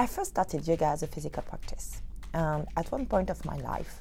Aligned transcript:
I 0.00 0.06
first 0.06 0.30
started 0.30 0.66
yoga 0.66 0.86
as 0.86 1.02
a 1.02 1.06
physical 1.06 1.42
practice, 1.42 2.00
and 2.32 2.66
at 2.74 2.90
one 2.90 3.04
point 3.04 3.28
of 3.28 3.44
my 3.44 3.58
life, 3.58 4.00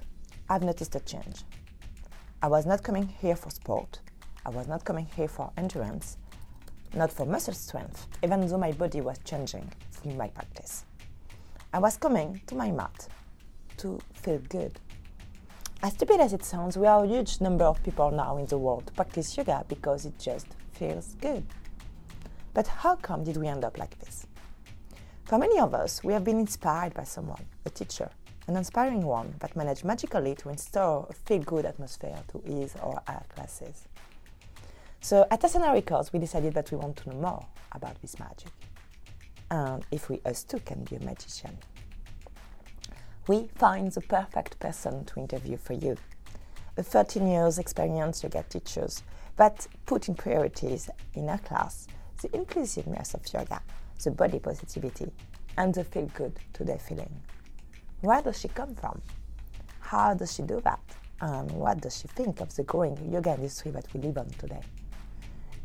I've 0.50 0.64
noticed 0.64 0.96
a 0.96 1.02
change. 1.02 1.44
I 2.42 2.48
was 2.48 2.66
not 2.66 2.84
coming 2.84 3.10
here 3.20 3.36
for 3.36 3.50
sport, 3.50 4.00
I 4.46 4.50
was 4.50 4.66
not 4.66 4.86
coming 4.86 5.08
here 5.18 5.28
for 5.28 5.52
endurance, 5.58 6.16
not 6.94 7.12
for 7.12 7.26
muscle 7.26 7.54
strength, 7.54 8.08
even 8.24 8.48
though 8.48 8.58
my 8.58 8.72
body 8.72 9.02
was 9.02 9.20
changing 9.26 9.74
through 9.92 10.14
my 10.14 10.30
practice. 10.30 10.86
I 11.74 11.80
was 11.80 11.98
coming 11.98 12.40
to 12.48 12.56
my 12.56 12.72
mat 12.72 13.10
to 13.80 14.00
feel 14.14 14.40
good. 14.48 14.80
As 15.84 15.92
stupid 15.96 16.22
as 16.22 16.32
it 16.32 16.46
sounds, 16.46 16.78
we 16.78 16.88
are 16.88 17.04
a 17.04 17.08
huge 17.10 17.42
number 17.42 17.66
of 17.66 17.84
people 17.84 18.10
now 18.10 18.38
in 18.38 18.46
the 18.46 18.58
world 18.58 18.88
to 18.88 18.94
practice 18.94 19.36
yoga 19.36 19.66
because 19.68 20.06
it 20.06 20.18
just 20.18 20.48
feels 20.72 21.16
good. 21.20 21.44
But 22.54 22.68
how 22.68 22.96
come 22.96 23.26
did 23.26 23.36
we 23.36 23.48
end 23.48 23.66
up 23.66 23.78
like 23.78 24.00
this? 24.00 24.29
For 25.30 25.38
many 25.38 25.60
of 25.60 25.76
us, 25.76 26.04
we 26.04 26.14
have 26.14 26.24
been 26.24 26.40
inspired 26.40 26.96
by 26.96 27.04
someone, 27.04 27.46
a 27.64 27.70
teacher, 27.70 28.10
an 28.48 28.58
inspiring 28.58 29.04
one 29.04 29.36
that 29.42 29.56
managed 29.56 29.86
magically 29.86 30.34
to 30.34 30.50
install 30.50 31.06
a 31.08 31.14
feel 31.14 31.44
good 31.44 31.68
atmosphere 31.68 32.18
to 32.30 32.42
his 32.52 32.76
or 32.82 33.00
her 33.08 33.22
classes. 33.36 33.88
So 35.02 35.28
at 35.30 35.42
Asana 35.42 35.72
Records, 35.72 36.12
we 36.12 36.18
decided 36.18 36.56
that 36.56 36.72
we 36.72 36.78
want 36.78 36.98
to 36.98 37.10
know 37.10 37.22
more 37.22 37.46
about 37.74 38.02
this 38.02 38.18
magic. 38.18 38.50
And 39.52 39.86
if 39.92 40.10
we 40.10 40.20
us 40.26 40.44
too 40.44 40.62
can 40.62 40.84
be 40.84 40.96
a 40.96 41.00
magician. 41.00 41.56
We 43.28 43.50
find 43.54 43.92
the 43.92 44.02
perfect 44.02 44.60
person 44.60 45.06
to 45.06 45.20
interview 45.20 45.58
for 45.58 45.74
you. 45.74 45.96
A 46.76 46.82
13 46.82 47.28
years 47.28 47.60
experience 47.60 48.24
yoga 48.24 48.44
teachers 48.50 49.04
that 49.36 49.68
put 49.86 50.10
in 50.10 50.16
priorities 50.16 50.90
in 51.14 51.30
our 51.30 51.38
class 51.38 51.88
the 52.24 52.36
inclusiveness 52.36 53.14
of 53.14 53.22
yoga, 53.32 53.62
the 54.04 54.12
body 54.12 54.40
positivity, 54.40 55.12
and 55.58 55.74
the 55.74 55.84
feel 55.84 56.08
good 56.14 56.40
to 56.54 56.64
their 56.64 56.80
feeling. 56.80 57.14
Where 58.02 58.22
does 58.22 58.40
she 58.40 58.48
come 58.48 58.76
from? 58.76 59.02
How 59.80 60.14
does 60.14 60.34
she 60.34 60.44
do 60.44 60.62
that? 60.62 60.80
And 61.22 61.52
what 61.52 61.82
does 61.82 61.98
she 61.98 62.08
think 62.08 62.40
of 62.40 62.56
the 62.56 62.64
growing 62.64 63.12
yoga 63.12 63.34
industry 63.34 63.72
that 63.72 63.86
we 63.94 64.00
live 64.00 64.18
on 64.18 64.30
today? 64.30 64.62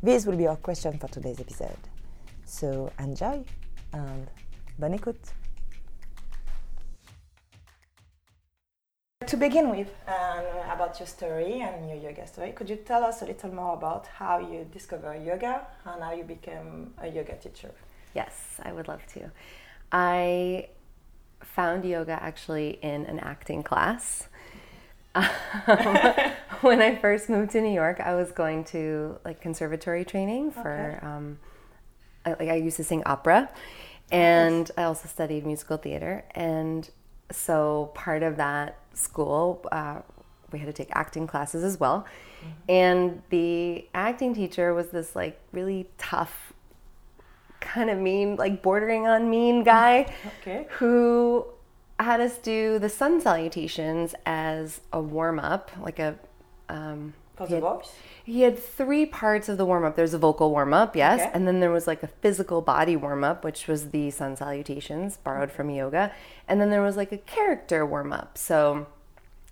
This 0.03 0.27
will 0.27 0.37
be 0.37 0.47
our 0.47 0.57
question 0.57 0.99
for 0.99 1.09
today's 1.09 1.41
episode. 1.41 1.79
So 2.45 2.91
enjoy 2.99 3.45
and 3.93 4.29
bonne 4.79 4.99
écoute. 4.99 5.33
To 9.27 9.37
begin 9.39 9.71
with, 9.71 9.89
um, 10.07 10.45
about 10.71 11.01
your 11.01 11.07
story 11.07 11.61
and 11.61 11.89
your 11.89 11.99
yoga 11.99 12.27
story, 12.27 12.53
could 12.53 12.69
you 12.69 12.77
tell 12.77 13.05
us 13.05 13.23
a 13.23 13.25
little 13.25 13.55
more 13.55 13.75
about 13.75 14.07
how 14.07 14.39
you 14.39 14.67
discovered 14.71 15.25
yoga 15.25 15.67
and 15.87 16.03
how 16.03 16.13
you 16.13 16.25
became 16.25 16.93
a 16.99 17.09
yoga 17.09 17.37
teacher? 17.37 17.73
Yes, 18.15 18.61
I 18.63 18.73
would 18.73 18.89
love 18.89 19.07
to. 19.15 19.31
I 19.93 20.69
found 21.41 21.85
yoga 21.85 22.13
actually 22.23 22.79
in 22.83 23.07
an 23.07 23.19
acting 23.21 23.63
class. 23.63 24.29
Um, 25.15 25.25
when 26.61 26.81
I 26.83 26.97
first 27.01 27.29
moved 27.29 27.53
to 27.53 27.61
New 27.61 27.73
York, 27.73 28.01
I 28.01 28.15
was 28.15 28.33
going 28.33 28.65
to 28.67 29.19
like 29.25 29.41
conservatory 29.41 30.05
training 30.05 30.51
for. 30.53 30.97
Okay. 30.97 31.07
Um, 31.07 31.39
I, 32.25 32.31
like 32.31 32.49
I 32.49 32.57
used 32.57 32.77
to 32.79 32.85
sing 32.85 33.03
opera, 33.07 33.51
and. 34.11 34.71
I 34.77 34.85
also 34.85 35.09
studied 35.09 35.45
musical 35.47 35.77
theater. 35.77 36.25
And 36.35 36.89
so 37.31 37.91
part 37.95 38.23
of 38.23 38.37
that 38.37 38.79
school, 38.95 39.65
uh, 39.71 40.01
we 40.53 40.59
had 40.59 40.67
to 40.67 40.73
take 40.73 40.89
acting 40.93 41.27
classes 41.27 41.65
as 41.65 41.79
well. 41.79 42.07
Mm-hmm. 42.41 42.51
And 42.69 43.23
the 43.31 43.89
acting 43.95 44.35
teacher 44.35 44.73
was 44.75 44.89
this 44.89 45.15
like 45.17 45.41
really 45.53 45.89
tough, 45.99 46.53
kind 47.65 47.91
of 47.91 47.99
mean, 47.99 48.37
like 48.37 48.63
bordering 48.63 49.07
on 49.07 49.29
mean 49.31 49.65
guy 49.65 50.13
okay. 50.41 50.67
who 50.73 51.47
had 51.99 52.21
us 52.21 52.39
do 52.39 52.79
the 52.79 52.89
sun 52.89 53.21
salutations 53.21 54.15
as 54.27 54.81
a 54.93 55.01
warm 55.01 55.39
up, 55.39 55.71
like 55.81 55.99
a. 55.99 56.17
Um, 56.69 57.15
he 57.49 57.55
had, 57.55 57.65
he 58.25 58.41
had 58.43 58.57
three 58.57 59.05
parts 59.07 59.49
of 59.49 59.59
the 59.59 59.65
warm 59.65 59.85
up. 59.85 59.97
There's 59.97 60.15
a 60.15 60.19
vocal 60.19 60.53
warm 60.53 60.73
up, 60.73 60.95
yes, 60.95 61.21
okay. 61.21 61.31
and 61.35 61.49
then 61.49 61.59
there 61.59 61.73
was 61.73 61.89
like 61.89 62.05
a 62.05 62.07
physical 62.07 62.63
body 62.63 62.95
warm 62.95 63.25
up, 63.25 63.43
which 63.43 63.67
was 63.67 63.91
the 63.91 64.13
sun 64.13 64.37
salutations 64.37 65.17
borrowed 65.17 65.51
from 65.51 65.69
yoga, 65.69 66.13
and 66.47 66.61
then 66.61 66.71
there 66.71 66.81
was 66.81 66.97
like 66.97 67.11
a 67.11 67.19
character 67.19 67.85
warm 67.85 68.13
up. 68.13 68.39
So, 68.39 68.87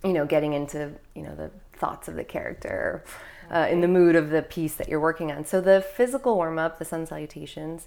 you 0.01 0.13
know, 0.13 0.25
getting 0.25 0.53
into 0.53 0.93
you 1.13 1.23
know 1.23 1.35
the 1.35 1.51
thoughts 1.73 2.07
of 2.07 2.15
the 2.15 2.23
character, 2.23 3.03
uh, 3.51 3.67
in 3.69 3.81
the 3.81 3.87
mood 3.87 4.15
of 4.15 4.29
the 4.29 4.41
piece 4.41 4.75
that 4.75 4.87
you're 4.87 4.99
working 4.99 5.31
on. 5.31 5.45
So 5.45 5.61
the 5.61 5.81
physical 5.81 6.35
warm 6.35 6.57
up, 6.59 6.79
the 6.79 6.85
sun 6.85 7.05
salutations, 7.05 7.85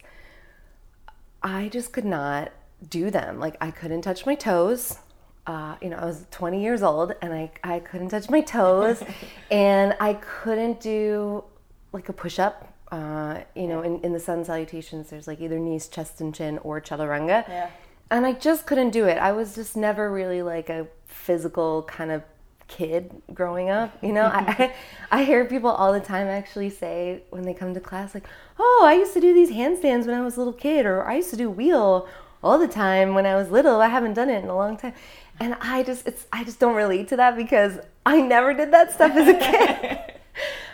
I 1.43 1.69
just 1.69 1.93
could 1.93 2.05
not 2.05 2.53
do 2.89 3.11
them. 3.11 3.39
Like 3.39 3.57
I 3.61 3.71
couldn't 3.71 4.03
touch 4.03 4.27
my 4.27 4.35
toes. 4.35 4.99
Uh, 5.47 5.77
you 5.81 5.89
know, 5.89 5.97
I 5.97 6.05
was 6.05 6.27
20 6.33 6.61
years 6.61 6.83
old 6.83 7.15
and 7.23 7.33
I, 7.33 7.51
I 7.63 7.79
couldn't 7.79 8.09
touch 8.09 8.29
my 8.29 8.41
toes 8.41 9.03
and 9.51 9.95
I 10.01 10.15
couldn't 10.15 10.81
do 10.81 11.45
like 11.93 12.09
a 12.09 12.13
push 12.13 12.39
up. 12.39 12.73
Uh, 12.91 13.41
you 13.55 13.67
know, 13.67 13.83
in, 13.83 14.01
in 14.01 14.13
the 14.13 14.21
sun 14.21 14.45
salutations, 14.45 15.11
there's 15.11 15.27
like 15.27 15.41
either 15.41 15.59
knees, 15.59 15.89
chest, 15.89 16.21
and 16.21 16.35
chin 16.35 16.59
or 16.59 16.81
chaturanga. 16.81 17.47
Yeah. 17.49 17.71
And 18.11 18.25
I 18.25 18.33
just 18.33 18.67
couldn't 18.67 18.91
do 18.91 19.07
it. 19.07 19.19
I 19.19 19.33
was 19.33 19.55
just 19.55 19.77
never 19.77 20.11
really 20.11 20.43
like 20.43 20.69
a 20.69 20.87
physical 21.07 21.83
kind 21.85 22.13
of 22.13 22.23
kid 22.69 23.11
growing 23.33 23.71
up. 23.71 23.97
You 24.03 24.13
know, 24.13 24.27
I, 24.27 24.75
I 25.11 25.25
hear 25.25 25.45
people 25.45 25.71
all 25.71 25.93
the 25.93 26.01
time 26.01 26.27
actually 26.27 26.71
say 26.71 27.23
when 27.31 27.43
they 27.43 27.55
come 27.55 27.75
to 27.75 27.81
class, 27.81 28.15
like, 28.15 28.27
oh, 28.59 28.85
I 28.87 28.95
used 28.95 29.15
to 29.15 29.21
do 29.21 29.33
these 29.35 29.51
handstands 29.51 30.07
when 30.07 30.15
I 30.15 30.23
was 30.23 30.37
a 30.37 30.41
little 30.41 30.53
kid, 30.53 30.87
or 30.87 31.05
I 31.05 31.17
used 31.17 31.31
to 31.31 31.37
do 31.37 31.51
wheel, 31.51 32.09
all 32.43 32.59
the 32.59 32.69
time 32.69 33.15
when 33.15 33.27
I 33.27 33.35
was 33.35 33.51
little. 33.51 33.81
I 33.81 33.89
haven't 33.89 34.15
done 34.15 34.31
it 34.31 34.43
in 34.43 34.51
a 34.51 34.57
long 34.57 34.77
time. 34.77 34.95
And 35.41 35.55
I 35.61 35.83
just 35.83 36.07
it's 36.07 36.27
I 36.33 36.45
just 36.45 36.61
don't 36.61 36.77
relate 36.77 37.09
to 37.09 37.17
that 37.17 37.37
because 37.37 37.79
I 38.07 38.21
never 38.21 38.55
did 38.55 38.73
that 38.73 38.93
stuff 38.93 39.13
as 39.17 39.29
a 39.29 39.35
kid. 39.39 40.13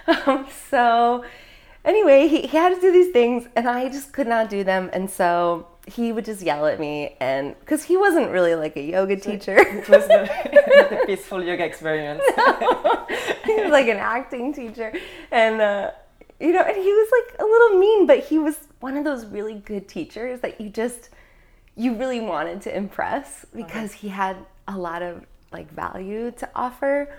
um, 0.27 0.47
so 0.69 1.25
anyway, 1.85 2.29
he, 2.29 2.43
he 2.43 2.57
had 2.57 2.75
to 2.75 2.81
do 2.81 2.93
these 2.93 3.13
things 3.13 3.47
and 3.57 3.69
I 3.69 3.89
just 3.89 4.13
could 4.13 4.27
not 4.27 4.51
do 4.51 4.65
them. 4.65 4.91
And 4.93 5.11
so 5.11 5.67
he 5.87 6.13
would 6.13 6.25
just 6.25 6.43
yell 6.43 6.67
at 6.67 6.79
me 6.79 7.17
and 7.21 7.59
because 7.61 7.83
he 7.83 7.97
wasn't 7.97 8.31
really 8.31 8.55
like 8.55 8.77
a 8.77 8.83
yoga 8.83 9.17
teacher. 9.17 9.57
it 9.59 9.89
was 9.89 10.09
not, 10.09 10.29
a 10.29 11.03
peaceful 11.07 11.43
yoga 11.43 11.65
experience. 11.65 12.23
No. 12.37 13.07
he 13.45 13.55
was 13.57 13.71
like 13.71 13.89
an 13.89 13.97
acting 13.97 14.53
teacher. 14.53 14.93
And 15.31 15.61
uh, 15.61 15.91
you 16.39 16.53
know 16.53 16.63
and 16.63 16.77
he 16.77 16.83
was 16.83 17.11
like 17.13 17.41
a 17.41 17.45
little 17.45 17.79
mean 17.79 18.07
but 18.07 18.21
he 18.21 18.39
was 18.39 18.57
one 18.81 18.97
of 18.97 19.05
those 19.05 19.27
really 19.27 19.55
good 19.55 19.89
teachers 19.89 20.41
that 20.41 20.61
you 20.61 20.69
just 20.69 21.11
you 21.77 21.95
really 21.95 22.21
wanted 22.21 22.61
to 22.63 22.77
impress 22.77 23.47
because 23.55 23.93
he 23.93 24.09
had 24.09 24.37
a 24.69 24.77
lot 24.77 25.03
of 25.03 25.25
like 25.53 25.71
value 25.73 26.31
to 26.33 26.49
offer. 26.55 27.13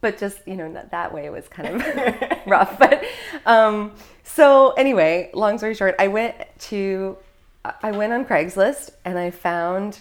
But 0.00 0.16
just 0.16 0.46
you 0.46 0.56
know 0.56 0.72
that 0.90 1.12
way 1.12 1.28
was 1.28 1.48
kind 1.48 1.80
of 1.80 2.36
rough. 2.46 2.78
But 2.78 3.04
um, 3.46 3.92
so 4.22 4.70
anyway 4.72 5.30
long 5.34 5.58
story 5.58 5.74
short 5.74 5.94
i 5.98 6.06
went 6.06 6.36
to 6.58 7.16
i 7.64 7.90
went 7.90 8.12
on 8.12 8.24
craigslist 8.24 8.90
and 9.04 9.18
i 9.18 9.30
found 9.30 10.00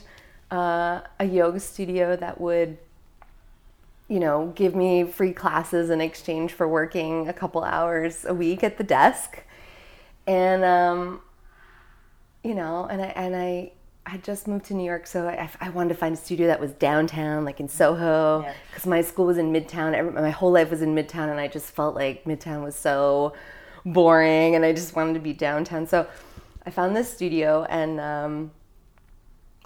uh, 0.51 1.01
a 1.19 1.25
yoga 1.25 1.59
studio 1.59 2.15
that 2.15 2.41
would 2.41 2.77
you 4.07 4.19
know 4.19 4.51
give 4.55 4.75
me 4.75 5.03
free 5.03 5.33
classes 5.33 5.89
in 5.89 6.01
exchange 6.01 6.51
for 6.53 6.67
working 6.67 7.27
a 7.27 7.33
couple 7.33 7.63
hours 7.63 8.25
a 8.25 8.33
week 8.33 8.63
at 8.63 8.77
the 8.77 8.83
desk 8.83 9.43
and 10.29 10.63
um, 10.63 11.21
you 12.43 12.53
know, 12.55 12.87
and 12.89 13.01
I 13.01 13.05
and 13.07 13.35
I 13.35 13.71
had 14.05 14.23
just 14.23 14.47
moved 14.47 14.65
to 14.65 14.73
New 14.73 14.85
York, 14.85 15.05
so 15.07 15.27
I, 15.27 15.49
I 15.59 15.69
wanted 15.69 15.89
to 15.89 15.95
find 15.95 16.13
a 16.13 16.17
studio 16.17 16.47
that 16.47 16.59
was 16.59 16.71
downtown, 16.73 17.45
like 17.45 17.59
in 17.59 17.67
Soho, 17.67 18.45
because 18.69 18.85
yeah. 18.85 18.89
my 18.89 19.01
school 19.01 19.25
was 19.25 19.37
in 19.37 19.51
Midtown. 19.51 19.93
Every, 19.93 20.11
my 20.11 20.29
whole 20.29 20.51
life 20.51 20.69
was 20.69 20.81
in 20.81 20.95
Midtown, 20.95 21.29
and 21.29 21.39
I 21.39 21.47
just 21.47 21.71
felt 21.71 21.95
like 21.95 22.23
Midtown 22.25 22.63
was 22.63 22.75
so 22.75 23.33
boring, 23.85 24.55
and 24.55 24.63
I 24.63 24.71
just 24.71 24.95
wanted 24.95 25.15
to 25.15 25.19
be 25.19 25.33
downtown. 25.33 25.85
So 25.87 26.07
I 26.65 26.69
found 26.71 26.95
this 26.95 27.11
studio, 27.11 27.65
and 27.69 27.99
um, 27.99 28.51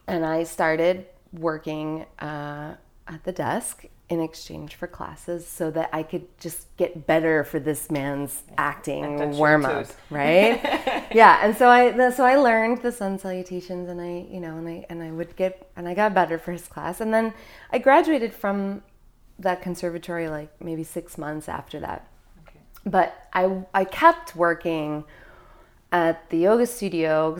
and 0.07 0.25
I 0.25 0.43
started 0.43 1.07
working 1.31 2.05
uh, 2.19 2.75
at 3.07 3.23
the 3.23 3.31
desk, 3.31 3.85
in 4.13 4.21
exchange 4.21 4.75
for 4.75 4.87
classes 4.87 5.47
so 5.47 5.71
that 5.71 5.89
I 5.91 6.03
could 6.03 6.27
just 6.39 6.75
get 6.77 7.07
better 7.07 7.43
for 7.43 7.59
this 7.59 7.89
man's 7.89 8.43
acting 8.57 9.37
warm 9.37 9.65
up, 9.65 9.87
right? 10.09 10.61
yeah, 11.13 11.39
and 11.43 11.55
so 11.55 11.67
I 11.69 12.09
so 12.11 12.23
I 12.25 12.35
learned 12.35 12.81
the 12.81 12.91
sun 12.91 13.17
salutations 13.17 13.89
and 13.89 13.99
I, 13.99 14.25
you 14.29 14.39
know, 14.39 14.57
and 14.57 14.67
I 14.67 14.85
and 14.89 15.01
I 15.01 15.11
would 15.11 15.35
get 15.35 15.69
and 15.75 15.87
I 15.87 15.93
got 15.93 16.13
better 16.13 16.37
for 16.37 16.51
his 16.51 16.67
class 16.67 17.01
and 17.01 17.13
then 17.13 17.33
I 17.71 17.79
graduated 17.79 18.33
from 18.33 18.83
that 19.39 19.61
conservatory 19.61 20.29
like 20.29 20.49
maybe 20.61 20.83
6 20.83 21.17
months 21.17 21.49
after 21.49 21.79
that. 21.79 22.07
Okay. 22.47 22.59
But 22.85 23.27
I 23.33 23.63
I 23.73 23.85
kept 23.85 24.35
working 24.35 25.05
at 25.93 26.29
the 26.31 26.37
yoga 26.39 26.65
studio 26.65 27.37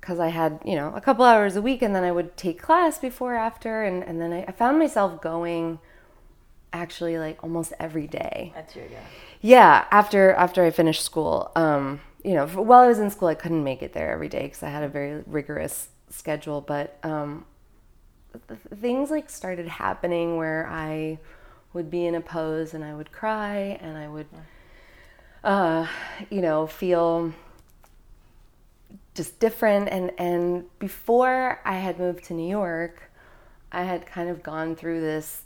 because 0.00 0.20
I 0.20 0.28
had, 0.28 0.60
you 0.64 0.76
know, 0.76 0.94
a 0.94 1.00
couple 1.00 1.24
hours 1.24 1.56
a 1.56 1.60
week 1.60 1.82
and 1.82 1.94
then 1.94 2.04
I 2.04 2.12
would 2.12 2.36
take 2.36 2.62
class 2.62 2.98
before, 2.98 3.34
after, 3.34 3.82
and, 3.82 4.02
and 4.02 4.20
then 4.20 4.32
I, 4.32 4.44
I 4.44 4.52
found 4.52 4.78
myself 4.78 5.20
going 5.20 5.80
actually 6.72 7.18
like 7.18 7.42
almost 7.42 7.72
every 7.80 8.06
day. 8.06 8.52
That's 8.54 8.76
your, 8.76 8.86
yeah. 8.86 9.00
Yeah, 9.40 9.84
after 9.90 10.32
after 10.32 10.64
I 10.64 10.70
finished 10.70 11.02
school. 11.02 11.50
Um, 11.56 12.00
you 12.24 12.34
know, 12.34 12.46
while 12.46 12.80
I 12.80 12.88
was 12.88 12.98
in 12.98 13.10
school, 13.10 13.28
I 13.28 13.34
couldn't 13.34 13.64
make 13.64 13.82
it 13.82 13.92
there 13.92 14.10
every 14.10 14.28
day 14.28 14.42
because 14.42 14.62
I 14.62 14.68
had 14.68 14.82
a 14.82 14.88
very 14.88 15.22
rigorous 15.26 15.88
schedule, 16.10 16.60
but 16.60 16.98
um, 17.02 17.44
th- 18.48 18.60
things 18.80 19.10
like 19.10 19.30
started 19.30 19.66
happening 19.68 20.36
where 20.36 20.68
I 20.70 21.18
would 21.72 21.90
be 21.90 22.06
in 22.06 22.14
a 22.14 22.20
pose 22.20 22.74
and 22.74 22.84
I 22.84 22.94
would 22.94 23.12
cry 23.12 23.78
and 23.80 23.96
I 23.96 24.08
would, 24.08 24.26
uh, 25.44 25.86
you 26.30 26.40
know, 26.40 26.66
feel 26.66 27.32
just 29.18 29.40
different. 29.40 29.88
And, 29.88 30.12
and 30.16 30.64
before 30.78 31.60
I 31.64 31.74
had 31.74 31.98
moved 31.98 32.24
to 32.26 32.34
New 32.34 32.48
York, 32.48 33.10
I 33.72 33.82
had 33.82 34.06
kind 34.06 34.30
of 34.30 34.44
gone 34.44 34.76
through 34.76 35.00
this, 35.00 35.42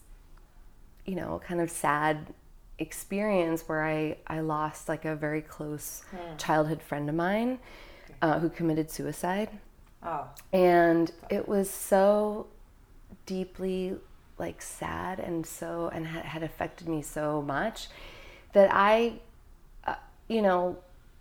you 1.06 1.14
know, 1.14 1.40
kind 1.44 1.60
of 1.60 1.70
sad 1.70 2.34
experience 2.78 3.62
where 3.62 3.82
I, 3.82 4.18
I 4.26 4.40
lost 4.40 4.90
like 4.90 5.06
a 5.06 5.16
very 5.16 5.40
close 5.40 6.04
childhood 6.36 6.82
friend 6.82 7.08
of 7.08 7.14
mine 7.14 7.58
uh, 8.20 8.38
who 8.40 8.50
committed 8.50 8.90
suicide. 8.90 9.48
Oh. 10.02 10.28
And 10.52 11.10
it 11.30 11.48
was 11.48 11.70
so 11.70 12.48
deeply 13.24 13.96
like 14.36 14.60
sad 14.60 15.18
and 15.18 15.46
so 15.46 15.88
and 15.94 16.06
had, 16.06 16.24
had 16.26 16.42
affected 16.42 16.88
me 16.88 17.00
so 17.00 17.40
much 17.40 17.88
that 18.52 18.68
I, 18.70 19.14
uh, 19.86 19.94
you 20.28 20.42
know, 20.42 20.76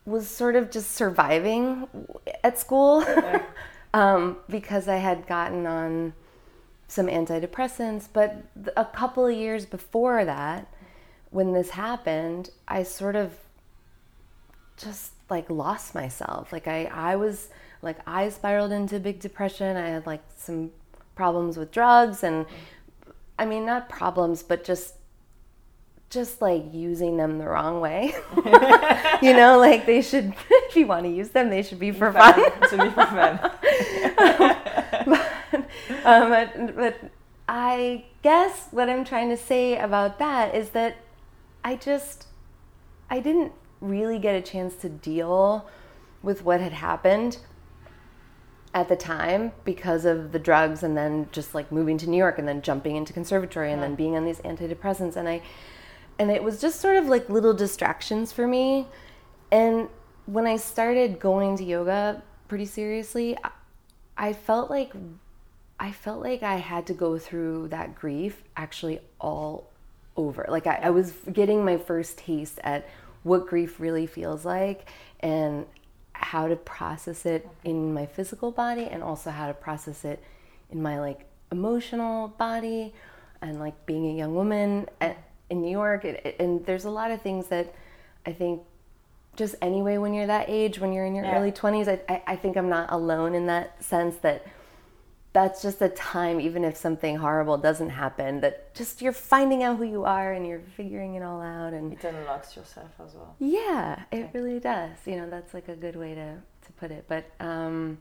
was 0.06 0.28
sort 0.28 0.56
of 0.56 0.72
just 0.72 0.92
surviving 0.92 1.88
at 2.44 2.58
school 2.58 3.06
um, 3.94 4.38
because 4.50 4.88
I 4.88 4.98
had 4.98 5.28
gotten 5.28 5.66
on 5.68 6.14
some 6.88 7.08
antidepressants. 7.08 8.08
But 8.12 8.44
a 8.76 8.86
couple 8.86 9.26
of 9.26 9.36
years 9.36 9.66
before 9.66 10.26
that, 10.26 10.68
when 11.30 11.54
this 11.54 11.72
happened, 11.72 12.50
I 12.68 12.84
sort 12.84 13.16
of 13.16 13.34
just 14.78 15.14
like 15.30 15.50
lost 15.50 15.96
myself. 15.96 16.52
Like 16.52 16.68
I, 16.68 16.86
I 16.86 17.16
was 17.16 17.50
like 17.82 17.98
I 18.06 18.30
spiraled 18.30 18.72
into 18.72 19.00
big 19.00 19.20
depression. 19.20 19.78
I 19.78 19.90
had 19.90 20.06
like 20.06 20.24
some 20.36 20.72
problems 21.16 21.58
with 21.58 21.72
drugs 21.72 22.24
and 22.24 22.46
I 23.40 23.46
mean 23.46 23.66
not 23.66 23.90
problems, 23.90 24.44
but 24.44 24.64
just 24.64 24.96
just 26.12 26.42
like 26.42 26.66
using 26.74 27.18
them 27.18 27.40
the 27.40 27.46
wrong 27.46 27.80
way. 27.80 28.14
you 29.22 29.34
know, 29.34 29.58
like 29.58 29.86
they 29.86 30.02
should 30.02 30.36
if 30.50 30.76
you 30.76 30.86
want 30.86 31.06
to 31.06 31.10
use 31.10 31.30
them, 31.30 31.50
they 31.50 31.64
should 31.64 31.80
be 31.80 31.92
for 31.92 32.14
fun. 32.14 32.36
to 32.70 32.78
be 32.78 32.90
for 32.90 33.06
fun. 33.06 33.40
but, 35.08 36.06
um, 36.06 36.30
but, 36.30 36.76
but 36.76 37.00
I 37.48 38.06
guess 38.22 38.68
what 38.72 38.90
I'm 38.90 39.06
trying 39.06 39.30
to 39.30 39.38
say 39.38 39.80
about 39.80 40.20
that 40.20 40.54
is 40.54 40.70
that 40.72 40.98
I 41.64 41.76
just 41.78 42.28
I 43.10 43.20
didn't 43.20 43.54
really 43.80 44.20
get 44.20 44.36
a 44.36 44.42
chance 44.42 44.76
to 44.76 44.90
deal 44.90 45.68
with 46.22 46.44
what 46.44 46.60
had 46.60 46.74
happened 46.74 47.38
at 48.74 48.88
the 48.88 48.96
time 48.96 49.52
because 49.66 50.06
of 50.06 50.32
the 50.32 50.40
drugs 50.40 50.84
and 50.84 50.96
then 50.96 51.28
just 51.32 51.54
like 51.56 51.72
moving 51.72 51.98
to 51.98 52.10
New 52.10 52.18
York 52.18 52.38
and 52.38 52.48
then 52.48 52.62
jumping 52.62 52.96
into 52.96 53.12
conservatory 53.12 53.72
and 53.72 53.82
then 53.82 53.96
being 53.96 54.16
on 54.16 54.24
these 54.24 54.40
antidepressants 54.40 55.16
and 55.16 55.28
I 55.28 55.42
and 56.22 56.30
it 56.30 56.44
was 56.44 56.62
just 56.62 56.80
sort 56.80 56.98
of 56.98 57.08
like 57.08 57.30
little 57.30 57.54
distractions 57.54 58.32
for 58.32 58.48
me 58.48 58.86
and 59.52 59.90
when 60.28 60.46
I 60.46 60.58
started 60.58 61.20
going 61.20 61.58
to 61.58 61.64
yoga 61.64 62.22
pretty 62.48 62.66
seriously 62.66 63.36
I, 64.16 64.34
felt 64.34 64.70
like 64.70 64.94
I 65.80 65.92
felt 65.92 66.22
like 66.22 66.44
I 66.44 66.58
had 66.58 66.86
to 66.88 66.94
go 66.94 67.18
through 67.18 67.70
that 67.70 67.96
grief 67.96 68.44
actually 68.56 69.00
all 69.20 69.72
over. 70.16 70.46
Like 70.48 70.68
I, 70.68 70.76
I 70.84 70.90
was 70.92 71.14
getting 71.34 71.66
my 71.66 71.78
first 71.78 72.20
taste 72.20 72.60
at 72.64 72.88
what 73.24 73.48
grief 73.48 73.80
really 73.80 74.06
feels 74.06 74.46
like 74.46 74.88
and 75.22 75.66
how 76.14 76.48
to 76.48 76.56
process 76.56 77.26
it 77.26 77.50
in 77.64 77.96
my 77.96 78.06
physical 78.06 78.52
body 78.52 78.84
and 78.84 79.02
also 79.02 79.32
how 79.32 79.48
to 79.48 79.56
process 79.56 80.06
it 80.06 80.22
in 80.70 80.84
my 80.84 81.00
like 81.00 81.26
emotional 81.52 82.28
body 82.28 82.94
and 83.42 83.60
like 83.60 83.88
being 83.88 84.06
a 84.06 84.14
young 84.14 84.36
woman 84.36 84.88
at, 85.00 85.18
in 85.52 85.62
New 85.62 85.70
York 85.72 86.02
and 86.40 86.66
there's 86.66 86.86
a 86.86 86.90
lot 86.90 87.12
of 87.12 87.22
things 87.22 87.48
that 87.48 87.68
I 88.26 88.32
think 88.34 88.62
just 89.36 89.56
anyway 89.62 89.98
when 89.98 90.14
you're 90.14 90.28
that 90.28 90.46
age 90.50 90.80
when 90.80 90.92
you're 90.94 91.06
in 91.06 91.16
your 91.16 91.26
Yeah. 91.26 91.38
early 91.38 91.52
20s 91.52 91.88
I, 91.88 92.14
I, 92.14 92.24
I 92.34 92.36
think 92.36 92.56
I'm 92.58 92.70
not 92.70 92.92
alone 92.92 93.34
in 93.36 93.46
that 93.48 93.84
sense 93.84 94.16
that 94.28 94.46
that's 95.34 95.62
just 95.62 95.82
a 95.82 95.88
time 95.90 96.42
even 96.42 96.64
if 96.66 96.76
something 96.76 97.16
horrible 97.18 97.58
doesn't 97.58 97.92
happen 97.92 98.42
that 98.42 98.74
just 98.76 99.02
you're 99.02 99.14
finding 99.14 99.64
out 99.64 99.78
who 99.78 99.86
you 99.86 100.04
are 100.04 100.34
and 100.34 100.46
you're 100.46 100.60
figuring 100.76 101.16
it 101.16 101.24
all 101.24 101.42
out 101.42 101.72
and 101.74 101.94
It 101.94 102.04
unlocks 102.04 102.56
yourself 102.58 102.92
as 103.06 103.14
well. 103.16 103.36
yeah 103.40 104.04
it 104.12 104.30
really 104.34 104.60
does 104.60 104.98
you 105.06 105.16
know 105.18 105.30
that's 105.30 105.54
like 105.54 105.68
a 105.70 105.76
good 105.76 105.96
way 105.96 106.14
to, 106.16 106.36
to 106.66 106.72
put 106.80 106.92
it 106.92 107.06
but 107.08 107.24
um 107.40 107.98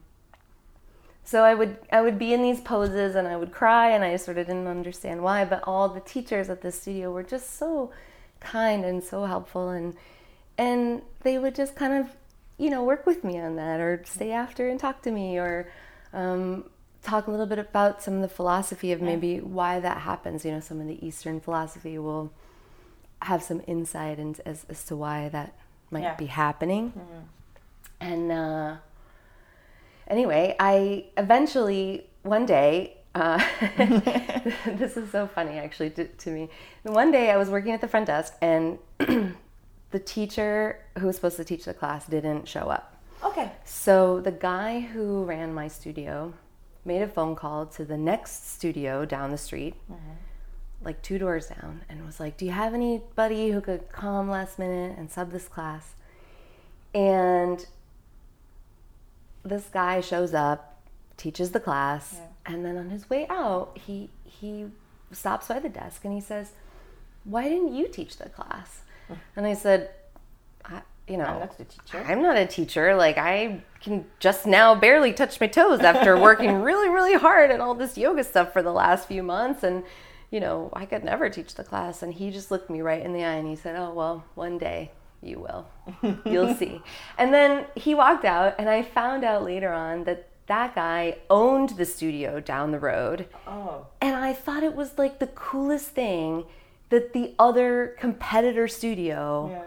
so 1.30 1.36
i 1.44 1.54
would 1.54 1.72
i 1.92 2.00
would 2.04 2.18
be 2.18 2.30
in 2.36 2.42
these 2.42 2.60
poses 2.60 3.14
and 3.18 3.26
i 3.32 3.36
would 3.40 3.52
cry 3.60 3.86
and 3.94 4.02
i 4.10 4.16
sort 4.16 4.36
of 4.38 4.46
didn't 4.46 4.66
understand 4.78 5.18
why 5.22 5.44
but 5.52 5.60
all 5.70 5.88
the 5.88 6.00
teachers 6.14 6.46
at 6.54 6.60
the 6.62 6.72
studio 6.80 7.06
were 7.16 7.22
just 7.34 7.48
so 7.62 7.90
kind 8.40 8.84
and 8.84 9.02
so 9.12 9.18
helpful 9.34 9.68
and 9.78 9.94
and 10.58 11.02
they 11.26 11.36
would 11.38 11.54
just 11.62 11.74
kind 11.82 11.94
of 12.00 12.06
you 12.58 12.68
know 12.70 12.82
work 12.92 13.06
with 13.06 13.20
me 13.28 13.38
on 13.46 13.52
that 13.56 13.78
or 13.80 14.02
stay 14.04 14.32
after 14.44 14.68
and 14.70 14.78
talk 14.80 15.02
to 15.02 15.10
me 15.10 15.38
or 15.38 15.70
um, 16.12 16.64
talk 17.02 17.26
a 17.26 17.30
little 17.30 17.46
bit 17.46 17.58
about 17.58 18.02
some 18.02 18.14
of 18.14 18.22
the 18.22 18.28
philosophy 18.38 18.90
of 18.92 19.00
maybe 19.00 19.38
why 19.40 19.80
that 19.80 19.98
happens. 20.10 20.44
You 20.44 20.50
know 20.52 20.60
some 20.60 20.78
of 20.80 20.86
the 20.86 20.98
eastern 21.06 21.40
philosophy 21.40 21.96
will 21.98 22.30
have 23.22 23.42
some 23.42 23.62
insight 23.66 24.18
into, 24.18 24.46
as, 24.46 24.66
as 24.68 24.84
to 24.84 24.96
why 24.96 25.28
that 25.30 25.54
might 25.90 26.02
Yeah. 26.02 26.14
be 26.16 26.26
happening. 26.26 26.92
And 28.00 28.30
uh, 28.32 28.76
anyway 30.10 30.54
i 30.60 31.04
eventually 31.16 32.06
one 32.22 32.44
day 32.44 32.96
uh, 33.14 33.42
this 34.66 34.96
is 34.96 35.10
so 35.10 35.26
funny 35.26 35.58
actually 35.58 35.90
to, 35.90 36.04
to 36.06 36.30
me 36.30 36.48
one 36.82 37.10
day 37.10 37.30
i 37.30 37.36
was 37.36 37.48
working 37.48 37.72
at 37.72 37.80
the 37.80 37.88
front 37.88 38.06
desk 38.06 38.34
and 38.42 38.78
the 38.98 39.98
teacher 40.04 40.78
who 40.98 41.06
was 41.06 41.16
supposed 41.16 41.36
to 41.36 41.44
teach 41.44 41.64
the 41.64 41.74
class 41.74 42.06
didn't 42.06 42.46
show 42.46 42.68
up 42.68 42.96
Okay. 43.24 43.52
so 43.64 44.20
the 44.20 44.30
guy 44.32 44.80
who 44.80 45.24
ran 45.24 45.52
my 45.52 45.68
studio 45.68 46.32
made 46.86 47.02
a 47.02 47.08
phone 47.08 47.34
call 47.36 47.66
to 47.66 47.84
the 47.84 47.96
next 47.98 48.50
studio 48.50 49.04
down 49.04 49.30
the 49.30 49.36
street, 49.36 49.74
like 50.82 51.02
two 51.02 51.18
doors 51.18 51.48
down, 51.48 51.82
and 51.90 52.06
was 52.06 52.18
like, 52.18 52.38
"Do 52.38 52.46
you 52.46 52.52
have 52.52 52.72
anybody 52.72 53.50
who 53.50 53.60
could 53.60 53.92
come 53.92 54.30
last 54.30 54.58
minute 54.58 54.96
and 54.96 55.10
sub 55.10 55.30
this 55.32 55.46
class?" 55.48 55.92
And 56.94 57.66
this 59.44 59.68
guy 59.72 60.00
shows 60.00 60.34
up, 60.34 60.80
teaches 61.16 61.52
the 61.52 61.60
class, 61.60 62.20
and 62.46 62.64
then 62.64 62.76
on 62.76 62.90
his 62.90 63.08
way 63.08 63.26
out, 63.28 63.78
he 63.86 64.10
he 64.24 64.66
stops 65.12 65.48
by 65.48 65.58
the 65.58 65.68
desk 65.68 66.04
and 66.04 66.14
he 66.14 66.20
says, 66.20 66.52
"Why 67.24 67.48
didn't 67.48 67.74
you 67.74 67.88
teach 67.88 68.16
the 68.16 68.28
class?" 68.28 68.82
Hmm. 69.08 69.14
And 69.36 69.46
I 69.46 69.54
said, 69.54 69.90
I, 70.64 70.82
"You 71.08 71.16
know, 71.16 71.24
I'm 71.24 71.40
not 71.40 71.58
the 71.58 71.64
teacher. 71.64 72.04
I'm 72.06 72.22
not 72.22 72.36
a 72.36 72.46
teacher. 72.46 72.94
Like 72.94 73.18
I 73.18 73.62
can 73.80 74.04
just 74.18 74.46
now 74.46 74.74
barely 74.74 75.12
touch 75.12 75.40
my 75.40 75.46
toes 75.46 75.80
after 75.80 76.18
working 76.18 76.62
really, 76.62 76.88
really 76.88 77.14
hard 77.14 77.50
at 77.50 77.60
all 77.60 77.74
this 77.74 77.96
yoga 77.96 78.24
stuff 78.24 78.52
for 78.52 78.62
the 78.62 78.72
last 78.72 79.08
few 79.08 79.22
months 79.22 79.62
and 79.62 79.84
you 80.30 80.38
know, 80.38 80.70
I 80.74 80.86
could 80.86 81.02
never 81.02 81.28
teach 81.28 81.56
the 81.56 81.64
class 81.64 82.04
and 82.04 82.14
he 82.14 82.30
just 82.30 82.52
looked 82.52 82.70
me 82.70 82.82
right 82.82 83.04
in 83.04 83.12
the 83.12 83.24
eye 83.24 83.34
and 83.34 83.48
he 83.48 83.56
said, 83.56 83.74
"Oh, 83.76 83.92
well, 83.92 84.24
one 84.34 84.58
day 84.58 84.92
you 85.22 85.38
will. 85.38 85.66
You'll 86.24 86.54
see." 86.62 86.82
And 87.18 87.32
then 87.32 87.66
he 87.74 87.94
walked 87.94 88.24
out 88.24 88.54
and 88.58 88.68
I 88.68 88.82
found 88.82 89.24
out 89.24 89.44
later 89.44 89.72
on 89.72 90.04
that 90.04 90.26
that 90.46 90.74
guy 90.74 91.18
owned 91.28 91.70
the 91.70 91.84
studio 91.84 92.40
down 92.40 92.72
the 92.72 92.78
road. 92.80 93.26
Oh. 93.46 93.86
And 94.00 94.16
I 94.16 94.32
thought 94.32 94.62
it 94.64 94.74
was 94.74 94.98
like 94.98 95.18
the 95.20 95.28
coolest 95.28 95.88
thing 95.90 96.44
that 96.88 97.12
the 97.12 97.34
other 97.38 97.94
competitor 98.00 98.66
studio 98.66 99.48
Yeah. 99.52 99.62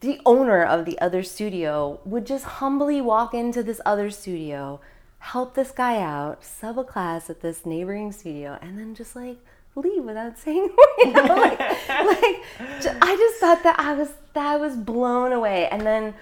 the 0.00 0.20
owner 0.24 0.64
of 0.64 0.84
the 0.86 0.98
other 1.00 1.22
studio 1.22 2.00
would 2.06 2.24
just 2.26 2.44
humbly 2.44 3.00
walk 3.02 3.34
into 3.34 3.62
this 3.62 3.80
other 3.84 4.10
studio, 4.10 4.80
help 5.18 5.54
this 5.54 5.70
guy 5.70 6.00
out, 6.00 6.42
sub 6.42 6.78
a 6.78 6.84
class 6.84 7.28
at 7.28 7.40
this 7.42 7.66
neighboring 7.66 8.10
studio, 8.10 8.58
and 8.62 8.78
then 8.78 8.94
just 8.94 9.14
like 9.14 9.36
leave 9.74 10.04
without 10.04 10.38
saying, 10.38 10.70
you 10.98 11.12
know, 11.12 11.22
like, 11.22 11.58
like 11.88 12.42
I 13.02 13.16
just 13.18 13.40
thought 13.40 13.62
that 13.62 13.78
I 13.78 13.94
was 13.94 14.10
that 14.34 14.46
I 14.46 14.56
was 14.56 14.76
blown 14.76 15.32
away, 15.32 15.68
and 15.68 15.82
then, 15.82 16.14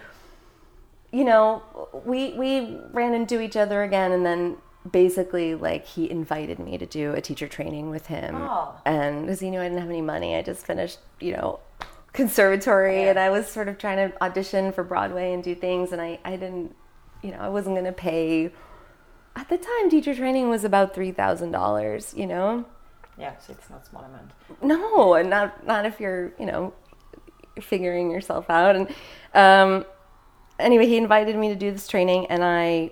you 1.12 1.24
know, 1.24 1.62
we 2.04 2.32
we 2.34 2.78
ran 2.92 3.14
into 3.14 3.40
each 3.40 3.56
other 3.56 3.82
again, 3.82 4.12
and 4.12 4.24
then 4.24 4.56
basically 4.90 5.54
like 5.54 5.84
he 5.84 6.10
invited 6.10 6.58
me 6.58 6.78
to 6.78 6.86
do 6.86 7.12
a 7.12 7.20
teacher 7.20 7.46
training 7.46 7.90
with 7.90 8.06
him. 8.06 8.34
Oh. 8.36 8.74
and 8.86 9.22
because 9.22 9.40
he 9.40 9.50
knew 9.50 9.60
i 9.60 9.64
didn't 9.64 9.78
have 9.78 9.90
any 9.90 10.00
money. 10.00 10.36
I 10.36 10.42
just 10.42 10.66
finished 10.66 10.98
you 11.20 11.32
know 11.32 11.60
conservatory 12.12 13.08
and 13.08 13.18
i 13.18 13.30
was 13.30 13.46
sort 13.46 13.68
of 13.68 13.78
trying 13.78 14.10
to 14.10 14.22
audition 14.22 14.72
for 14.72 14.82
broadway 14.82 15.32
and 15.32 15.44
do 15.44 15.54
things 15.54 15.92
and 15.92 16.02
i, 16.02 16.18
I 16.24 16.32
didn't 16.32 16.74
you 17.22 17.30
know 17.30 17.38
i 17.38 17.48
wasn't 17.48 17.76
going 17.76 17.84
to 17.84 17.92
pay. 17.92 18.50
At 19.36 19.48
the 19.48 19.56
time 19.58 19.88
teacher 19.88 20.12
training 20.12 20.50
was 20.50 20.64
about 20.64 20.92
$3000 20.94 22.16
you 22.16 22.26
know 22.26 22.64
Yeah, 23.20 23.34
it's 23.48 23.68
not 23.70 23.86
small 23.86 24.02
amount. 24.04 24.30
no 24.62 25.14
and 25.14 25.28
not 25.28 25.66
not 25.66 25.84
if 25.84 26.00
you're 26.00 26.32
you 26.38 26.46
know 26.46 26.72
figuring 27.60 28.10
yourself 28.10 28.48
out 28.48 28.74
and 28.74 28.88
um 29.34 29.84
anyway 30.58 30.86
he 30.86 30.96
invited 30.96 31.36
me 31.36 31.48
to 31.48 31.54
do 31.54 31.70
this 31.70 31.86
training 31.86 32.26
and 32.26 32.42
i 32.42 32.90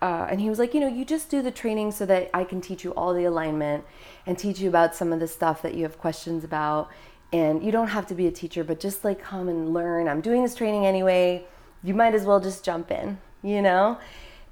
uh, 0.00 0.28
and 0.30 0.40
he 0.40 0.48
was 0.48 0.58
like, 0.58 0.74
you 0.74 0.80
know, 0.80 0.88
you 0.88 1.04
just 1.04 1.28
do 1.28 1.42
the 1.42 1.50
training 1.50 1.90
so 1.90 2.06
that 2.06 2.30
I 2.32 2.44
can 2.44 2.60
teach 2.60 2.84
you 2.84 2.92
all 2.92 3.12
the 3.12 3.24
alignment 3.24 3.84
and 4.26 4.38
teach 4.38 4.60
you 4.60 4.68
about 4.68 4.94
some 4.94 5.12
of 5.12 5.18
the 5.18 5.26
stuff 5.26 5.60
that 5.62 5.74
you 5.74 5.82
have 5.82 5.98
questions 5.98 6.44
about. 6.44 6.88
And 7.32 7.62
you 7.62 7.72
don't 7.72 7.88
have 7.88 8.06
to 8.06 8.14
be 8.14 8.26
a 8.26 8.30
teacher, 8.30 8.62
but 8.62 8.78
just 8.80 9.04
like 9.04 9.20
come 9.20 9.48
and 9.48 9.74
learn. 9.74 10.08
I'm 10.08 10.20
doing 10.20 10.42
this 10.42 10.54
training 10.54 10.86
anyway. 10.86 11.44
You 11.82 11.94
might 11.94 12.14
as 12.14 12.24
well 12.24 12.38
just 12.40 12.64
jump 12.64 12.90
in, 12.90 13.18
you 13.42 13.60
know? 13.60 13.98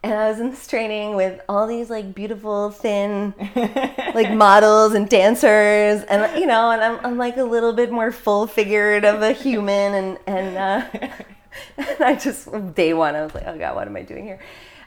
And 0.06 0.14
I 0.14 0.30
was 0.30 0.38
in 0.38 0.50
this 0.50 0.68
training 0.68 1.16
with 1.16 1.40
all 1.48 1.66
these 1.66 1.90
like 1.90 2.14
beautiful, 2.14 2.70
thin, 2.70 3.34
like 4.14 4.32
models 4.32 4.94
and 4.94 5.08
dancers, 5.08 6.04
and 6.04 6.40
you 6.40 6.46
know, 6.46 6.70
and 6.70 6.80
I'm, 6.80 7.04
I'm 7.04 7.18
like 7.18 7.36
a 7.38 7.42
little 7.42 7.72
bit 7.72 7.90
more 7.90 8.12
full 8.12 8.46
figured 8.46 9.04
of 9.04 9.20
a 9.20 9.32
human, 9.32 9.94
and 9.94 10.18
and, 10.28 10.56
uh, 10.56 11.08
and 11.76 12.00
I 12.00 12.14
just 12.14 12.48
day 12.76 12.94
one 12.94 13.16
I 13.16 13.24
was 13.24 13.34
like, 13.34 13.48
oh 13.48 13.58
god, 13.58 13.74
what 13.74 13.88
am 13.88 13.96
I 13.96 14.02
doing 14.02 14.22
here? 14.22 14.38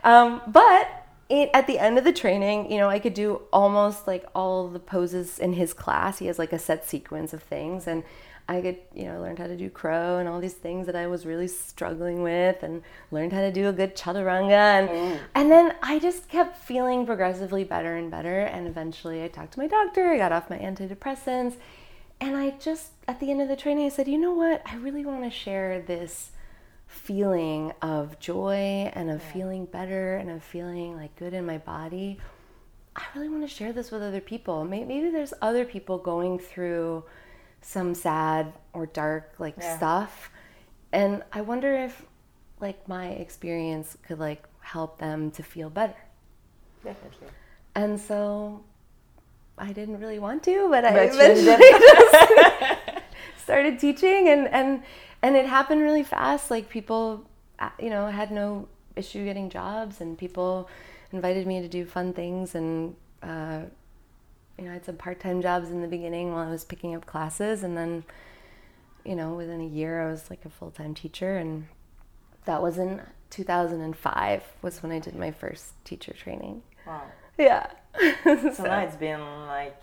Um, 0.05 0.41
but 0.47 0.87
it, 1.27 1.49
at 1.53 1.67
the 1.67 1.79
end 1.79 1.97
of 1.97 2.05
the 2.05 2.13
training, 2.13 2.71
you 2.71 2.77
know, 2.77 2.87
I 2.87 2.99
could 2.99 3.13
do 3.13 3.41
almost 3.51 4.07
like 4.07 4.25
all 4.33 4.69
the 4.69 4.79
poses 4.79 5.37
in 5.37 5.51
his 5.51 5.73
class. 5.73 6.19
He 6.19 6.27
has 6.27 6.39
like 6.39 6.53
a 6.53 6.59
set 6.59 6.85
sequence 6.85 7.33
of 7.33 7.43
things, 7.43 7.87
and 7.87 8.05
I 8.49 8.61
could, 8.61 8.77
you 8.95 9.05
know, 9.05 9.21
learned 9.21 9.37
how 9.37 9.45
to 9.45 9.55
do 9.55 9.69
crow 9.69 10.17
and 10.17 10.27
all 10.27 10.39
these 10.39 10.55
things 10.55 10.87
that 10.87 10.95
I 10.95 11.05
was 11.05 11.23
really 11.23 11.47
struggling 11.47 12.23
with, 12.23 12.63
and 12.63 12.81
learned 13.11 13.31
how 13.31 13.41
to 13.41 13.51
do 13.51 13.69
a 13.69 13.71
good 13.71 13.95
chaturanga, 13.95 14.49
and 14.51 14.89
mm. 14.89 15.19
and 15.35 15.51
then 15.51 15.75
I 15.83 15.99
just 15.99 16.27
kept 16.29 16.57
feeling 16.57 17.05
progressively 17.05 17.63
better 17.63 17.95
and 17.95 18.09
better, 18.09 18.41
and 18.41 18.67
eventually 18.67 19.23
I 19.23 19.27
talked 19.27 19.53
to 19.53 19.59
my 19.59 19.67
doctor. 19.67 20.09
I 20.09 20.17
got 20.17 20.31
off 20.31 20.49
my 20.49 20.57
antidepressants, 20.57 21.57
and 22.19 22.35
I 22.35 22.49
just 22.59 22.93
at 23.07 23.19
the 23.19 23.29
end 23.29 23.39
of 23.39 23.49
the 23.49 23.55
training 23.55 23.85
I 23.85 23.89
said, 23.89 24.07
you 24.07 24.17
know 24.17 24.33
what, 24.33 24.63
I 24.65 24.77
really 24.77 25.05
want 25.05 25.23
to 25.25 25.29
share 25.29 25.81
this 25.81 26.31
feeling 26.87 27.71
of 27.83 28.19
joy 28.19 28.91
and 28.95 29.11
of 29.11 29.21
yeah. 29.21 29.31
feeling 29.31 29.65
better 29.65 30.15
and 30.15 30.31
of 30.31 30.43
feeling 30.43 30.95
like 30.95 31.15
good 31.17 31.35
in 31.35 31.45
my 31.45 31.59
body. 31.59 32.17
I 32.95 33.03
really 33.13 33.29
want 33.29 33.43
to 33.43 33.55
share 33.55 33.71
this 33.71 33.91
with 33.91 34.01
other 34.01 34.19
people. 34.19 34.65
Maybe 34.65 35.11
there's 35.11 35.35
other 35.39 35.65
people 35.65 35.99
going 35.99 36.39
through 36.39 37.03
some 37.61 37.93
sad 37.93 38.53
or 38.73 38.85
dark 38.85 39.33
like 39.39 39.55
yeah. 39.57 39.77
stuff. 39.77 40.31
And 40.91 41.23
i 41.31 41.41
wonder 41.41 41.73
if 41.75 42.05
like 42.59 42.87
my 42.87 43.09
experience 43.09 43.95
could 44.03 44.19
like 44.19 44.43
help 44.61 44.97
them 44.99 45.31
to 45.31 45.43
feel 45.43 45.69
better. 45.69 45.97
Definitely. 46.83 47.27
And 47.75 47.99
so 47.99 48.63
i 49.57 49.73
didn't 49.73 49.99
really 49.99 50.19
want 50.19 50.41
to 50.41 50.69
but, 50.69 50.83
but 50.83 50.95
i 50.95 51.03
eventually 51.03 51.57
just 51.79 53.43
started 53.43 53.77
teaching 53.77 54.29
and 54.29 54.47
and 54.47 54.81
and 55.21 55.35
it 55.35 55.45
happened 55.45 55.81
really 55.81 56.03
fast. 56.03 56.51
Like 56.51 56.69
people 56.69 57.25
uh, 57.59 57.69
you 57.79 57.89
know 57.89 58.07
had 58.07 58.31
no 58.31 58.67
issue 58.95 59.25
getting 59.25 59.49
jobs 59.49 60.01
and 60.01 60.17
people 60.17 60.69
invited 61.11 61.47
me 61.47 61.61
to 61.61 61.67
do 61.67 61.85
fun 61.85 62.13
things 62.13 62.55
and 62.55 62.95
uh, 63.23 63.61
you 64.59 64.65
know, 64.65 64.71
I 64.71 64.73
had 64.73 64.85
some 64.85 64.97
part-time 64.97 65.41
jobs 65.41 65.69
in 65.69 65.81
the 65.81 65.87
beginning 65.87 66.33
while 66.33 66.47
I 66.47 66.51
was 66.51 66.65
picking 66.65 66.93
up 66.95 67.05
classes, 67.05 67.63
and 67.63 67.77
then, 67.77 68.03
you 69.05 69.15
know, 69.15 69.33
within 69.33 69.61
a 69.61 69.65
year 69.65 70.01
I 70.05 70.11
was 70.11 70.29
like 70.29 70.43
a 70.45 70.49
full-time 70.49 70.93
teacher, 70.93 71.37
and 71.37 71.67
that 72.45 72.61
was 72.61 72.77
in 72.77 73.01
2005 73.29 74.43
was 74.61 74.83
when 74.83 74.91
I 74.91 74.99
did 74.99 75.15
my 75.15 75.31
first 75.31 75.73
teacher 75.85 76.13
training. 76.13 76.63
Wow. 76.85 77.03
Yeah. 77.37 77.67
so, 78.23 78.53
so, 78.53 78.63
now 78.63 78.79
it's 78.79 78.95
been 78.95 79.21
like 79.47 79.81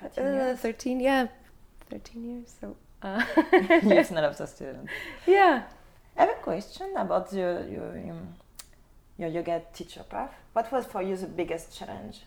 13 0.00 0.24
uh, 0.24 0.56
13, 0.56 1.00
yeah, 1.00 1.26
13 1.90 2.24
years. 2.24 2.54
So. 2.60 2.76
Uh. 3.02 3.24
You've 3.52 4.10
not 4.10 4.24
of 4.24 4.48
students. 4.48 4.92
Yeah. 5.26 5.62
I 6.16 6.22
have 6.22 6.30
a 6.30 6.42
question 6.42 6.94
about 6.96 7.32
your 7.32 7.64
your 7.68 8.16
your 9.18 9.28
yoga 9.28 9.62
teacher 9.72 10.02
path. 10.02 10.34
What 10.52 10.70
was 10.72 10.84
for 10.86 11.00
you 11.00 11.16
the 11.16 11.26
biggest 11.26 11.76
challenge? 11.76 12.22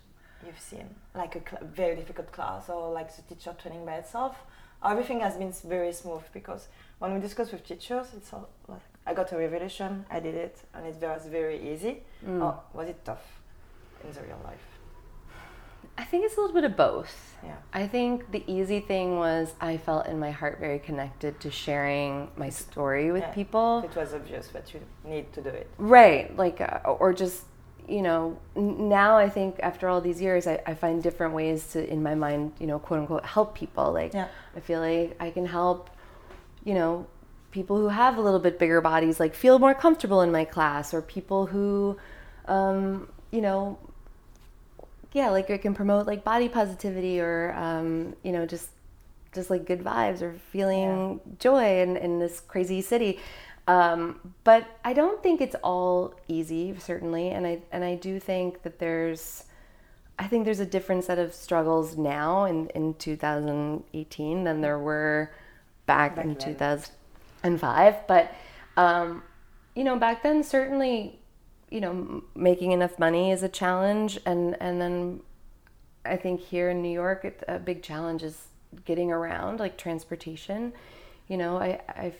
You've 0.45 0.59
seen? 0.59 0.95
Like 1.15 1.35
a 1.35 1.41
cl- 1.49 1.63
very 1.63 1.95
difficult 1.95 2.31
class 2.31 2.69
or 2.69 2.91
like 2.91 3.15
the 3.15 3.21
teacher 3.23 3.55
training 3.61 3.85
by 3.85 3.95
itself? 3.95 4.35
Everything 4.83 5.19
has 5.19 5.35
been 5.35 5.53
very 5.67 5.93
smooth 5.93 6.23
because 6.33 6.67
when 6.99 7.13
we 7.13 7.19
discuss 7.19 7.51
with 7.51 7.65
teachers, 7.65 8.07
it's 8.15 8.33
all 8.33 8.49
like, 8.67 8.81
I 9.05 9.13
got 9.13 9.31
a 9.31 9.37
revelation, 9.37 10.05
I 10.09 10.19
did 10.19 10.35
it, 10.35 10.57
and 10.73 10.85
it 10.85 10.95
was 11.01 11.27
very 11.27 11.71
easy. 11.71 12.03
Mm. 12.25 12.41
Or 12.41 12.59
was 12.73 12.87
it 12.87 13.03
tough 13.05 13.25
in 14.03 14.11
the 14.11 14.21
real 14.21 14.41
life? 14.43 14.71
I 15.97 16.03
think 16.03 16.25
it's 16.25 16.37
a 16.37 16.41
little 16.41 16.53
bit 16.53 16.63
of 16.63 16.75
both. 16.75 17.37
Yeah. 17.43 17.55
I 17.73 17.87
think 17.87 18.31
the 18.31 18.43
easy 18.47 18.79
thing 18.79 19.17
was 19.17 19.53
I 19.59 19.77
felt 19.77 20.07
in 20.07 20.19
my 20.19 20.31
heart 20.31 20.59
very 20.59 20.79
connected 20.79 21.39
to 21.41 21.51
sharing 21.51 22.29
my 22.35 22.49
story 22.49 23.11
with 23.11 23.23
yeah. 23.23 23.31
people. 23.31 23.83
It 23.83 23.95
was 23.95 24.13
obvious 24.13 24.47
that 24.49 24.73
you 24.73 24.81
need 25.03 25.31
to 25.33 25.41
do 25.41 25.49
it. 25.49 25.69
Right. 25.77 26.35
Like, 26.35 26.61
uh, 26.61 26.79
or 26.85 27.13
just 27.13 27.43
you 27.87 28.01
know, 28.01 28.37
now 28.55 29.17
I 29.17 29.29
think 29.29 29.59
after 29.61 29.87
all 29.87 30.01
these 30.01 30.21
years, 30.21 30.47
I, 30.47 30.61
I 30.65 30.73
find 30.73 31.01
different 31.01 31.33
ways 31.33 31.67
to, 31.73 31.87
in 31.87 32.01
my 32.01 32.15
mind, 32.15 32.53
you 32.59 32.67
know, 32.67 32.79
quote 32.79 32.99
unquote, 32.99 33.25
help 33.25 33.55
people. 33.55 33.91
Like, 33.91 34.13
yeah. 34.13 34.27
I 34.55 34.59
feel 34.59 34.79
like 34.79 35.15
I 35.19 35.31
can 35.31 35.45
help, 35.45 35.89
you 36.63 36.73
know, 36.73 37.07
people 37.51 37.77
who 37.77 37.89
have 37.89 38.17
a 38.17 38.21
little 38.21 38.39
bit 38.39 38.57
bigger 38.57 38.81
bodies, 38.81 39.19
like 39.19 39.35
feel 39.35 39.59
more 39.59 39.73
comfortable 39.73 40.21
in 40.21 40.31
my 40.31 40.45
class, 40.45 40.93
or 40.93 41.01
people 41.01 41.47
who, 41.47 41.97
um, 42.45 43.09
you 43.31 43.41
know, 43.41 43.77
yeah, 45.13 45.29
like 45.29 45.49
I 45.49 45.57
can 45.57 45.73
promote 45.73 46.07
like 46.07 46.23
body 46.23 46.47
positivity, 46.47 47.19
or 47.19 47.53
um, 47.57 48.15
you 48.23 48.31
know, 48.31 48.45
just 48.45 48.69
just 49.33 49.49
like 49.49 49.65
good 49.65 49.83
vibes, 49.83 50.21
or 50.21 50.33
feeling 50.51 51.19
yeah. 51.25 51.33
joy 51.39 51.81
in 51.81 51.97
in 51.97 52.19
this 52.19 52.39
crazy 52.39 52.81
city. 52.81 53.19
Um, 53.67 54.33
but 54.43 54.67
I 54.83 54.93
don't 54.93 55.21
think 55.21 55.39
it's 55.39 55.55
all 55.63 56.15
easy, 56.27 56.75
certainly, 56.79 57.29
and 57.29 57.45
I 57.45 57.59
and 57.71 57.83
I 57.83 57.95
do 57.95 58.19
think 58.19 58.63
that 58.63 58.79
there's, 58.79 59.45
I 60.17 60.27
think 60.27 60.45
there's 60.45 60.59
a 60.59 60.65
different 60.65 61.03
set 61.03 61.19
of 61.19 61.33
struggles 61.33 61.95
now 61.95 62.45
in 62.45 62.67
in 62.69 62.95
2018 62.95 64.43
than 64.43 64.61
there 64.61 64.79
were 64.79 65.31
back, 65.85 66.15
back 66.15 66.25
in 66.25 66.35
2005. 66.35 68.07
But 68.07 68.33
um, 68.77 69.23
you 69.75 69.83
know, 69.83 69.97
back 69.97 70.23
then 70.23 70.43
certainly, 70.43 71.19
you 71.69 71.81
know, 71.81 72.23
making 72.35 72.71
enough 72.71 72.97
money 72.97 73.31
is 73.31 73.43
a 73.43 73.49
challenge, 73.49 74.19
and 74.25 74.57
and 74.59 74.81
then 74.81 75.21
I 76.03 76.17
think 76.17 76.41
here 76.41 76.71
in 76.71 76.81
New 76.81 76.91
York, 76.91 77.25
it, 77.25 77.43
a 77.47 77.59
big 77.59 77.83
challenge 77.83 78.23
is 78.23 78.47
getting 78.85 79.11
around, 79.11 79.59
like 79.59 79.77
transportation. 79.77 80.73
You 81.27 81.37
know, 81.37 81.57
I 81.57 81.79
I've 81.87 82.19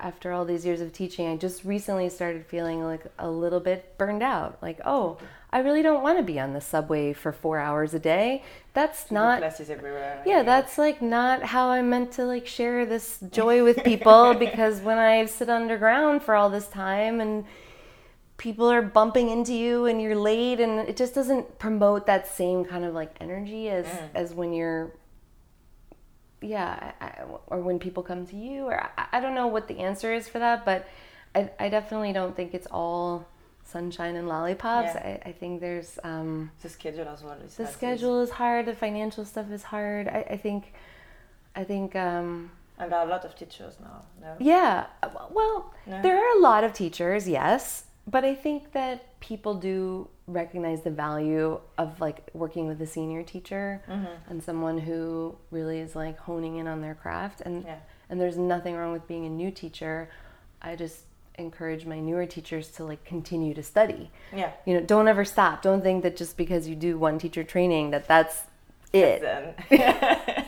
after 0.00 0.32
all 0.32 0.44
these 0.44 0.64
years 0.64 0.80
of 0.80 0.92
teaching, 0.92 1.28
I 1.28 1.36
just 1.36 1.64
recently 1.64 2.08
started 2.08 2.46
feeling 2.46 2.82
like 2.82 3.04
a 3.18 3.30
little 3.30 3.60
bit 3.60 3.96
burned 3.98 4.22
out. 4.22 4.58
Like, 4.62 4.80
oh, 4.84 5.18
I 5.52 5.60
really 5.60 5.82
don't 5.82 6.02
want 6.02 6.18
to 6.18 6.24
be 6.24 6.38
on 6.38 6.52
the 6.52 6.60
subway 6.60 7.12
for 7.12 7.32
four 7.32 7.58
hours 7.58 7.92
a 7.92 7.98
day. 7.98 8.42
That's 8.72 9.10
not. 9.10 9.42
everywhere. 9.42 10.22
Yeah, 10.24 10.42
that's 10.42 10.78
like 10.78 11.02
not 11.02 11.42
how 11.42 11.70
I'm 11.70 11.90
meant 11.90 12.12
to 12.12 12.24
like 12.24 12.46
share 12.46 12.86
this 12.86 13.18
joy 13.30 13.62
with 13.64 13.84
people. 13.84 14.34
because 14.38 14.80
when 14.80 14.98
I 14.98 15.26
sit 15.26 15.50
underground 15.50 16.22
for 16.22 16.34
all 16.34 16.50
this 16.50 16.68
time 16.68 17.20
and 17.20 17.44
people 18.36 18.70
are 18.70 18.82
bumping 18.82 19.28
into 19.28 19.52
you 19.52 19.86
and 19.86 20.00
you're 20.00 20.16
late, 20.16 20.60
and 20.60 20.88
it 20.88 20.96
just 20.96 21.14
doesn't 21.14 21.58
promote 21.58 22.06
that 22.06 22.26
same 22.26 22.64
kind 22.64 22.84
of 22.84 22.94
like 22.94 23.14
energy 23.20 23.68
as 23.68 23.86
mm. 23.86 24.08
as 24.14 24.32
when 24.32 24.52
you're 24.52 24.92
yeah, 26.40 26.92
I, 27.00 27.12
or 27.46 27.60
when 27.60 27.78
people 27.78 28.02
come 28.02 28.26
to 28.26 28.36
you, 28.36 28.64
or 28.64 28.90
I, 28.98 29.06
I, 29.12 29.20
don't 29.20 29.34
know 29.34 29.46
what 29.46 29.68
the 29.68 29.80
answer 29.80 30.12
is 30.12 30.28
for 30.28 30.38
that, 30.38 30.64
but 30.64 30.88
I, 31.34 31.50
I 31.58 31.68
definitely 31.68 32.12
don't 32.12 32.34
think 32.34 32.54
it's 32.54 32.66
all 32.70 33.26
sunshine 33.64 34.16
and 34.16 34.28
lollipops. 34.28 34.94
Yeah. 34.94 35.18
I, 35.24 35.28
I 35.28 35.32
think 35.32 35.60
there's 35.60 35.98
um, 36.02 36.50
the 36.62 36.68
schedule 36.68 37.08
as 37.08 37.22
well. 37.22 37.36
the 37.56 37.66
schedule 37.66 38.20
is 38.20 38.30
hard. 38.30 38.66
The 38.66 38.74
financial 38.74 39.24
stuff 39.24 39.50
is 39.50 39.64
hard. 39.64 40.08
I, 40.08 40.26
I 40.30 40.36
think, 40.36 40.72
I 41.54 41.64
think. 41.64 41.94
Um, 41.94 42.50
and 42.78 42.90
there 42.90 42.98
are 42.98 43.06
a 43.06 43.10
lot 43.10 43.24
of 43.24 43.36
teachers 43.36 43.74
now. 43.80 44.02
No? 44.22 44.36
Yeah, 44.38 44.86
well, 45.30 45.74
no? 45.86 46.00
there 46.00 46.16
are 46.16 46.38
a 46.38 46.40
lot 46.40 46.64
of 46.64 46.72
teachers, 46.72 47.28
yes, 47.28 47.84
but 48.06 48.24
I 48.24 48.34
think 48.34 48.72
that 48.72 49.18
people 49.20 49.54
do 49.54 50.08
recognize 50.26 50.82
the 50.82 50.90
value 50.90 51.60
of 51.78 52.00
like 52.00 52.28
working 52.34 52.66
with 52.66 52.80
a 52.80 52.86
senior 52.86 53.22
teacher 53.22 53.82
mm-hmm. 53.88 54.30
and 54.30 54.42
someone 54.42 54.78
who 54.78 55.36
really 55.50 55.78
is 55.78 55.94
like 55.94 56.18
honing 56.18 56.56
in 56.56 56.66
on 56.66 56.80
their 56.80 56.94
craft. 56.94 57.40
And 57.42 57.64
yeah. 57.64 57.78
and 58.08 58.20
there's 58.20 58.36
nothing 58.36 58.76
wrong 58.76 58.92
with 58.92 59.06
being 59.06 59.26
a 59.26 59.30
new 59.30 59.50
teacher. 59.50 60.10
I 60.62 60.76
just 60.76 61.04
encourage 61.36 61.86
my 61.86 61.98
newer 62.00 62.26
teachers 62.26 62.68
to 62.72 62.84
like 62.84 63.04
continue 63.04 63.54
to 63.54 63.62
study. 63.62 64.10
Yeah. 64.34 64.52
You 64.64 64.74
know 64.74 64.80
don't 64.80 65.08
ever 65.08 65.24
stop. 65.24 65.62
Don't 65.62 65.82
think 65.82 66.02
that 66.02 66.16
just 66.16 66.36
because 66.36 66.68
you 66.68 66.74
do 66.74 66.98
one 66.98 67.18
teacher 67.18 67.44
training 67.44 67.90
that 67.90 68.06
that's 68.08 68.42
it. 68.92 69.22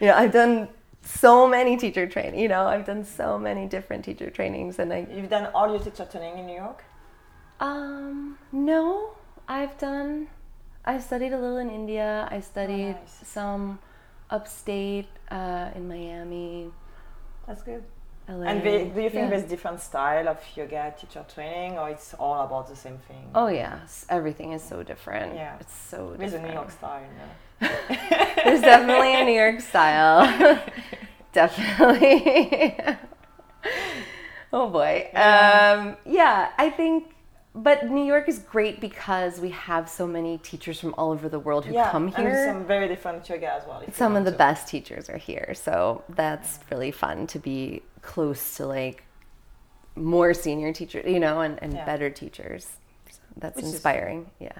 You 0.00 0.08
know 0.08 0.16
i've 0.16 0.32
done 0.32 0.68
so 1.04 1.46
many 1.46 1.76
teacher 1.76 2.06
training 2.06 2.40
you 2.40 2.48
know 2.48 2.66
i've 2.66 2.86
done 2.86 3.04
so 3.04 3.38
many 3.38 3.66
different 3.66 4.04
teacher 4.04 4.30
trainings 4.30 4.78
and 4.78 4.92
i 4.92 5.06
you've 5.10 5.28
done 5.28 5.48
all 5.54 5.70
your 5.70 5.78
teacher 5.78 6.06
training 6.06 6.38
in 6.38 6.46
new 6.46 6.54
york 6.56 6.84
um, 7.60 8.36
no, 8.52 9.12
I've 9.48 9.78
done. 9.78 10.28
I 10.84 10.98
studied 10.98 11.32
a 11.32 11.38
little 11.38 11.58
in 11.58 11.70
India. 11.70 12.28
I 12.30 12.40
studied 12.40 12.96
oh, 12.96 13.00
nice. 13.00 13.20
some 13.24 13.78
upstate 14.30 15.08
uh, 15.30 15.70
in 15.74 15.88
Miami. 15.88 16.70
That's 17.46 17.62
good. 17.62 17.84
LA. 18.28 18.46
And 18.46 18.62
they, 18.62 18.84
do 18.88 19.00
you 19.02 19.10
think 19.10 19.24
Yeah. 19.24 19.30
there's 19.30 19.42
different 19.44 19.80
style 19.80 20.28
of 20.28 20.38
yoga 20.56 20.94
teacher 20.98 21.24
training, 21.34 21.78
or 21.78 21.90
it's 21.90 22.14
all 22.14 22.40
about 22.46 22.68
the 22.68 22.76
same 22.76 22.98
thing? 23.08 23.28
Oh 23.34 23.48
yes, 23.48 24.06
everything 24.08 24.52
is 24.52 24.62
so 24.62 24.82
different. 24.82 25.34
Yeah. 25.34 25.58
it's 25.60 25.76
so 25.76 26.14
There's 26.18 26.32
a. 26.34 26.40
New 26.40 26.52
York 26.52 26.70
style. 26.70 27.02
Yeah. 27.60 27.70
There's 28.44 28.60
definitely 28.62 29.14
a 29.20 29.24
New 29.24 29.38
York 29.44 29.60
style. 29.60 30.60
definitely. 31.32 32.76
oh 34.52 34.68
boy. 34.68 35.08
Yeah. 35.12 35.76
Um, 35.78 35.96
yeah, 36.06 36.50
I 36.58 36.70
think. 36.70 37.10
But 37.56 37.88
New 37.88 38.04
York 38.04 38.28
is 38.28 38.40
great 38.40 38.80
because 38.80 39.38
we 39.38 39.50
have 39.50 39.88
so 39.88 40.08
many 40.08 40.38
teachers 40.38 40.80
from 40.80 40.92
all 40.98 41.12
over 41.12 41.28
the 41.28 41.38
world 41.38 41.64
who 41.66 41.72
yeah, 41.72 41.88
come 41.92 42.06
and 42.08 42.16
here. 42.16 42.46
some 42.48 42.64
very 42.64 42.88
different 42.88 43.28
yoga 43.28 43.52
as 43.54 43.62
well. 43.64 43.80
some 43.92 44.16
of 44.16 44.24
the 44.24 44.32
to. 44.32 44.36
best 44.36 44.66
teachers 44.66 45.08
are 45.08 45.18
here 45.18 45.54
so 45.54 46.02
that's 46.08 46.58
really 46.72 46.90
fun 46.90 47.28
to 47.28 47.38
be 47.38 47.80
close 48.12 48.42
to 48.56 48.66
like 48.66 48.98
more 49.96 50.34
senior 50.34 50.72
teachers 50.72 51.04
you 51.14 51.20
know 51.26 51.36
and, 51.46 51.54
and 51.62 51.72
Yeah. 51.72 51.84
better 51.90 52.10
teachers 52.22 52.64
so 53.10 53.20
that's 53.42 53.56
Which 53.56 53.64
is 53.66 53.72
inspiring 53.74 54.20
yeah 54.48 54.58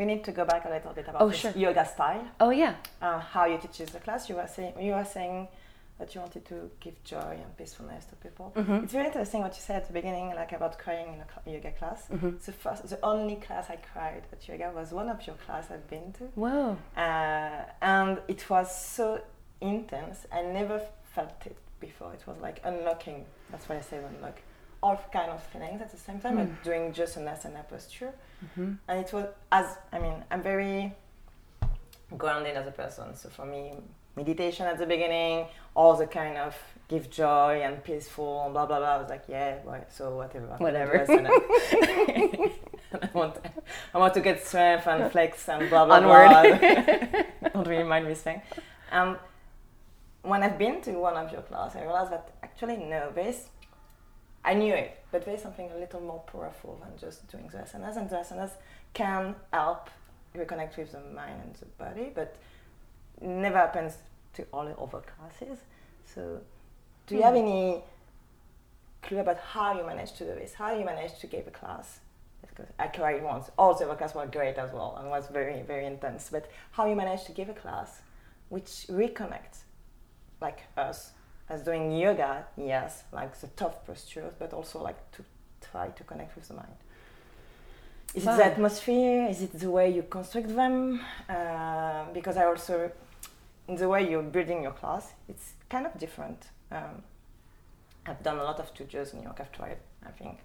We 0.00 0.04
need 0.04 0.22
to 0.28 0.32
go 0.40 0.44
back 0.52 0.62
a 0.70 0.72
little 0.76 0.92
bit 0.98 1.06
about 1.08 1.20
Oh, 1.24 1.30
sure. 1.40 1.52
yoga 1.66 1.84
style. 1.94 2.24
oh 2.44 2.50
yeah 2.62 2.74
uh, 3.06 3.18
how 3.32 3.44
you 3.52 3.58
teach 3.64 3.78
the 3.96 4.02
class. 4.06 4.20
You 4.28 4.36
were 4.40 4.50
saying 4.56 4.72
you 4.86 4.92
were 4.98 5.08
saying 5.18 5.36
that 5.98 6.08
you 6.14 6.20
wanted 6.24 6.44
to 6.52 6.56
give 6.84 6.96
joy 7.12 7.32
and 7.44 7.50
peacefulness 7.56 8.04
to 8.10 8.14
people. 8.26 8.46
Mm-hmm. 8.54 8.84
It's 8.84 8.92
very 8.98 9.06
interesting 9.10 9.40
what 9.46 9.54
you 9.58 9.62
said 9.68 9.76
at 9.82 9.86
the 9.90 9.94
beginning, 10.00 10.26
like 10.40 10.52
about 10.58 10.74
crying 10.84 11.08
in 11.14 11.20
a 11.26 11.28
cl- 11.32 11.44
yoga 11.54 11.72
class. 11.78 12.00
Mm-hmm. 12.12 12.32
The 12.46 12.52
first, 12.62 12.80
the 12.94 13.00
only 13.12 13.36
class 13.46 13.64
I 13.76 13.78
cried 13.90 14.22
at 14.34 14.40
yoga 14.48 14.68
was 14.78 14.88
one 15.00 15.08
of 15.14 15.18
your 15.26 15.36
class 15.46 15.64
I've 15.74 15.88
been 15.94 16.08
to, 16.18 16.24
whoa 16.42 16.76
uh, 17.06 17.62
and 17.94 18.12
it 18.34 18.40
was 18.52 18.68
so 18.96 19.06
intense. 19.74 20.18
I 20.38 20.40
never 20.60 20.78
felt 21.14 21.40
it 21.52 21.56
before. 21.80 22.12
It 22.14 22.24
was 22.26 22.38
like 22.40 22.60
unlocking. 22.64 23.24
That's 23.50 23.68
why 23.68 23.76
I 23.78 23.80
say 23.80 23.98
unlock. 23.98 24.40
All 24.82 25.00
kind 25.12 25.30
of 25.30 25.42
feelings 25.42 25.80
at 25.80 25.90
the 25.90 25.96
same 25.96 26.20
time, 26.20 26.34
Mm. 26.36 26.38
but 26.48 26.64
doing 26.64 26.92
just 26.92 27.16
an 27.16 27.24
asana 27.24 27.66
posture 27.68 28.12
mm-hmm. 28.44 28.72
and 28.88 29.00
it 29.00 29.10
was 29.12 29.26
as 29.50 29.78
I 29.92 29.98
mean 29.98 30.22
I'm 30.30 30.42
very 30.42 30.94
grounded 32.16 32.56
as 32.56 32.66
a 32.66 32.70
person. 32.70 33.14
So 33.16 33.28
for 33.30 33.46
me, 33.46 33.72
meditation 34.16 34.66
at 34.66 34.78
the 34.78 34.86
beginning, 34.86 35.46
all 35.74 35.96
the 35.96 36.06
kind 36.06 36.36
of 36.36 36.54
give 36.88 37.10
joy 37.10 37.60
and 37.64 37.82
peaceful, 37.82 38.44
and 38.44 38.52
blah 38.52 38.66
blah 38.66 38.78
blah. 38.78 38.94
I 38.96 38.98
was 38.98 39.10
like, 39.10 39.24
yeah, 39.28 39.58
right, 39.64 39.90
so 39.92 40.14
whatever. 40.16 40.54
Whatever. 40.58 41.04
I 43.02 43.10
want, 43.12 43.36
I 43.94 43.98
want 43.98 44.14
to 44.14 44.20
get 44.20 44.46
strength 44.46 44.86
and 44.86 45.10
flex 45.10 45.48
and 45.48 45.68
blah 45.68 45.84
blah 45.84 45.96
Onward. 45.96 46.28
blah. 46.60 47.50
Don't 47.52 47.66
really 47.66 47.82
mind 47.82 48.06
me 48.06 48.14
saying. 48.14 48.42
And 48.92 49.16
when 50.26 50.42
I've 50.42 50.58
been 50.58 50.80
to 50.82 50.92
one 50.92 51.16
of 51.16 51.32
your 51.32 51.42
class, 51.42 51.76
I 51.76 51.82
realized 51.82 52.12
that 52.12 52.32
actually 52.42 52.76
no, 52.76 53.12
there's 53.14 53.48
I 54.44 54.54
knew 54.54 54.74
it, 54.74 55.02
but 55.10 55.24
there's 55.24 55.42
something 55.42 55.70
a 55.72 55.76
little 55.76 56.00
more 56.00 56.20
powerful 56.20 56.80
than 56.80 56.96
just 56.96 57.26
doing 57.28 57.48
the 57.48 57.58
asanas, 57.58 57.96
and 57.96 58.08
the 58.08 58.16
asanas 58.16 58.52
can 58.94 59.34
help 59.52 59.90
reconnect 60.36 60.76
with 60.76 60.92
the 60.92 61.00
mind 61.00 61.40
and 61.42 61.54
the 61.56 61.66
body, 61.84 62.12
but 62.14 62.36
never 63.20 63.56
happens 63.56 63.98
to 64.34 64.46
all 64.52 64.64
the 64.64 64.76
other 64.76 65.00
classes. 65.00 65.58
So, 66.04 66.40
do 67.08 67.16
you 67.16 67.22
have 67.22 67.34
hmm. 67.34 67.40
any 67.40 67.82
clue 69.02 69.18
about 69.18 69.38
how 69.38 69.76
you 69.76 69.84
managed 69.84 70.16
to 70.18 70.24
do 70.24 70.34
this? 70.34 70.54
How 70.54 70.76
you 70.76 70.84
managed 70.84 71.20
to 71.22 71.26
give 71.26 71.48
a 71.48 71.50
class? 71.50 72.00
Because 72.46 72.66
I 72.78 72.86
cried 72.86 73.24
once. 73.24 73.50
All 73.58 73.74
the 73.74 73.84
other 73.84 73.96
classes 73.96 74.14
were 74.14 74.26
great 74.26 74.56
as 74.56 74.72
well 74.72 74.96
and 75.00 75.10
was 75.10 75.26
very, 75.26 75.62
very 75.62 75.86
intense. 75.86 76.28
But 76.30 76.48
how 76.70 76.86
you 76.86 76.94
managed 76.94 77.26
to 77.26 77.32
give 77.32 77.48
a 77.48 77.54
class 77.54 78.00
which 78.48 78.86
reconnects 78.88 79.64
like 80.40 80.60
us 80.76 81.12
as 81.48 81.62
doing 81.62 81.96
yoga, 81.96 82.44
yes, 82.56 83.04
like 83.12 83.38
the 83.40 83.46
tough 83.48 83.84
postures, 83.86 84.32
but 84.38 84.52
also 84.52 84.82
like 84.82 85.10
to 85.12 85.24
try 85.70 85.88
to 85.88 86.04
connect 86.04 86.34
with 86.34 86.48
the 86.48 86.54
mind. 86.54 86.76
Is 88.14 88.22
it 88.24 88.36
the 88.36 88.44
atmosphere? 88.46 89.26
Is 89.28 89.42
it 89.42 89.52
the 89.52 89.70
way 89.70 89.90
you 89.90 90.02
construct 90.02 90.54
them? 90.54 91.00
Uh, 91.28 92.04
because 92.14 92.36
I 92.36 92.44
also, 92.46 92.90
in 93.68 93.76
the 93.76 93.88
way 93.88 94.08
you're 94.08 94.22
building 94.22 94.62
your 94.62 94.72
class, 94.72 95.12
it's 95.28 95.52
kind 95.68 95.86
of 95.86 95.98
different. 95.98 96.48
Um, 96.72 97.02
I've 98.06 98.22
done 98.22 98.38
a 98.38 98.44
lot 98.44 98.58
of 98.58 98.68
studios 98.68 99.12
in 99.12 99.18
New 99.18 99.24
York. 99.24 99.38
I've 99.40 99.52
tried, 99.52 99.78
I 100.04 100.10
think, 100.10 100.38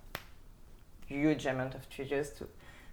huge 1.08 1.46
amount 1.46 1.76
of 1.76 1.84
studios 1.84 2.32
to, 2.32 2.48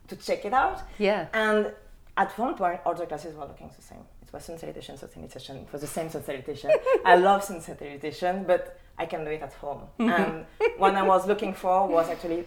to 0.09 0.16
check 0.16 0.44
it 0.44 0.53
out. 0.53 0.83
yeah 0.99 1.27
And 1.33 1.72
at 2.18 2.37
one 2.38 2.54
point, 2.54 2.81
all 2.85 2.94
the 2.94 3.07
classes 3.07 3.35
were 3.35 3.46
looking 3.46 3.70
the 3.74 3.83
same. 3.83 4.04
It 4.22 4.33
was 4.33 4.44
sun 4.44 4.59
salutation, 4.59 4.96
sun 4.98 5.09
salutation. 5.11 5.57
It 5.57 5.72
was 5.72 5.81
the 5.81 5.87
same 5.87 6.11
sun 6.11 6.22
salutation. 6.24 6.70
I 7.04 7.16
love 7.16 7.42
sun 7.44 7.61
salutation, 7.62 8.44
but 8.44 8.78
I 8.98 9.07
can 9.07 9.24
do 9.24 9.31
it 9.31 9.42
at 9.42 9.54
home. 9.54 9.83
And 9.98 10.44
what 10.76 10.94
I 10.94 11.02
was 11.02 11.26
looking 11.26 11.54
for 11.54 11.87
was 11.87 12.11
actually 12.11 12.44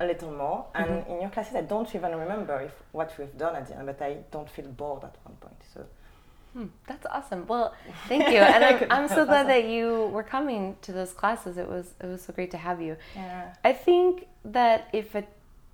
a 0.00 0.06
little 0.06 0.32
more. 0.32 0.66
And 0.74 1.06
in 1.06 1.20
your 1.20 1.30
classes, 1.30 1.54
I 1.54 1.62
don't 1.62 1.94
even 1.94 2.12
remember 2.16 2.60
if 2.62 2.72
what 2.92 3.12
we've 3.18 3.36
done 3.36 3.54
at 3.56 3.68
the 3.68 3.76
end, 3.76 3.86
but 3.86 4.00
I 4.02 4.18
don't 4.30 4.50
feel 4.50 4.66
bored 4.68 5.04
at 5.04 5.16
one 5.24 5.36
point. 5.36 5.60
So 5.74 5.84
Hmm, 6.54 6.68
that's 6.86 7.06
awesome 7.10 7.46
well 7.46 7.74
thank 8.08 8.26
you 8.34 8.38
and 8.38 8.64
I'm, 8.64 8.78
I'm 8.90 9.08
so 9.08 9.26
glad 9.26 9.46
awesome. 9.46 9.48
that 9.48 9.64
you 9.68 10.06
were 10.14 10.22
coming 10.22 10.76
to 10.80 10.92
those 10.92 11.12
classes 11.12 11.58
it 11.58 11.68
was 11.68 11.92
it 12.02 12.06
was 12.06 12.22
so 12.22 12.32
great 12.32 12.50
to 12.52 12.56
have 12.56 12.80
you 12.80 12.96
yeah, 13.14 13.52
I 13.62 13.74
think 13.74 14.26
that 14.46 14.88
if 14.94 15.14
a 15.14 15.24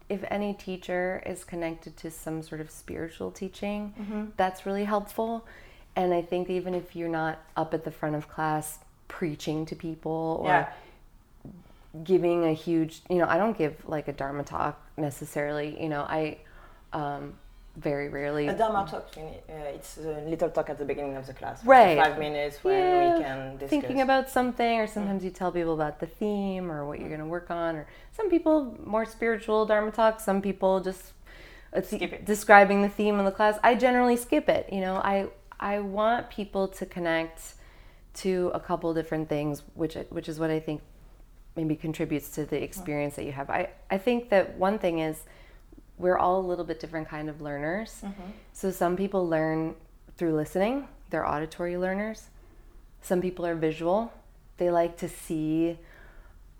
if 0.08 0.24
any 0.30 0.52
teacher 0.54 1.22
is 1.24 1.44
connected 1.44 1.96
to 1.98 2.10
some 2.10 2.42
sort 2.42 2.60
of 2.60 2.70
spiritual 2.70 3.30
teaching, 3.30 3.94
Mm-hmm. 4.00 4.24
that's 4.36 4.66
really 4.66 4.84
helpful. 4.84 5.46
And 5.96 6.12
I 6.12 6.22
think 6.22 6.50
even 6.50 6.74
if 6.74 6.94
you're 6.96 7.08
not 7.08 7.38
up 7.56 7.72
at 7.74 7.84
the 7.84 7.90
front 7.90 8.14
of 8.16 8.28
class 8.28 8.78
preaching 9.08 9.64
to 9.66 9.76
people 9.76 10.38
or 10.42 10.48
Yeah. 10.48 10.68
giving 12.02 12.44
a 12.44 12.52
huge, 12.52 13.02
you 13.08 13.16
know, 13.18 13.26
I 13.28 13.36
don't 13.38 13.56
give 13.56 13.76
like 13.88 14.08
a 14.08 14.12
dharma 14.12 14.42
talk 14.44 14.80
necessarily. 14.96 15.80
You 15.80 15.88
know, 15.88 16.02
I 16.02 16.38
um, 16.92 17.34
very 17.76 18.08
rarely. 18.08 18.46
a 18.48 18.54
Dharma 18.54 18.86
talk, 18.88 19.08
uh, 19.16 19.52
it's 19.76 19.98
a 19.98 20.20
little 20.28 20.48
talk 20.50 20.70
at 20.70 20.78
the 20.78 20.84
beginning 20.84 21.16
of 21.16 21.26
the 21.26 21.32
class. 21.34 21.64
Right. 21.64 21.98
Five 21.98 22.18
minutes 22.18 22.62
when 22.62 22.78
Yeah, 22.78 23.16
we 23.16 23.22
can 23.22 23.52
discuss. 23.56 23.70
thinking 23.70 24.00
about 24.00 24.30
something 24.30 24.78
or 24.78 24.86
sometimes 24.86 25.24
you 25.24 25.30
tell 25.30 25.50
people 25.50 25.74
about 25.74 25.98
the 25.98 26.06
theme 26.06 26.70
or 26.70 26.86
what 26.86 27.00
you're 27.00 27.08
going 27.08 27.20
to 27.20 27.26
work 27.26 27.50
on 27.50 27.74
or 27.76 27.86
some 28.12 28.30
people 28.30 28.76
more 28.84 29.04
spiritual 29.04 29.66
dharma 29.66 29.90
talk 29.90 30.20
some 30.20 30.40
people 30.40 30.80
just 30.80 31.12
Skip 31.82 32.12
it. 32.12 32.24
describing 32.24 32.82
the 32.82 32.88
theme 32.88 33.18
of 33.18 33.24
the 33.24 33.32
class 33.32 33.58
i 33.64 33.74
generally 33.74 34.16
skip 34.16 34.48
it 34.48 34.68
you 34.72 34.80
know 34.80 34.94
i 34.96 35.26
i 35.58 35.80
want 35.80 36.30
people 36.30 36.68
to 36.68 36.86
connect 36.86 37.54
to 38.14 38.52
a 38.54 38.60
couple 38.60 38.94
different 38.94 39.28
things 39.28 39.62
which 39.74 39.96
which 40.10 40.28
is 40.28 40.38
what 40.38 40.50
i 40.50 40.60
think 40.60 40.80
maybe 41.56 41.74
contributes 41.74 42.28
to 42.30 42.44
the 42.44 42.62
experience 42.62 43.16
that 43.16 43.24
you 43.24 43.32
have 43.32 43.50
i 43.50 43.68
i 43.90 43.98
think 43.98 44.28
that 44.30 44.56
one 44.56 44.78
thing 44.78 45.00
is 45.00 45.24
we're 45.98 46.18
all 46.18 46.40
a 46.40 46.46
little 46.46 46.64
bit 46.64 46.80
different 46.80 47.08
kind 47.08 47.28
of 47.28 47.40
learners 47.40 48.02
mm-hmm. 48.04 48.30
so 48.52 48.70
some 48.70 48.96
people 48.96 49.28
learn 49.28 49.74
through 50.16 50.34
listening 50.34 50.86
they're 51.10 51.26
auditory 51.26 51.76
learners 51.76 52.28
some 53.04 53.20
people 53.20 53.44
are 53.44 53.54
visual. 53.54 54.12
They 54.56 54.70
like 54.70 54.96
to 54.98 55.08
see 55.10 55.78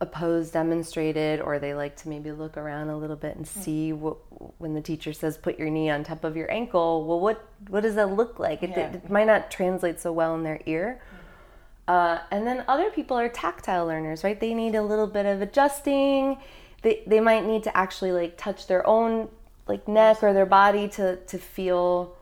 a 0.00 0.06
pose 0.06 0.50
demonstrated, 0.50 1.40
or 1.40 1.58
they 1.58 1.72
like 1.72 1.96
to 1.96 2.08
maybe 2.10 2.32
look 2.32 2.58
around 2.58 2.90
a 2.90 2.98
little 2.98 3.16
bit 3.16 3.36
and 3.36 3.46
mm. 3.46 3.48
see 3.48 3.92
what 3.94 4.18
when 4.58 4.74
the 4.74 4.82
teacher 4.82 5.14
says 5.14 5.38
put 5.38 5.58
your 5.58 5.70
knee 5.70 5.88
on 5.88 6.04
top 6.04 6.22
of 6.22 6.36
your 6.36 6.50
ankle. 6.52 7.06
Well, 7.06 7.18
what 7.18 7.48
what 7.68 7.82
does 7.82 7.94
that 7.94 8.10
look 8.10 8.38
like? 8.38 8.62
It, 8.62 8.70
Yeah. 8.70 8.92
it 8.92 9.08
might 9.08 9.26
not 9.26 9.50
translate 9.50 10.00
so 10.00 10.12
well 10.12 10.34
in 10.34 10.42
their 10.42 10.60
ear. 10.66 11.00
Mm. 11.00 11.92
Uh, 11.94 12.18
and 12.30 12.46
then 12.46 12.64
other 12.68 12.90
people 12.90 13.16
are 13.16 13.30
tactile 13.30 13.86
learners, 13.86 14.22
right? 14.22 14.38
They 14.38 14.52
need 14.52 14.74
a 14.74 14.82
little 14.82 15.06
bit 15.06 15.24
of 15.24 15.40
adjusting. 15.40 16.38
They 16.84 17.02
they 17.06 17.18
might 17.18 17.44
need 17.44 17.64
to 17.64 17.76
actually 17.76 18.12
like 18.12 18.36
touch 18.36 18.68
their 18.68 18.86
own 18.86 19.28
like 19.66 19.88
neck 19.88 20.22
or 20.22 20.32
their 20.32 20.46
body 20.46 20.86
to 20.90 21.16
to 21.16 21.38
feel 21.38 22.16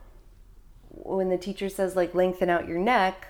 when 0.89 1.29
the 1.29 1.37
teacher 1.37 1.69
says 1.69 1.97
like 1.97 2.15
lengthen 2.15 2.49
out 2.49 2.67
your 2.67 2.79
neck. 2.79 3.29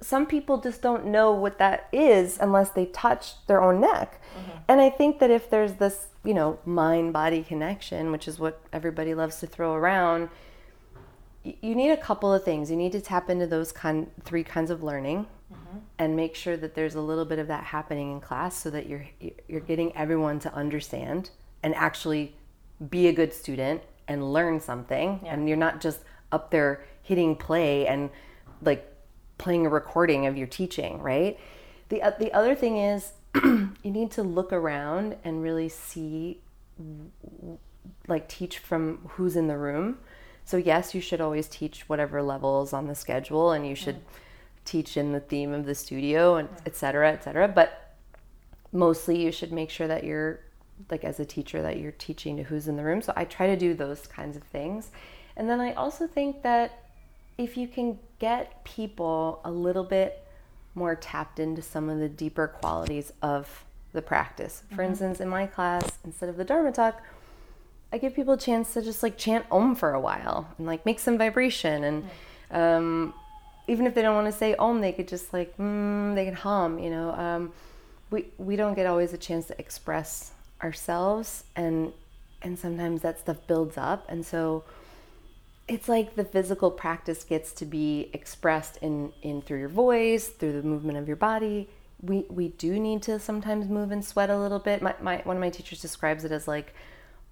Some 0.00 0.26
people 0.26 0.58
just 0.58 0.82
don't 0.82 1.06
know 1.06 1.30
what 1.30 1.58
that 1.58 1.88
is 1.92 2.38
unless 2.40 2.70
they 2.70 2.86
touch 2.86 3.46
their 3.46 3.62
own 3.62 3.80
neck. 3.80 4.20
Mm-hmm. 4.36 4.58
And 4.68 4.80
i 4.80 4.90
think 4.90 5.20
that 5.20 5.30
if 5.30 5.48
there's 5.48 5.74
this 5.74 6.08
you 6.24 6.34
know 6.34 6.58
mind 6.64 7.12
body 7.12 7.42
connection 7.44 8.10
which 8.10 8.26
is 8.26 8.40
what 8.40 8.60
everybody 8.72 9.14
loves 9.14 9.38
to 9.40 9.46
throw 9.46 9.74
around 9.74 10.28
you 11.60 11.74
need 11.74 11.90
a 11.90 11.96
couple 11.96 12.32
of 12.32 12.44
things. 12.44 12.70
You 12.70 12.76
need 12.76 12.92
to 12.92 13.00
tap 13.00 13.30
into 13.30 13.46
those 13.46 13.72
kind 13.72 14.10
three 14.24 14.42
kinds 14.42 14.70
of 14.70 14.82
learning 14.82 15.26
mm-hmm. 15.52 15.55
And 15.98 16.16
make 16.16 16.34
sure 16.34 16.56
that 16.56 16.74
there's 16.74 16.94
a 16.94 17.00
little 17.00 17.24
bit 17.24 17.38
of 17.38 17.48
that 17.48 17.64
happening 17.64 18.12
in 18.12 18.20
class 18.20 18.56
so 18.56 18.70
that 18.70 18.86
you're 18.88 19.06
you're 19.48 19.60
getting 19.60 19.94
everyone 19.96 20.38
to 20.40 20.52
understand 20.54 21.30
and 21.62 21.74
actually 21.74 22.34
be 22.90 23.08
a 23.08 23.12
good 23.12 23.32
student 23.32 23.82
and 24.08 24.32
learn 24.32 24.60
something. 24.60 25.20
Yeah. 25.22 25.34
and 25.34 25.48
you're 25.48 25.56
not 25.56 25.80
just 25.80 26.00
up 26.32 26.50
there 26.50 26.84
hitting 27.02 27.36
play 27.36 27.86
and 27.86 28.10
like 28.62 28.92
playing 29.38 29.66
a 29.66 29.68
recording 29.68 30.26
of 30.26 30.36
your 30.36 30.46
teaching 30.46 31.00
right? 31.00 31.38
The 31.88 32.02
uh, 32.02 32.12
the 32.18 32.32
other 32.32 32.54
thing 32.54 32.78
is 32.78 33.12
you 33.34 33.70
need 33.84 34.10
to 34.12 34.22
look 34.22 34.52
around 34.52 35.16
and 35.24 35.42
really 35.42 35.68
see 35.68 36.40
like 38.08 38.28
teach 38.28 38.58
from 38.58 39.08
who's 39.12 39.36
in 39.36 39.46
the 39.46 39.56
room. 39.56 39.98
So 40.44 40.56
yes 40.56 40.94
you 40.94 41.00
should 41.00 41.20
always 41.20 41.48
teach 41.48 41.88
whatever 41.88 42.22
level 42.22 42.62
is 42.62 42.72
on 42.72 42.86
the 42.86 42.94
schedule 42.94 43.52
and 43.52 43.66
you 43.66 43.74
should 43.74 44.00
teach 44.66 44.96
in 44.96 45.12
the 45.12 45.20
theme 45.20 45.54
of 45.54 45.64
the 45.64 45.74
studio 45.74 46.36
and 46.36 46.48
et 46.66 46.76
cetera, 46.76 47.10
et 47.10 47.24
cetera. 47.24 47.48
But 47.48 47.94
mostly 48.72 49.22
you 49.22 49.32
should 49.32 49.52
make 49.52 49.70
sure 49.70 49.88
that 49.88 50.04
you're 50.04 50.40
like 50.90 51.04
as 51.04 51.18
a 51.18 51.24
teacher 51.24 51.62
that 51.62 51.78
you're 51.78 51.92
teaching 51.92 52.36
to 52.36 52.42
who's 52.42 52.68
in 52.68 52.76
the 52.76 52.84
room. 52.84 53.00
So 53.00 53.12
I 53.16 53.24
try 53.24 53.46
to 53.46 53.56
do 53.56 53.72
those 53.72 54.06
kinds 54.06 54.36
of 54.36 54.42
things. 54.42 54.90
And 55.36 55.48
then 55.48 55.60
I 55.60 55.72
also 55.72 56.06
think 56.06 56.42
that 56.42 56.82
if 57.38 57.56
you 57.56 57.68
can 57.68 57.98
get 58.18 58.64
people 58.64 59.40
a 59.44 59.50
little 59.50 59.84
bit 59.84 60.22
more 60.74 60.94
tapped 60.94 61.38
into 61.40 61.62
some 61.62 61.88
of 61.88 61.98
the 61.98 62.08
deeper 62.08 62.46
qualities 62.46 63.12
of 63.22 63.64
the 63.92 64.02
practice. 64.02 64.62
For 64.68 64.76
mm-hmm. 64.76 64.90
instance, 64.90 65.20
in 65.20 65.28
my 65.28 65.46
class, 65.46 65.98
instead 66.04 66.28
of 66.28 66.36
the 66.36 66.44
Dharma 66.44 66.72
talk, 66.72 67.02
I 67.92 67.98
give 67.98 68.14
people 68.14 68.34
a 68.34 68.38
chance 68.38 68.74
to 68.74 68.82
just 68.82 69.02
like 69.02 69.16
chant 69.16 69.46
Om 69.50 69.74
for 69.74 69.94
a 69.94 70.00
while 70.00 70.48
and 70.58 70.66
like 70.66 70.84
make 70.84 70.98
some 70.98 71.16
vibration. 71.16 71.84
And 71.84 72.10
um, 72.50 73.14
even 73.68 73.86
if 73.86 73.94
they 73.94 74.02
don't 74.02 74.14
want 74.14 74.26
to 74.26 74.38
say 74.38 74.54
Om, 74.54 74.80
they 74.80 74.92
could 74.92 75.08
just 75.08 75.32
like, 75.32 75.56
mm, 75.58 76.14
they 76.14 76.24
can 76.24 76.34
hum, 76.34 76.78
you 76.78 76.90
know. 76.90 77.10
Um, 77.12 77.52
we, 78.10 78.26
we 78.38 78.56
don't 78.56 78.74
get 78.74 78.86
always 78.86 79.12
a 79.12 79.18
chance 79.18 79.46
to 79.46 79.58
express 79.58 80.32
ourselves 80.62 81.44
and 81.54 81.92
and 82.42 82.58
sometimes 82.58 83.02
that 83.02 83.18
stuff 83.18 83.36
builds 83.46 83.76
up 83.76 84.06
and 84.08 84.24
so 84.24 84.64
it's 85.68 85.88
like 85.88 86.14
the 86.14 86.24
physical 86.24 86.70
practice 86.70 87.24
gets 87.24 87.52
to 87.52 87.66
be 87.66 88.08
expressed 88.12 88.78
in 88.78 89.12
in 89.22 89.42
through 89.42 89.58
your 89.58 89.68
voice 89.68 90.28
through 90.28 90.52
the 90.52 90.66
movement 90.66 90.96
of 90.96 91.06
your 91.06 91.16
body 91.16 91.68
we 92.02 92.24
we 92.30 92.48
do 92.48 92.78
need 92.78 93.02
to 93.02 93.18
sometimes 93.18 93.68
move 93.68 93.90
and 93.90 94.04
sweat 94.04 94.30
a 94.30 94.38
little 94.38 94.58
bit 94.58 94.80
my, 94.80 94.94
my 95.00 95.18
one 95.24 95.36
of 95.36 95.40
my 95.40 95.50
teachers 95.50 95.80
describes 95.80 96.24
it 96.24 96.32
as 96.32 96.48
like 96.48 96.74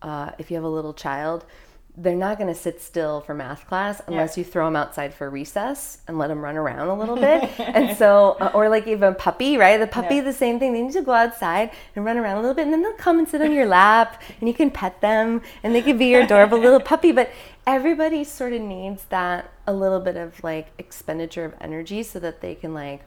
uh, 0.02 0.30
if 0.38 0.50
you 0.50 0.56
have 0.56 0.64
a 0.64 0.68
little 0.68 0.92
child 0.92 1.46
they're 1.96 2.16
not 2.16 2.38
going 2.38 2.52
to 2.52 2.58
sit 2.58 2.80
still 2.80 3.20
for 3.20 3.34
math 3.34 3.68
class 3.68 4.02
unless 4.08 4.36
yeah. 4.36 4.40
you 4.42 4.50
throw 4.50 4.64
them 4.64 4.74
outside 4.74 5.14
for 5.14 5.30
recess 5.30 5.98
and 6.08 6.18
let 6.18 6.26
them 6.26 6.40
run 6.40 6.56
around 6.56 6.88
a 6.88 6.94
little 6.94 7.14
bit. 7.14 7.48
and 7.60 7.96
so, 7.96 8.36
uh, 8.40 8.50
or 8.52 8.68
like 8.68 8.88
even 8.88 9.12
a 9.12 9.14
puppy, 9.14 9.56
right? 9.56 9.78
The 9.78 9.86
puppy, 9.86 10.16
yeah. 10.16 10.22
the 10.22 10.32
same 10.32 10.58
thing. 10.58 10.72
They 10.72 10.82
need 10.82 10.92
to 10.94 11.02
go 11.02 11.12
outside 11.12 11.70
and 11.94 12.04
run 12.04 12.18
around 12.18 12.38
a 12.38 12.40
little 12.40 12.54
bit, 12.54 12.64
and 12.64 12.72
then 12.72 12.82
they'll 12.82 12.94
come 12.94 13.20
and 13.20 13.28
sit 13.28 13.40
on 13.40 13.52
your 13.52 13.66
lap, 13.66 14.20
and 14.40 14.48
you 14.48 14.54
can 14.54 14.72
pet 14.72 15.00
them, 15.00 15.40
and 15.62 15.72
they 15.72 15.82
can 15.82 15.96
be 15.96 16.06
your 16.06 16.22
adorable 16.22 16.58
little 16.58 16.80
puppy. 16.92 17.12
But 17.12 17.30
everybody 17.64 18.24
sort 18.24 18.52
of 18.52 18.60
needs 18.60 19.04
that 19.06 19.52
a 19.64 19.72
little 19.72 20.00
bit 20.00 20.16
of 20.16 20.42
like 20.42 20.72
expenditure 20.78 21.44
of 21.44 21.54
energy 21.60 22.02
so 22.02 22.18
that 22.18 22.40
they 22.40 22.56
can 22.56 22.74
like 22.74 23.02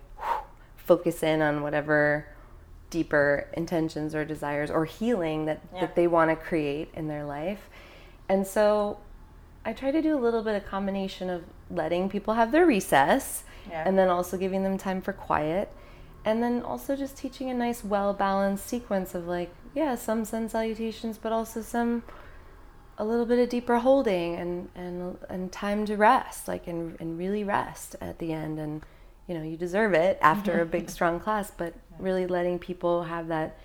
focus 0.78 1.23
in 1.23 1.41
on 1.41 1.62
whatever 1.62 2.26
deeper 2.89 3.50
intentions 3.54 4.15
or 4.15 4.23
desires 4.23 4.71
or 4.71 4.86
healing 4.86 5.45
that, 5.45 5.60
yeah. 5.73 5.82
that 5.82 5.95
they 5.95 6.08
want 6.08 6.30
to 6.30 6.36
create 6.38 6.89
in 6.93 7.10
their 7.10 7.26
life 7.26 7.69
and 8.30 8.46
so 8.46 8.98
I 9.66 9.74
try 9.74 9.92
to 9.92 10.02
do 10.02 10.18
a 10.18 10.22
little 10.22 10.44
bit 10.44 10.56
of 10.56 10.66
combination 10.66 11.30
of 11.30 11.44
letting 11.70 12.10
people 12.10 12.36
have 12.36 12.52
their 12.52 12.66
recess 12.66 13.44
yeah. 13.70 13.84
and 13.86 13.98
then 13.98 14.10
also 14.10 14.38
giving 14.38 14.63
them 14.63 14.78
time 14.78 15.02
for 15.02 15.13
quiet. 15.13 15.72
And 16.24 16.42
then 16.44 16.62
also 16.62 16.96
just 16.96 17.18
teaching 17.18 17.50
a 17.50 17.54
nice 17.54 17.84
well 17.84 18.13
balanced 18.13 18.66
sequence 18.66 19.16
of 19.16 19.28
like 19.28 19.50
yeah 19.76 19.96
some 19.96 20.26
sun 20.26 20.50
salutations 20.50 21.18
but 21.18 21.32
also 21.32 21.62
some 21.62 22.04
a 22.98 23.06
little 23.06 23.26
bit 23.26 23.40
of 23.40 23.50
deeper 23.50 23.78
holding 23.80 24.36
and 24.36 24.70
and 24.76 25.18
and 25.30 25.52
time 25.52 25.86
to 25.86 25.96
rest 25.96 26.48
like 26.48 26.68
and, 26.68 26.98
and 27.00 27.18
really 27.18 27.44
rest 27.44 27.96
at 28.02 28.20
the 28.20 28.34
end. 28.34 28.60
And 28.60 28.86
you 29.28 29.36
know 29.36 29.44
you 29.44 29.58
deserve 29.58 29.94
it 29.94 30.18
after 30.22 30.62
a 30.62 30.66
big 30.66 30.90
strong 30.98 31.20
class 31.20 31.52
but 31.56 31.74
really 32.00 32.28
letting 32.28 32.60
people 32.60 33.04
have 33.04 33.28
that 33.28 33.60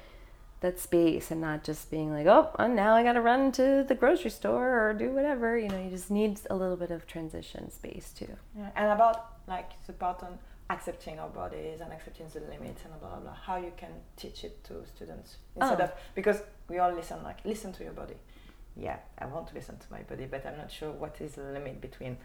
that 0.62 0.80
space 0.80 1.30
and 1.30 1.40
not 1.40 1.62
just 1.62 1.90
being 1.90 2.12
like, 2.12 2.26
oh, 2.26 2.50
now 2.66 2.94
I 2.94 3.02
got 3.02 3.12
to 3.12 3.20
run 3.20 3.52
to 3.52 3.84
the 3.86 3.94
grocery 3.94 4.30
store 4.30 4.88
or 4.88 4.94
do 4.94 5.10
whatever. 5.10 5.58
You 5.58 5.68
know, 5.68 5.82
you 5.82 5.90
just 5.90 6.10
need 6.10 6.40
a 6.48 6.56
little 6.56 6.76
bit 6.76 6.90
of 6.90 7.06
transition 7.06 7.70
space 7.70 8.12
too. 8.16 8.36
Yeah, 8.56 8.70
and 8.74 8.90
about 8.90 9.26
like 9.46 9.70
the 9.86 9.92
part 9.92 10.22
on 10.22 10.38
accepting 10.70 11.18
our 11.18 11.28
bodies 11.28 11.80
and 11.80 11.92
accepting 11.92 12.26
the 12.32 12.40
limits 12.40 12.82
and 12.84 12.98
blah 13.00 13.10
blah 13.10 13.20
blah. 13.20 13.34
How 13.34 13.56
you 13.56 13.72
can 13.76 13.90
teach 14.16 14.44
it 14.44 14.64
to 14.64 14.74
students 14.86 15.36
instead 15.56 15.80
oh. 15.80 15.84
of 15.84 15.92
because 16.14 16.42
we 16.68 16.78
all 16.78 16.92
listen 16.92 17.22
like 17.22 17.44
listen 17.44 17.72
to 17.74 17.84
your 17.84 17.92
body. 17.92 18.14
Yeah, 18.74 18.96
I 19.18 19.26
want 19.26 19.48
to 19.48 19.54
listen 19.54 19.76
to 19.76 19.86
my 19.90 20.02
body, 20.02 20.26
but 20.30 20.46
I'm 20.46 20.56
not 20.56 20.72
sure 20.72 20.90
what 20.90 21.20
is 21.20 21.32
the 21.32 21.42
limit 21.42 21.80
between 21.80 22.16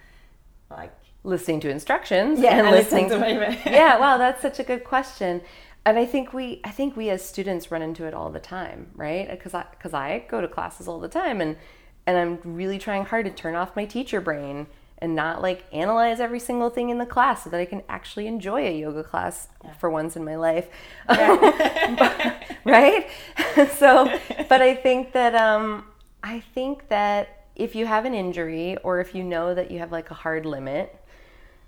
like 0.69 0.93
listening 1.23 1.59
to 1.61 1.69
instructions 1.69 2.39
yeah, 2.39 2.57
and, 2.57 2.67
and 2.67 2.75
listening 2.75 3.09
to 3.09 3.17
my 3.17 3.33
body. 3.33 3.59
yeah 3.65 3.99
wow 3.99 4.17
that's 4.17 4.41
such 4.41 4.59
a 4.59 4.63
good 4.63 4.83
question 4.83 5.41
and 5.85 5.97
I 5.97 6.05
think 6.05 6.33
we 6.33 6.61
I 6.63 6.69
think 6.69 6.97
we 6.97 7.09
as 7.09 7.23
students 7.23 7.71
run 7.71 7.81
into 7.81 8.05
it 8.05 8.13
all 8.13 8.29
the 8.29 8.39
time, 8.39 8.91
right? 8.95 9.29
Because 9.29 9.53
I 9.53 9.65
because 9.71 9.93
I 9.93 10.25
go 10.29 10.41
to 10.41 10.47
classes 10.47 10.87
all 10.87 10.99
the 10.99 11.07
time, 11.07 11.41
and 11.41 11.57
and 12.05 12.17
I'm 12.17 12.39
really 12.43 12.77
trying 12.77 13.05
hard 13.05 13.25
to 13.25 13.31
turn 13.31 13.55
off 13.55 13.75
my 13.75 13.85
teacher 13.85 14.21
brain 14.21 14.67
and 14.99 15.15
not 15.15 15.41
like 15.41 15.63
analyze 15.71 16.19
every 16.19 16.39
single 16.39 16.69
thing 16.69 16.89
in 16.89 16.97
the 16.97 17.05
class 17.05 17.43
so 17.43 17.49
that 17.51 17.59
I 17.59 17.65
can 17.65 17.83
actually 17.87 18.25
enjoy 18.27 18.65
a 18.65 18.77
yoga 18.77 19.03
class 19.03 19.47
yeah. 19.63 19.73
for 19.73 19.89
once 19.89 20.15
in 20.15 20.25
my 20.25 20.35
life, 20.35 20.67
yeah. 21.09 22.43
right? 22.65 23.07
so, 23.77 24.19
but 24.49 24.61
I 24.61 24.75
think 24.75 25.13
that 25.13 25.35
um, 25.35 25.85
I 26.23 26.39
think 26.39 26.89
that 26.89 27.45
if 27.55 27.75
you 27.75 27.85
have 27.85 28.05
an 28.05 28.13
injury 28.13 28.77
or 28.77 28.99
if 28.99 29.15
you 29.15 29.23
know 29.23 29.53
that 29.53 29.71
you 29.71 29.79
have 29.79 29.91
like 29.91 30.11
a 30.11 30.13
hard 30.13 30.45
limit, 30.45 30.95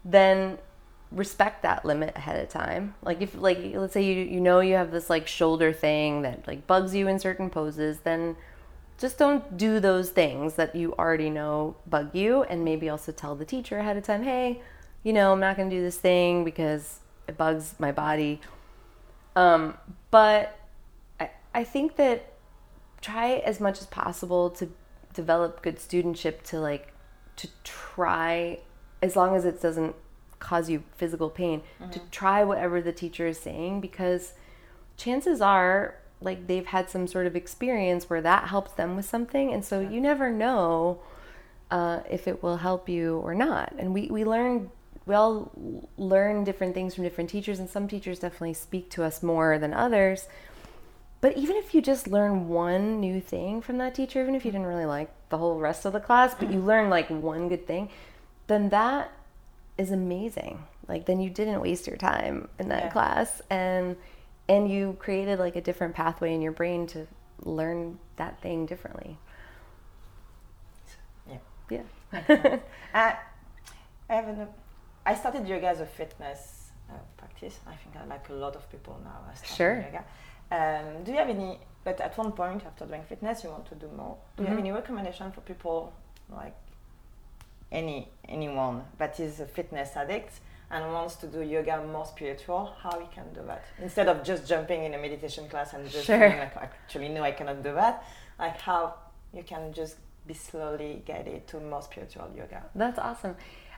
then 0.05 0.57
respect 1.11 1.63
that 1.63 1.85
limit 1.85 2.15
ahead 2.15 2.41
of 2.41 2.49
time. 2.49 2.95
Like 3.01 3.21
if 3.21 3.35
like 3.35 3.59
let's 3.73 3.93
say 3.93 4.03
you 4.03 4.23
you 4.23 4.39
know 4.39 4.59
you 4.59 4.75
have 4.75 4.91
this 4.91 5.09
like 5.09 5.27
shoulder 5.27 5.73
thing 5.73 6.21
that 6.21 6.47
like 6.47 6.67
bugs 6.67 6.93
you 6.93 7.07
in 7.07 7.19
certain 7.19 7.49
poses, 7.49 7.99
then 7.99 8.35
just 8.97 9.17
don't 9.17 9.57
do 9.57 9.79
those 9.79 10.09
things 10.09 10.55
that 10.55 10.75
you 10.75 10.93
already 10.93 11.29
know 11.29 11.75
bug 11.87 12.13
you 12.13 12.43
and 12.43 12.63
maybe 12.63 12.89
also 12.89 13.11
tell 13.11 13.35
the 13.35 13.45
teacher 13.45 13.79
ahead 13.79 13.97
of 13.97 14.03
time, 14.03 14.23
"Hey, 14.23 14.61
you 15.03 15.13
know, 15.13 15.31
I'm 15.31 15.39
not 15.39 15.57
going 15.57 15.69
to 15.69 15.75
do 15.75 15.81
this 15.81 15.97
thing 15.97 16.43
because 16.43 16.99
it 17.27 17.37
bugs 17.37 17.75
my 17.79 17.91
body." 17.91 18.41
Um, 19.35 19.77
but 20.11 20.59
I 21.19 21.31
I 21.53 21.63
think 21.63 21.95
that 21.95 22.33
try 23.01 23.35
as 23.45 23.59
much 23.59 23.79
as 23.79 23.87
possible 23.87 24.49
to 24.51 24.69
develop 25.13 25.61
good 25.63 25.77
studentship 25.77 26.43
to 26.43 26.59
like 26.59 26.93
to 27.37 27.47
try 27.63 28.59
as 29.01 29.15
long 29.15 29.35
as 29.35 29.45
it 29.45 29.61
doesn't 29.61 29.95
cause 30.39 30.69
you 30.69 30.83
physical 30.95 31.29
pain 31.29 31.61
mm-hmm. 31.81 31.91
to 31.91 31.99
try 32.11 32.43
whatever 32.43 32.81
the 32.81 32.93
teacher 32.93 33.27
is 33.27 33.39
saying 33.39 33.81
because 33.81 34.33
chances 34.97 35.41
are 35.41 35.95
like 36.21 36.47
they've 36.47 36.67
had 36.67 36.89
some 36.89 37.07
sort 37.07 37.27
of 37.27 37.35
experience 37.35 38.09
where 38.09 38.21
that 38.21 38.49
helps 38.49 38.71
them 38.73 38.95
with 38.95 39.05
something 39.05 39.53
and 39.53 39.63
so 39.63 39.79
you 39.79 40.01
never 40.01 40.31
know 40.31 40.99
uh, 41.71 41.99
if 42.09 42.27
it 42.27 42.41
will 42.41 42.57
help 42.57 42.89
you 42.89 43.17
or 43.17 43.35
not. 43.35 43.73
And 43.77 43.93
we, 43.93 44.07
we 44.07 44.25
learn 44.25 44.71
we 45.05 45.15
all 45.15 45.51
learn 45.97 46.43
different 46.43 46.75
things 46.75 46.93
from 46.93 47.03
different 47.03 47.31
teachers 47.31 47.57
and 47.57 47.67
some 47.67 47.87
teachers 47.87 48.19
definitely 48.19 48.53
speak 48.53 48.91
to 48.91 49.03
us 49.03 49.23
more 49.23 49.57
than 49.57 49.73
others. 49.73 50.27
But 51.21 51.35
even 51.35 51.55
if 51.55 51.73
you 51.73 51.81
just 51.81 52.07
learn 52.07 52.47
one 52.47 52.99
new 52.99 53.19
thing 53.19 53.61
from 53.61 53.77
that 53.79 53.95
teacher 53.95 54.21
even 54.21 54.35
if 54.35 54.45
you 54.45 54.51
didn't 54.51 54.67
really 54.67 54.85
like 54.85 55.09
the 55.29 55.37
whole 55.37 55.59
rest 55.59 55.85
of 55.85 55.93
the 55.93 55.99
class 55.99 56.35
but 56.35 56.51
you 56.51 56.59
learn 56.59 56.89
like 56.89 57.09
one 57.09 57.49
good 57.49 57.67
thing 57.67 57.89
then 58.47 58.69
that 58.69 59.11
is 59.79 59.91
amazing. 59.91 60.61
Like 60.87 61.05
then 61.05 61.19
you 61.21 61.29
didn't 61.29 61.61
waste 61.61 61.87
your 61.87 61.97
time 61.97 62.49
in 62.59 62.67
that 62.69 62.83
yeah. 62.85 62.89
class 62.89 63.41
and 63.49 63.95
and 64.49 64.69
you 64.69 64.97
created 64.99 65.39
like 65.39 65.55
a 65.55 65.61
different 65.61 65.95
pathway 65.95 66.33
in 66.33 66.41
your 66.41 66.51
brain 66.51 66.85
to 66.87 67.07
learn 67.43 67.97
that 68.17 68.41
thing 68.41 68.65
differently. 68.65 69.17
Yeah. 71.29 71.37
Yeah. 71.69 72.59
uh, 72.93 73.13
I 74.09 74.13
have 74.13 74.27
an, 74.27 74.47
I 75.05 75.15
started 75.15 75.47
yoga 75.47 75.67
as 75.67 75.79
a 75.79 75.85
fitness 75.85 76.71
uh, 76.89 76.93
practice. 77.15 77.59
I 77.67 77.75
think 77.75 77.95
I 77.95 78.05
like 78.05 78.27
a 78.29 78.33
lot 78.33 78.55
of 78.55 78.69
people 78.71 78.99
now. 79.03 79.19
sure. 79.55 79.85
Yoga. 79.85 80.03
Um, 80.51 81.03
do 81.03 81.11
you 81.11 81.17
have 81.17 81.29
any? 81.29 81.59
But 81.83 82.01
at 82.01 82.17
one 82.17 82.31
point, 82.31 82.63
after 82.65 82.85
doing 82.85 83.03
fitness, 83.03 83.43
you 83.43 83.51
want 83.51 83.67
to 83.67 83.75
do 83.75 83.87
more. 83.95 84.17
Do 84.35 84.43
mm-hmm. 84.43 84.43
you 84.43 84.47
have 84.47 84.57
mm-hmm. 84.57 84.65
any 84.65 84.71
recommendation 84.71 85.31
for 85.31 85.41
people 85.41 85.93
like 86.31 86.55
any 87.71 88.09
anyone 88.27 88.83
that 88.97 89.19
is 89.19 89.39
a 89.39 89.45
fitness 89.45 89.95
addict 89.95 90.39
and 90.71 90.93
wants 90.93 91.15
to 91.15 91.27
do 91.27 91.41
yoga 91.41 91.83
more 91.91 92.05
spiritual, 92.05 92.75
how 92.81 92.99
he 92.99 93.07
can 93.13 93.25
do 93.33 93.41
that 93.47 93.65
instead 93.81 94.07
of 94.07 94.23
just 94.23 94.47
jumping 94.47 94.83
in 94.83 94.93
a 94.93 94.97
meditation 94.97 95.47
class 95.49 95.73
and 95.73 95.89
just 95.89 96.05
sure. 96.05 96.29
like 96.29 96.55
actually 96.55 97.09
no, 97.09 97.23
I 97.23 97.31
cannot 97.31 97.63
do 97.63 97.73
that. 97.73 98.03
Like 98.37 98.59
how 98.61 98.95
you 99.33 99.43
can 99.43 99.73
just 99.73 99.97
be 100.27 100.33
slowly 100.33 101.03
guided 101.07 101.47
to 101.47 101.59
more 101.59 101.81
spiritual 101.81 102.29
yoga. 102.35 102.63
That's 102.75 102.99
awesome. 102.99 103.35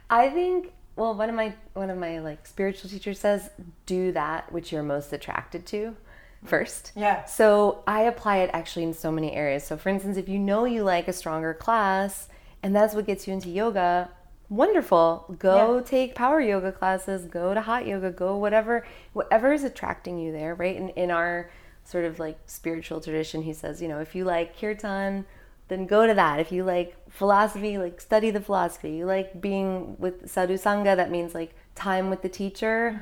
I 0.09 0.29
think 0.29 0.73
well 0.95 1.15
one 1.15 1.29
of 1.29 1.35
my 1.35 1.53
one 1.73 1.89
of 1.89 1.97
my 1.97 2.19
like 2.19 2.45
spiritual 2.45 2.89
teachers 2.89 3.19
says 3.19 3.49
do 3.85 4.11
that 4.11 4.51
which 4.51 4.71
you're 4.71 4.83
most 4.83 5.13
attracted 5.13 5.65
to 5.67 5.95
first. 6.43 6.91
Yeah. 6.95 7.25
So 7.25 7.83
I 7.87 8.01
apply 8.01 8.37
it 8.37 8.49
actually 8.53 8.83
in 8.83 8.93
so 8.93 9.11
many 9.11 9.33
areas. 9.33 9.63
So 9.63 9.77
for 9.77 9.89
instance, 9.89 10.17
if 10.17 10.27
you 10.27 10.39
know 10.39 10.65
you 10.65 10.83
like 10.83 11.07
a 11.07 11.13
stronger 11.13 11.53
class, 11.53 12.27
and 12.63 12.75
that's 12.75 12.93
what 12.93 13.05
gets 13.05 13.27
you 13.27 13.33
into 13.33 13.49
yoga 13.49 14.09
wonderful 14.49 15.33
go 15.39 15.77
yeah. 15.77 15.83
take 15.83 16.13
power 16.13 16.41
yoga 16.41 16.71
classes 16.71 17.25
go 17.25 17.53
to 17.53 17.61
hot 17.61 17.87
yoga 17.87 18.11
go 18.11 18.35
whatever 18.35 18.85
whatever 19.13 19.53
is 19.53 19.63
attracting 19.63 20.19
you 20.19 20.31
there 20.31 20.55
right 20.55 20.75
and 20.75 20.89
in 20.91 21.09
our 21.09 21.49
sort 21.83 22.03
of 22.03 22.19
like 22.19 22.37
spiritual 22.45 22.99
tradition 22.99 23.41
he 23.41 23.53
says 23.53 23.81
you 23.81 23.87
know 23.87 23.99
if 23.99 24.13
you 24.13 24.25
like 24.25 24.59
kirtan 24.59 25.25
then 25.69 25.87
go 25.87 26.05
to 26.05 26.13
that 26.13 26.39
if 26.39 26.51
you 26.51 26.65
like 26.65 26.97
philosophy 27.09 27.77
like 27.77 28.01
study 28.01 28.29
the 28.29 28.41
philosophy 28.41 28.91
you 28.91 29.05
like 29.05 29.39
being 29.39 29.95
with 29.97 30.29
sadhu 30.29 30.55
sangha 30.55 30.95
that 30.97 31.09
means 31.09 31.33
like 31.33 31.55
time 31.75 32.09
with 32.09 32.21
the 32.21 32.29
teacher, 32.29 32.99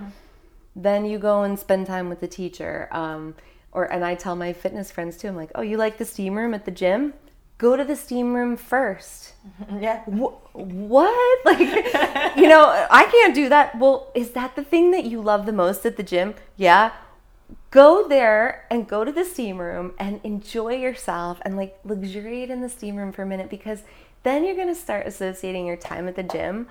then 0.75 1.05
you 1.05 1.17
go 1.17 1.43
and 1.43 1.57
spend 1.57 1.87
time 1.87 2.09
with 2.09 2.19
the 2.19 2.27
teacher. 2.27 2.87
Um, 2.91 3.35
or 3.71 3.85
and 3.85 4.03
I 4.03 4.15
tell 4.15 4.35
my 4.35 4.53
fitness 4.53 4.91
friends 4.91 5.17
too. 5.17 5.27
I'm 5.27 5.35
like, 5.35 5.51
oh, 5.55 5.61
you 5.61 5.77
like 5.77 5.97
the 5.97 6.05
steam 6.05 6.35
room 6.35 6.53
at 6.53 6.65
the 6.65 6.71
gym? 6.71 7.13
Go 7.59 7.75
to 7.75 7.83
the 7.83 7.95
steam 7.95 8.33
room 8.33 8.57
first. 8.57 9.33
Yeah. 9.79 9.99
Wh- 10.05 10.55
what? 10.55 11.39
Like, 11.45 11.59
you 12.37 12.47
know, 12.47 12.63
I 12.91 13.05
can't 13.05 13.33
do 13.35 13.47
that. 13.49 13.77
Well, 13.79 14.11
is 14.15 14.31
that 14.31 14.55
the 14.55 14.63
thing 14.63 14.91
that 14.91 15.05
you 15.05 15.21
love 15.21 15.45
the 15.45 15.53
most 15.53 15.85
at 15.85 15.95
the 15.97 16.03
gym? 16.03 16.33
Yeah. 16.57 16.91
Go 17.71 18.07
there 18.07 18.65
and 18.71 18.87
go 18.87 19.03
to 19.05 19.11
the 19.11 19.23
steam 19.23 19.57
room 19.59 19.93
and 19.99 20.19
enjoy 20.23 20.73
yourself 20.75 21.39
and 21.45 21.55
like 21.55 21.77
luxuriate 21.83 22.49
in 22.49 22.61
the 22.61 22.69
steam 22.69 22.95
room 22.95 23.11
for 23.11 23.21
a 23.23 23.25
minute 23.25 23.49
because 23.49 23.83
then 24.23 24.43
you're 24.43 24.55
going 24.55 24.67
to 24.67 24.75
start 24.75 25.05
associating 25.07 25.65
your 25.65 25.77
time 25.77 26.07
at 26.07 26.15
the 26.15 26.23
gym 26.23 26.67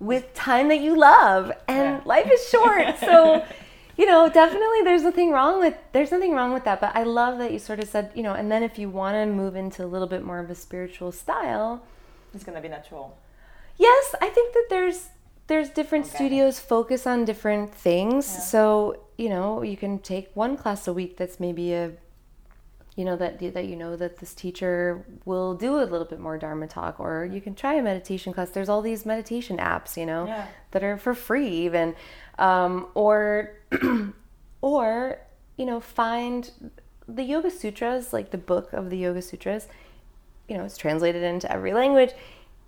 with 0.00 0.32
time 0.34 0.68
that 0.68 0.80
you 0.80 0.96
love 0.96 1.50
and 1.66 1.98
Yeah. 1.98 2.00
life 2.04 2.30
is 2.30 2.48
short. 2.48 2.98
So, 3.00 3.44
you 3.98 4.06
know, 4.06 4.28
definitely 4.30 4.80
there's 4.84 5.02
nothing 5.02 5.30
wrong 5.32 5.58
with 5.58 5.74
there's 5.92 6.12
nothing 6.12 6.32
wrong 6.32 6.52
with 6.54 6.64
that, 6.64 6.80
but 6.80 6.92
I 6.94 7.02
love 7.02 7.38
that 7.40 7.52
you 7.52 7.58
sort 7.58 7.80
of 7.80 7.88
said, 7.88 8.12
you 8.14 8.22
know, 8.22 8.32
and 8.34 8.50
then 8.52 8.62
if 8.62 8.78
you 8.78 8.88
want 8.88 9.14
to 9.16 9.26
move 9.26 9.54
into 9.56 9.84
a 9.84 9.88
little 9.94 10.06
bit 10.14 10.22
more 10.24 10.38
of 10.38 10.48
a 10.50 10.54
spiritual 10.54 11.10
style, 11.12 11.82
It's 12.34 12.44
gonna 12.44 12.60
be 12.60 12.68
natural. 12.68 13.06
Yes, 13.76 14.14
I 14.20 14.28
think 14.28 14.54
that 14.54 14.66
there's 14.70 15.08
there's 15.48 15.70
different 15.70 16.04
Okay. 16.06 16.14
studios 16.16 16.60
focus 16.60 17.06
on 17.06 17.24
different 17.24 17.74
things. 17.74 18.24
Yeah. 18.28 18.40
So, 18.40 18.96
you 19.16 19.28
know, 19.34 19.62
you 19.62 19.76
can 19.76 19.98
take 19.98 20.26
one 20.34 20.56
class 20.56 20.86
a 20.86 20.92
week 20.92 21.16
that's 21.16 21.40
maybe 21.40 21.72
a 21.72 21.92
you 22.98 23.04
know 23.04 23.16
that 23.16 23.38
that 23.54 23.66
you 23.66 23.76
know 23.76 23.94
that 23.96 24.18
this 24.18 24.34
teacher 24.34 25.04
will 25.24 25.54
do 25.54 25.76
a 25.76 25.86
little 25.92 26.04
bit 26.12 26.18
more 26.18 26.36
dharma 26.36 26.66
talk 26.66 26.98
or 26.98 27.24
you 27.24 27.40
can 27.40 27.54
try 27.54 27.74
a 27.74 27.82
meditation 27.82 28.32
class. 28.32 28.50
There's 28.50 28.68
all 28.68 28.82
these 28.82 29.06
meditation 29.06 29.56
apps, 29.58 29.96
you 29.96 30.04
know, 30.04 30.26
Yeah. 30.26 30.46
that 30.72 30.82
are 30.82 30.96
for 30.98 31.14
free 31.14 31.48
even 31.66 31.94
um, 32.38 32.88
or 32.94 33.54
or 34.60 35.18
you 35.56 35.66
know, 35.66 35.80
find 35.80 36.50
the 37.08 37.22
Yoga 37.22 37.50
Sutras, 37.50 38.12
like 38.12 38.30
the 38.30 38.38
book 38.38 38.72
of 38.72 38.90
the 38.90 38.98
Yoga 38.98 39.22
Sutras 39.22 39.68
you 40.48 40.56
know, 40.56 40.64
it's 40.64 40.78
translated 40.78 41.22
into 41.22 41.50
every 41.52 41.74
language. 41.74 42.12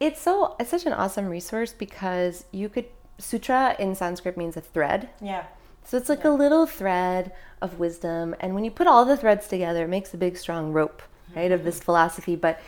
It's 0.01 0.21
so 0.21 0.55
it's 0.61 0.71
such 0.71 0.87
an 0.87 0.93
awesome 0.93 1.27
resource 1.29 1.73
because 1.73 2.45
you 2.53 2.69
could 2.69 2.87
sutra 3.19 3.75
in 3.79 3.95
Sanskrit 3.95 4.37
means 4.37 4.57
a 4.57 4.61
thread. 4.61 5.09
Yeah. 5.21 5.47
So 5.85 5.97
it's 5.97 6.09
like 6.09 6.25
a 6.25 6.31
little 6.31 6.67
thread 6.67 7.33
of 7.61 7.79
wisdom 7.79 8.35
and 8.41 8.55
when 8.55 8.65
you 8.65 8.71
put 8.71 8.87
all 8.87 9.05
the 9.05 9.17
threads 9.17 9.49
together 9.49 9.85
it 9.85 9.89
makes 9.89 10.15
a 10.15 10.19
big 10.19 10.37
strong 10.37 10.73
rope, 10.73 11.03
right, 11.35 11.53
of 11.53 11.65
this 11.65 11.81
philosophy, 11.81 12.37
but 12.37 12.61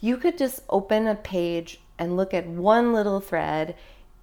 you 0.00 0.16
could 0.16 0.38
just 0.38 0.62
open 0.68 1.06
a 1.06 1.14
page 1.14 1.80
and 1.98 2.16
look 2.16 2.32
at 2.32 2.46
one 2.46 2.92
little 2.92 3.20
thread 3.20 3.76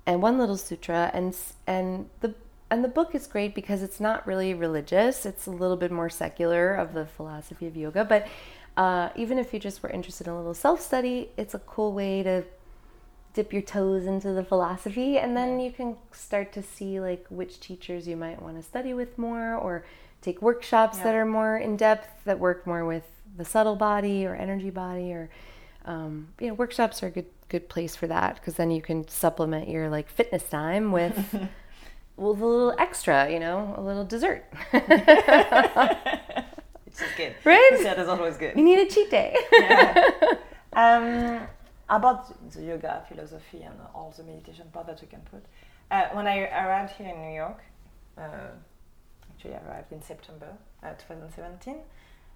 and 0.06 0.22
one 0.22 0.38
little 0.38 0.58
sutra 0.58 1.12
and 1.14 1.36
and 1.68 2.10
the 2.22 2.34
and 2.70 2.84
the 2.84 2.90
book 2.90 3.16
is 3.16 3.28
great 3.28 3.56
because 3.56 3.82
it's 3.82 4.00
not 4.00 4.28
really 4.28 4.54
religious. 4.54 5.26
It's 5.26 5.46
a 5.46 5.52
little 5.52 5.78
bit 5.78 5.92
more 5.92 6.10
secular 6.10 6.76
of 6.76 6.94
the 6.94 7.06
philosophy 7.06 7.66
of 7.68 7.78
yoga, 7.78 8.04
but 8.04 8.28
uh, 8.76 9.10
even 9.16 9.38
if 9.38 9.54
you 9.54 9.60
just 9.60 9.82
were 9.82 9.90
interested 9.90 10.28
in 10.28 10.34
a 10.34 10.38
little 10.38 10.54
self 10.54 10.82
study, 10.82 11.30
it's 11.38 11.54
a 11.54 11.60
cool 11.60 11.94
way 11.94 12.24
to 12.24 12.44
dip 13.38 13.54
your 13.54 13.62
toes 13.62 14.08
into 14.08 14.34
the 14.34 14.44
philosophy 14.44 15.20
and 15.20 15.38
then 15.38 15.60
you 15.60 15.72
can 15.72 15.96
start 16.12 16.52
to 16.52 16.64
see 16.64 17.00
like 17.00 17.24
which 17.30 17.60
teachers 17.60 18.08
you 18.08 18.18
might 18.18 18.42
want 18.42 18.58
to 18.58 18.64
study 18.64 18.96
with 18.96 19.16
more 19.16 19.54
or 19.54 19.86
take 20.24 20.42
workshops 20.42 20.98
that 20.98 21.14
are 21.14 21.24
more 21.24 21.56
in 21.56 21.78
depth 21.78 22.10
that 22.26 22.40
work 22.40 22.66
more 22.66 22.84
with 22.84 23.04
the 23.38 23.46
subtle 23.46 23.76
body 23.76 24.26
or 24.26 24.34
energy 24.34 24.72
body 24.72 25.14
or 25.14 25.30
um, 25.86 26.30
you 26.40 26.48
know 26.48 26.56
workshops 26.56 27.04
are 27.04 27.08
a 27.08 27.12
good 27.12 27.28
good 27.48 27.70
place 27.70 27.96
for 27.96 28.08
that 28.08 28.34
because 28.38 28.56
then 28.56 28.72
you 28.72 28.82
can 28.82 29.08
supplement 29.08 29.70
your 29.70 29.88
like 29.88 30.10
fitness 30.10 30.42
time 30.50 30.92
with 30.92 31.16
well 32.18 32.34
the 32.34 32.44
little 32.44 32.74
extra 32.80 33.32
you 33.32 33.40
know 33.40 33.76
a 33.78 33.82
little 33.82 34.04
dessert 34.04 34.46
Which 34.72 34.84
is 36.96 37.16
good. 37.16 37.36
Right? 37.44 37.70
Yeah, 37.82 37.94
that's 37.94 38.10
always 38.10 38.36
good. 38.38 38.58
you 38.58 38.64
need 38.64 38.80
a 38.80 38.88
cheat 38.90 39.12
day 39.12 39.36
Yeah. 39.54 40.08
um, 40.74 41.48
about 41.90 42.52
the 42.52 42.64
yoga 42.64 43.04
philosophy 43.08 43.62
and 43.64 43.76
all 43.94 44.14
the 44.16 44.24
meditation 44.24 44.68
part 44.74 44.88
that 44.88 45.02
we 45.02 45.08
can 45.08 45.22
put. 45.32 45.44
Uh, 45.90 46.08
when 46.14 46.28
I 46.28 46.40
arrived 46.40 46.94
here 46.94 47.10
in 47.10 47.22
New 47.22 47.36
York, 47.36 47.60
uh, 48.18 48.52
actually 49.32 49.56
I 49.56 49.62
arrived 49.68 49.92
in 49.92 50.02
September 50.02 50.50
uh, 50.84 50.90
2017. 51.08 51.78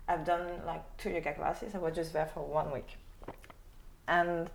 I've 0.07 0.25
done 0.25 0.47
like 0.65 0.83
two 0.97 1.09
yoga 1.09 1.33
classes. 1.33 1.75
I 1.75 1.79
was 1.79 1.95
just 1.95 2.13
there 2.13 2.25
for 2.25 2.45
one 2.45 2.71
week, 2.71 2.97
and 4.07 4.49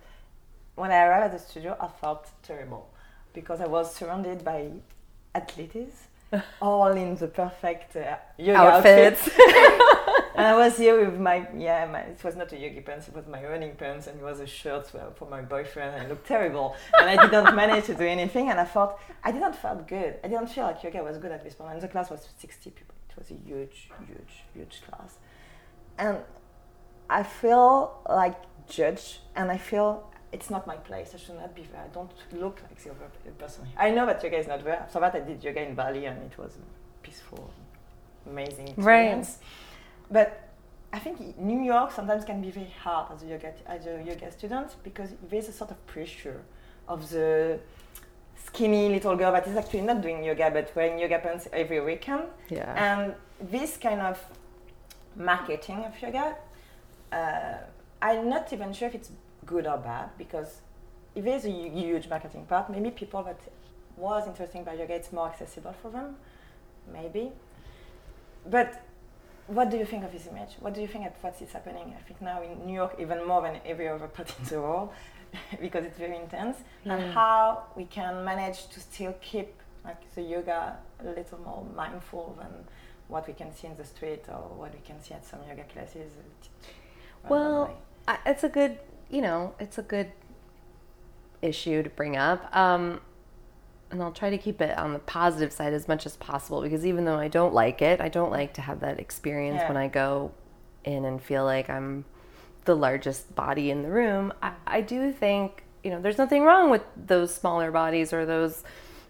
when 0.75 0.91
I 0.91 1.03
arrived 1.05 1.33
at 1.33 1.39
the 1.39 1.39
studio, 1.39 1.77
I 1.79 1.87
felt 1.87 2.29
terrible 2.43 2.89
because 3.33 3.61
I 3.61 3.67
was 3.67 3.93
surrounded 3.93 4.43
by 4.43 4.71
athletes, 5.33 6.07
all 6.61 6.91
in 6.91 7.15
the 7.15 7.27
perfect 7.27 7.95
uh, 7.95 8.17
yoga 8.37 8.59
outfits 8.59 9.29
and 10.37 10.45
I 10.45 10.55
was 10.55 10.77
here 10.77 11.03
with 11.03 11.19
my 11.19 11.47
yeah, 11.57 11.85
my, 11.91 11.99
it 12.01 12.23
was 12.23 12.35
not 12.35 12.51
a 12.53 12.57
yogi 12.57 12.81
pants, 12.81 13.07
it 13.07 13.15
was 13.15 13.27
my 13.27 13.43
running 13.43 13.75
pants, 13.75 14.07
and 14.07 14.19
it 14.19 14.23
was 14.23 14.39
a 14.39 14.45
shirt 14.45 14.87
for 14.87 15.27
my 15.29 15.41
boyfriend, 15.41 15.95
and 15.95 16.05
it 16.05 16.09
looked 16.09 16.27
terrible. 16.27 16.75
And 16.99 17.09
I 17.09 17.15
didn't 17.23 17.55
manage 17.55 17.85
to 17.85 17.95
do 17.95 18.03
anything, 18.03 18.49
and 18.49 18.59
I 18.59 18.65
thought 18.65 18.99
I 19.23 19.31
didn't 19.31 19.55
feel 19.55 19.83
good. 19.87 20.15
I 20.23 20.27
didn't 20.27 20.47
feel 20.47 20.65
like 20.65 20.83
yoga 20.83 21.03
was 21.03 21.17
good 21.17 21.31
at 21.31 21.43
this 21.43 21.55
point. 21.55 21.73
And 21.73 21.81
the 21.81 21.87
class 21.87 22.09
was 22.09 22.27
60 22.37 22.69
people. 22.69 22.95
It 23.09 23.17
was 23.17 23.31
a 23.31 23.33
huge, 23.33 23.89
huge, 24.07 24.43
huge 24.53 24.81
class, 24.87 25.17
and 25.97 26.19
I 27.09 27.23
feel 27.23 27.99
like 28.07 28.35
judged, 28.69 29.19
and 29.35 29.51
I 29.51 29.57
feel 29.57 30.07
it's 30.31 30.49
not 30.49 30.67
my 30.67 30.75
place. 30.75 31.11
I 31.15 31.17
should 31.17 31.35
not 31.35 31.55
be 31.55 31.63
there. 31.71 31.81
I 31.81 31.87
don't 31.87 32.11
look 32.33 32.61
like 32.61 32.77
the 32.83 32.91
other 32.91 33.09
person. 33.39 33.65
I 33.77 33.91
know 33.91 34.05
that 34.05 34.21
yoga 34.23 34.37
is 34.37 34.47
not 34.47 34.63
there. 34.63 34.85
So 34.91 34.99
that, 34.99 35.15
I 35.15 35.21
did 35.21 35.43
yoga 35.43 35.67
in 35.67 35.73
Bali, 35.73 36.05
and 36.05 36.31
it 36.31 36.37
was 36.37 36.57
peaceful, 37.01 37.51
amazing 38.29 38.73
Right. 38.77 39.25
But 40.09 40.49
I 40.93 40.99
think 40.99 41.37
New 41.37 41.61
York 41.61 41.91
sometimes 41.91 42.23
can 42.23 42.41
be 42.41 42.51
very 42.51 42.73
hard 42.83 43.11
as 43.13 43.23
a 43.23 43.27
yoga 43.27 43.53
as 43.67 43.85
a 43.85 44.01
yoga 44.03 44.31
student 44.31 44.75
because 44.83 45.09
there's 45.29 45.49
a 45.49 45.51
sort 45.51 45.71
of 45.71 45.85
pressure 45.85 46.41
of 46.87 47.09
the 47.09 47.59
skinny 48.45 48.89
little 48.89 49.15
girl 49.15 49.31
that 49.33 49.45
is 49.47 49.57
actually 49.57 49.81
not 49.81 50.01
doing 50.01 50.23
yoga 50.23 50.49
but 50.49 50.73
wearing 50.75 50.97
yoga 50.97 51.19
pants 51.19 51.47
every 51.51 51.81
weekend. 51.81 52.23
yeah 52.49 52.85
And 52.85 53.15
this 53.51 53.77
kind 53.77 54.01
of 54.01 54.23
marketing 55.15 55.83
of 55.85 56.01
yoga, 56.01 56.35
uh, 57.11 57.57
I'm 58.01 58.29
not 58.29 58.51
even 58.53 58.71
sure 58.73 58.87
if 58.87 58.95
it's 58.95 59.11
good 59.45 59.67
or 59.67 59.77
bad 59.77 60.09
because 60.17 60.61
if 61.15 61.23
there's 61.25 61.45
a 61.45 61.51
huge 61.51 62.07
marketing 62.07 62.45
part, 62.45 62.69
maybe 62.69 62.91
people 62.91 63.23
that 63.23 63.39
was 63.97 64.27
interested 64.27 64.63
by 64.63 64.73
yoga, 64.73 64.93
it's 64.93 65.11
more 65.11 65.27
accessible 65.27 65.73
for 65.81 65.89
them, 65.89 66.15
maybe. 66.93 67.31
But 68.45 68.86
what 69.47 69.69
do 69.69 69.77
you 69.77 69.85
think 69.85 70.03
of 70.03 70.11
this 70.11 70.27
image? 70.27 70.53
What 70.59 70.73
do 70.73 70.81
you 70.81 70.87
think 70.87 71.05
of 71.07 71.13
what 71.21 71.41
is 71.41 71.51
happening? 71.51 71.93
I 71.97 72.01
think 72.03 72.21
now 72.21 72.41
in 72.41 72.65
New 72.65 72.73
York, 72.73 72.95
even 72.99 73.25
more 73.25 73.41
than 73.41 73.59
every 73.65 73.87
other 73.87 74.07
part 74.15 74.33
in 74.39 74.45
the 74.45 74.61
world, 74.61 74.89
because 75.61 75.85
it's 75.85 75.97
very 75.97 76.17
intense, 76.17 76.57
and 76.85 77.01
Mm. 77.01 77.13
how 77.13 77.63
we 77.75 77.85
can 77.85 78.23
manage 78.23 78.67
to 78.67 78.79
still 78.79 79.13
keep 79.21 79.53
like 79.85 80.01
the 80.15 80.21
yoga 80.21 80.77
a 80.99 81.05
little 81.17 81.39
more 81.39 81.63
mindful 81.75 82.35
than 82.39 82.65
what 83.07 83.25
we 83.27 83.33
can 83.33 83.53
see 83.55 83.67
in 83.67 83.75
the 83.77 83.85
street 83.85 84.23
or 84.27 84.41
what 84.59 84.73
we 84.73 84.79
can 84.85 85.01
see 85.01 85.13
at 85.13 85.25
some 85.25 85.39
yoga 85.49 85.63
classes. 85.63 86.11
Well. 87.29 87.73
I, 88.09 88.17
it's 88.25 88.43
a 88.45 88.49
good, 88.49 88.79
you 89.09 89.21
know, 89.21 89.53
it's 89.59 89.77
a 89.77 89.81
good 89.81 90.11
issue 91.41 91.83
to 91.83 91.89
bring 91.89 92.15
up. 92.15 92.53
Um, 92.55 93.01
and 93.91 94.01
I'll 94.01 94.11
try 94.11 94.29
to 94.29 94.37
keep 94.37 94.61
it 94.61 94.77
on 94.77 94.93
the 94.93 94.99
positive 94.99 95.51
side 95.53 95.73
as 95.73 95.87
much 95.87 96.05
as 96.05 96.17
possible 96.17 96.61
because 96.61 96.85
even 96.85 97.05
though 97.05 97.17
I 97.17 97.27
don't 97.27 97.53
like 97.53 97.81
it, 97.81 98.01
I 98.01 98.09
don't 98.09 98.31
like 98.31 98.53
to 98.55 98.61
have 98.61 98.81
that 98.81 98.99
experience 98.99 99.59
Yeah. 99.61 99.67
when 99.69 99.77
I 99.77 99.87
go 99.87 100.31
in 100.83 101.05
and 101.05 101.21
feel 101.21 101.43
like 101.45 101.69
I'm 101.69 102.05
the 102.65 102.75
largest 102.75 103.33
body 103.35 103.71
in 103.71 103.83
the 103.83 103.89
room. 103.89 104.33
I, 104.41 104.51
I 104.65 104.81
do 104.81 105.11
think, 105.13 105.63
you 105.83 105.91
know, 105.91 106.01
there's 106.01 106.17
nothing 106.17 106.43
wrong 106.43 106.69
with 106.69 106.83
those 106.97 107.33
smaller 107.33 107.71
bodies 107.71 108.11
or 108.11 108.25
those 108.25 108.63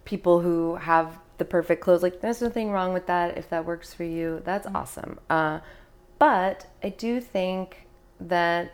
people 0.06 0.42
who 0.42 0.76
have 0.76 1.18
the 1.40 1.46
perfect 1.46 1.82
clothes. 1.82 2.04
Like, 2.04 2.22
there's 2.22 2.42
nothing 2.42 2.72
wrong 2.72 2.94
with 2.94 3.08
that. 3.08 3.38
If 3.38 3.50
that 3.50 3.66
works 3.66 3.94
for 3.94 4.04
you, 4.04 4.42
that's 4.46 4.68
awesome. 4.68 5.20
Uh, 5.30 5.60
but 6.20 6.68
I 6.84 6.90
do 6.90 7.20
think 7.20 7.88
that 8.20 8.72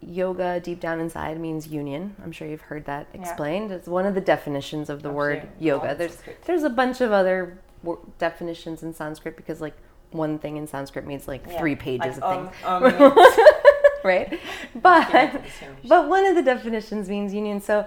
yoga 0.00 0.60
deep 0.60 0.80
down 0.80 1.00
inside 1.00 1.38
means 1.38 1.68
union. 1.68 2.16
I'm 2.24 2.32
sure 2.32 2.48
you've 2.48 2.62
heard 2.62 2.84
that 2.86 3.06
Yeah. 3.12 3.20
explained. 3.20 3.70
It's 3.70 3.86
one 3.88 4.06
of 4.06 4.14
the 4.14 4.20
definitions 4.20 4.88
of 4.90 5.02
the 5.02 5.10
word 5.10 5.38
Absolutely. 5.38 5.66
yoga. 5.66 5.90
Oh, 5.90 5.94
There's 5.94 6.18
there's 6.46 6.62
a 6.62 6.70
bunch 6.70 7.00
of 7.00 7.12
other 7.12 7.58
wor- 7.82 7.98
definitions 8.18 8.82
in 8.82 8.94
Sanskrit 8.94 9.36
because 9.36 9.60
like 9.60 9.74
one 10.12 10.38
thing 10.38 10.56
in 10.56 10.66
Sanskrit 10.66 11.06
means 11.06 11.28
like 11.28 11.44
Yeah, 11.46 11.58
three 11.58 11.76
pages 11.76 12.18
like, 12.18 12.24
of 12.24 12.52
things, 12.52 12.64
um, 12.64 12.84
um, 12.84 13.26
right? 14.04 14.40
But 14.74 15.08
Yeah, 15.12 15.42
but 15.86 16.08
one 16.08 16.24
of 16.24 16.34
the 16.34 16.42
definitions 16.42 17.08
means 17.08 17.32
union. 17.34 17.60
So 17.60 17.86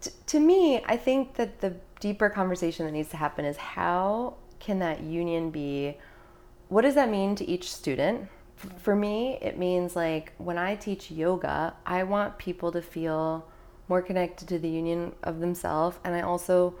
t- 0.00 0.10
to 0.26 0.40
me, 0.40 0.82
I 0.86 0.96
think 0.96 1.34
that 1.34 1.60
the 1.60 1.74
deeper 2.00 2.28
conversation 2.28 2.84
that 2.86 2.92
needs 2.92 3.08
to 3.10 3.16
happen 3.16 3.44
is 3.44 3.56
how 3.56 4.34
can 4.60 4.78
that 4.80 5.00
union 5.00 5.50
be? 5.50 5.96
What 6.68 6.82
does 6.82 6.94
that 6.96 7.08
mean 7.08 7.34
to 7.36 7.44
each 7.48 7.72
student? 7.72 8.28
For 8.78 8.96
me, 8.96 9.38
it 9.42 9.58
means 9.58 9.94
like 9.94 10.32
when 10.38 10.58
I 10.58 10.76
teach 10.76 11.10
yoga, 11.10 11.74
I 11.84 12.02
want 12.04 12.38
people 12.38 12.72
to 12.72 12.82
feel 12.82 13.46
more 13.88 14.02
connected 14.02 14.48
to 14.48 14.58
the 14.58 14.68
union 14.68 15.14
of 15.22 15.40
themselves, 15.40 15.98
and 16.04 16.14
I 16.14 16.22
also 16.22 16.74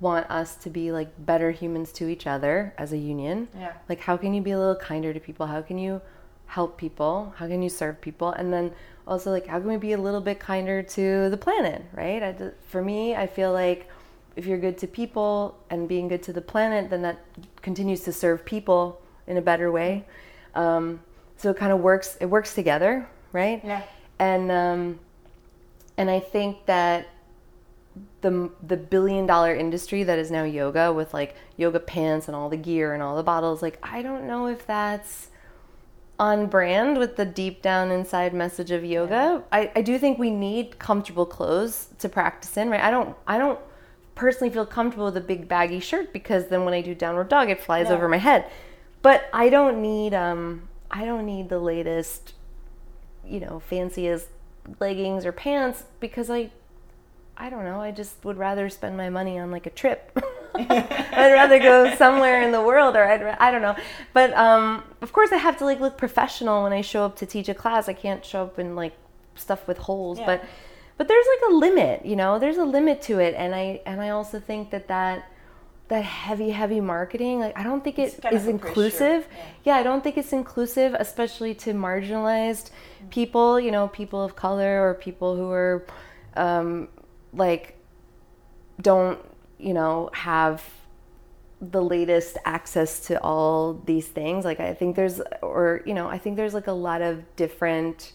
want 0.00 0.30
us 0.30 0.56
to 0.56 0.70
be 0.70 0.90
like 0.92 1.10
better 1.26 1.50
humans 1.50 1.92
to 1.92 2.08
each 2.08 2.26
other 2.26 2.74
as 2.78 2.92
a 2.92 2.96
union. 2.96 3.48
Yeah. 3.54 3.72
Like, 3.88 4.00
how 4.00 4.16
can 4.16 4.32
you 4.32 4.40
be 4.40 4.52
a 4.52 4.58
little 4.58 4.76
kinder 4.76 5.12
to 5.12 5.20
people? 5.20 5.46
How 5.46 5.60
can 5.60 5.78
you 5.78 6.00
help 6.46 6.78
people? 6.78 7.34
How 7.36 7.46
can 7.46 7.62
you 7.62 7.68
serve 7.68 8.00
people? 8.00 8.30
And 8.30 8.52
then 8.52 8.72
also, 9.06 9.30
like, 9.30 9.46
how 9.46 9.58
can 9.58 9.68
we 9.68 9.76
be 9.76 9.92
a 9.92 9.98
little 9.98 10.20
bit 10.20 10.40
kinder 10.40 10.82
to 10.82 11.28
the 11.28 11.36
planet, 11.36 11.82
right? 11.92 12.22
I, 12.22 12.36
for 12.68 12.82
me, 12.82 13.14
I 13.14 13.26
feel 13.26 13.52
like 13.52 13.88
if 14.36 14.46
you're 14.46 14.58
good 14.58 14.78
to 14.78 14.86
people 14.86 15.58
and 15.68 15.88
being 15.88 16.08
good 16.08 16.22
to 16.22 16.32
the 16.32 16.40
planet, 16.40 16.88
then 16.88 17.02
that 17.02 17.18
continues 17.60 18.00
to 18.04 18.12
serve 18.12 18.44
people 18.44 19.00
in 19.26 19.36
a 19.36 19.42
better 19.42 19.70
way. 19.70 20.06
Um, 20.54 21.00
so 21.36 21.50
it 21.50 21.56
kind 21.56 21.72
of 21.72 21.80
works. 21.80 22.16
It 22.20 22.26
works 22.26 22.54
together, 22.54 23.08
right? 23.32 23.60
Yeah. 23.64 23.82
And 24.18 24.50
um, 24.50 25.00
and 25.96 26.10
I 26.10 26.20
think 26.20 26.66
that 26.66 27.08
the 28.20 28.50
the 28.66 28.76
billion 28.76 29.26
dollar 29.26 29.54
industry 29.54 30.02
that 30.04 30.18
is 30.18 30.30
now 30.30 30.44
yoga 30.44 30.92
with 30.92 31.12
like 31.14 31.34
yoga 31.56 31.80
pants 31.80 32.28
and 32.28 32.36
all 32.36 32.48
the 32.48 32.56
gear 32.56 32.92
and 32.94 33.02
all 33.02 33.16
the 33.16 33.22
bottles 33.22 33.62
like 33.62 33.78
I 33.82 34.02
don't 34.02 34.26
know 34.26 34.46
if 34.46 34.66
that's 34.66 35.28
on 36.18 36.46
brand 36.46 36.98
with 36.98 37.16
the 37.16 37.24
deep 37.24 37.62
down 37.62 37.90
inside 37.90 38.34
message 38.34 38.70
of 38.70 38.84
yoga. 38.84 39.42
I, 39.50 39.72
I 39.74 39.80
do 39.80 39.98
think 39.98 40.18
we 40.18 40.30
need 40.30 40.78
comfortable 40.78 41.24
clothes 41.24 41.88
to 41.98 42.10
practice 42.10 42.56
in, 42.58 42.68
right? 42.68 42.82
I 42.82 42.90
don't 42.90 43.16
I 43.26 43.38
don't 43.38 43.58
personally 44.14 44.52
feel 44.52 44.66
comfortable 44.66 45.06
with 45.06 45.16
a 45.16 45.20
big 45.22 45.48
baggy 45.48 45.80
shirt 45.80 46.12
because 46.12 46.48
then 46.48 46.66
when 46.66 46.74
I 46.74 46.82
do 46.82 46.94
downward 46.94 47.30
dog 47.30 47.48
it 47.48 47.60
flies 47.62 47.88
No. 47.88 47.94
over 47.94 48.06
my 48.08 48.18
head. 48.18 48.50
But 49.02 49.28
I 49.32 49.48
don't 49.48 49.80
need 49.80 50.14
um 50.14 50.68
I 50.90 51.04
don't 51.04 51.26
need 51.26 51.48
the 51.48 51.58
latest 51.58 52.34
you 53.24 53.38
know, 53.40 53.60
fanciest 53.60 54.28
leggings 54.80 55.24
or 55.24 55.32
pants 55.32 55.84
because 56.00 56.30
I 56.30 56.50
I 57.36 57.48
don't 57.48 57.64
know, 57.64 57.80
I 57.80 57.90
just 57.90 58.22
would 58.24 58.36
rather 58.36 58.68
spend 58.68 58.96
my 58.96 59.08
money 59.08 59.38
on 59.38 59.50
like 59.50 59.66
a 59.66 59.70
trip. 59.70 60.10
I'd 60.54 61.32
rather 61.32 61.58
go 61.58 61.94
somewhere 61.94 62.42
in 62.42 62.50
the 62.52 62.60
world 62.60 62.96
or 62.96 63.04
I'd 63.04 63.22
I 63.22 63.50
don't 63.50 63.62
know. 63.62 63.76
But 64.12 64.34
um 64.34 64.84
of 65.00 65.12
course 65.12 65.32
I 65.32 65.36
have 65.36 65.56
to 65.58 65.64
like 65.64 65.80
look 65.80 65.96
professional 65.96 66.62
when 66.64 66.72
I 66.72 66.80
show 66.82 67.04
up 67.04 67.16
to 67.16 67.26
teach 67.26 67.48
a 67.48 67.54
class. 67.54 67.88
I 67.88 67.92
can't 67.94 68.24
show 68.24 68.42
up 68.42 68.58
in 68.58 68.76
like 68.76 68.94
stuff 69.36 69.66
with 69.66 69.78
holes, 69.78 70.18
Yeah. 70.18 70.26
but 70.26 70.44
but 70.98 71.08
there's 71.08 71.24
like 71.40 71.50
a 71.50 71.54
limit, 71.54 72.04
you 72.04 72.14
know. 72.14 72.38
There's 72.38 72.58
a 72.58 72.64
limit 72.64 73.00
to 73.02 73.20
it 73.20 73.34
and 73.36 73.54
I 73.54 73.80
and 73.86 74.00
I 74.02 74.10
also 74.10 74.38
think 74.38 74.70
that 74.70 74.88
that 74.88 75.24
that 75.90 76.04
heavy 76.04 76.50
heavy 76.50 76.80
marketing 76.80 77.40
like 77.40 77.56
i 77.58 77.62
don't 77.62 77.82
think 77.84 77.96
kind 77.96 78.34
is 78.34 78.46
a 78.46 78.50
inclusive. 78.50 79.26
Yeah. 79.30 79.46
yeah 79.64 79.76
i 79.76 79.82
don't 79.82 80.02
think 80.02 80.16
it's 80.16 80.32
inclusive 80.32 80.94
especially 80.98 81.52
to 81.54 81.74
marginalized 81.74 82.70
people 83.10 83.60
you 83.60 83.72
know 83.72 83.88
people 83.88 84.22
of 84.22 84.34
color 84.36 84.88
or 84.88 84.94
people 84.94 85.36
who 85.36 85.50
are 85.50 85.84
um, 86.36 86.88
like 87.32 87.76
don't 88.80 89.18
you 89.58 89.74
know 89.74 90.10
have 90.12 90.62
the 91.60 91.82
latest 91.82 92.38
access 92.46 93.00
to 93.00 93.20
all 93.22 93.74
these 93.84 94.06
things. 94.08 94.46
Like 94.46 94.60
i 94.60 94.72
think 94.72 94.96
there's 94.96 95.20
or 95.42 95.82
you 95.84 95.92
know 95.92 96.06
i 96.08 96.16
think 96.16 96.36
there's 96.36 96.54
like 96.54 96.68
a 96.68 96.72
lot 96.72 97.02
of 97.02 97.14
different 97.36 98.12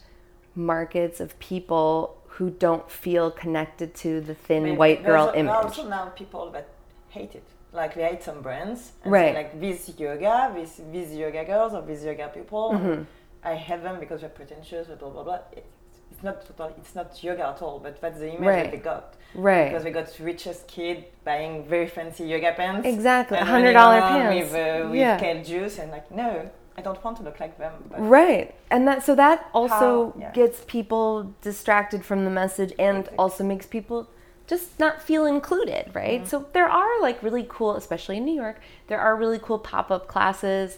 markets 0.55 1.19
of 1.19 1.37
people 1.39 2.17
who 2.27 2.49
don't 2.49 2.89
feel 2.89 3.29
connected 3.29 3.93
to 3.95 4.21
the 4.21 4.33
thin 4.33 4.63
Maybe 4.63 4.77
white 4.77 5.05
girl 5.05 5.27
there 5.27 5.35
image. 5.35 5.51
are 5.51 5.63
also 5.63 5.87
now 5.87 6.05
people 6.07 6.49
that 6.51 6.67
hate 7.09 7.35
it. 7.35 7.43
Like 7.75 7.93
they 7.95 8.03
hate 8.03 8.23
some 8.23 8.41
brands. 8.41 8.91
And 9.03 9.11
Right. 9.11 9.33
Say 9.33 9.35
like 9.41 9.59
this 9.59 9.91
yoga, 9.99 10.51
this 10.55 10.81
these 10.91 11.13
yoga 11.15 11.43
girls 11.45 11.73
or 11.73 11.81
these 11.81 12.03
yoga 12.05 12.27
people. 12.29 12.71
Mm-hmm. 12.73 13.03
I 13.43 13.55
hate 13.55 13.83
them 13.83 13.99
because 13.99 14.21
they're 14.21 14.29
pretentious. 14.41 14.87
Blah 14.87 15.09
blah 15.09 15.23
blah. 15.23 15.39
It, 15.51 15.65
it's 16.11 16.23
not 16.23 16.45
total, 16.47 16.73
It's 16.77 16.95
not 16.95 17.21
yoga 17.23 17.47
at 17.53 17.61
all. 17.61 17.79
But 17.79 17.99
that's 18.01 18.19
the 18.19 18.29
image 18.29 18.47
Right. 18.47 18.63
that 18.63 18.71
they 18.71 18.77
got. 18.77 19.15
right 19.35 19.65
Because 19.69 19.83
they 19.83 19.91
got 19.91 20.07
richest 20.19 20.61
kid 20.67 21.05
buying 21.25 21.65
very 21.73 21.87
fancy 21.87 22.23
yoga 22.33 22.53
pants. 22.53 22.87
Exactly, 22.87 23.37
and 23.37 23.47
$100 23.47 23.73
pants. 23.73 24.35
with 24.35 24.53
uh, 24.55 24.89
with 24.89 24.99
Yeah. 24.99 25.19
kale 25.19 25.43
juice 25.43 25.77
and 25.81 25.91
like 25.91 26.09
no, 26.11 26.49
I 26.77 26.81
don't 26.81 27.01
want 27.03 27.17
to 27.17 27.23
look 27.23 27.39
like 27.39 27.57
them. 27.57 27.73
But 27.89 27.99
Right. 28.19 28.47
And 28.73 28.87
that 28.87 29.03
so 29.03 29.13
that 29.15 29.37
also 29.53 29.77
How- 30.11 30.13
yeah. 30.19 30.31
gets 30.31 30.57
people 30.77 31.33
distracted 31.41 32.01
from 32.09 32.19
the 32.27 32.31
message 32.41 32.71
and 32.79 32.97
Exactly. 32.99 33.17
also 33.17 33.43
makes 33.43 33.65
people 33.77 33.99
just 34.47 34.79
not 34.79 35.01
feel 35.01 35.25
included, 35.25 35.91
right? 35.93 36.21
Mm-hmm. 36.21 36.29
So 36.29 36.45
there 36.53 36.69
are 36.69 37.01
like 37.01 37.21
really 37.23 37.45
cool, 37.49 37.75
especially 37.75 38.17
in 38.17 38.25
New 38.25 38.35
York, 38.35 38.59
there 38.87 38.99
are 38.99 39.15
really 39.15 39.39
cool 39.39 39.59
pop-up 39.59 40.07
classes 40.07 40.77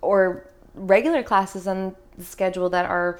or 0.00 0.48
regular 0.74 1.22
classes 1.22 1.66
on 1.66 1.94
the 2.16 2.24
schedule 2.24 2.70
that 2.70 2.86
are 2.86 3.18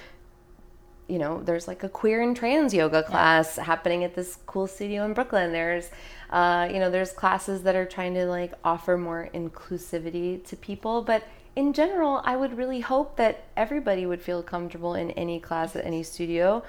you 1.09 1.19
know, 1.19 1.41
there's 1.43 1.69
like 1.69 1.85
a 1.85 1.89
queer 1.89 2.21
and 2.21 2.37
trans 2.37 2.75
yoga 2.75 3.03
class 3.03 3.57
happening 3.57 4.03
at 4.03 4.15
this 4.15 4.39
cool 4.47 4.67
studio 4.67 5.05
in 5.05 5.15
Brooklyn. 5.15 5.53
There's, 5.53 5.91
uh, 6.31 6.69
you 6.71 6.81
know, 6.81 6.91
there's 6.91 7.13
classes 7.13 7.63
that 7.63 7.77
are 7.77 7.87
trying 7.87 8.15
to 8.15 8.27
like 8.27 8.55
offer 8.65 8.99
more 8.99 9.31
inclusivity 9.33 10.45
to 10.47 10.57
people. 10.57 11.03
But 11.03 11.23
in 11.55 11.73
general, 11.73 12.23
I 12.25 12.37
would 12.37 12.57
really 12.59 12.81
hope 12.81 13.17
that 13.17 13.45
everybody 13.57 14.05
would 14.05 14.21
feel 14.21 14.43
comfortable 14.43 14.95
in 14.95 15.13
any 15.13 15.39
class 15.39 15.77
at 15.77 15.85
any 15.85 16.03
studio. 16.03 16.65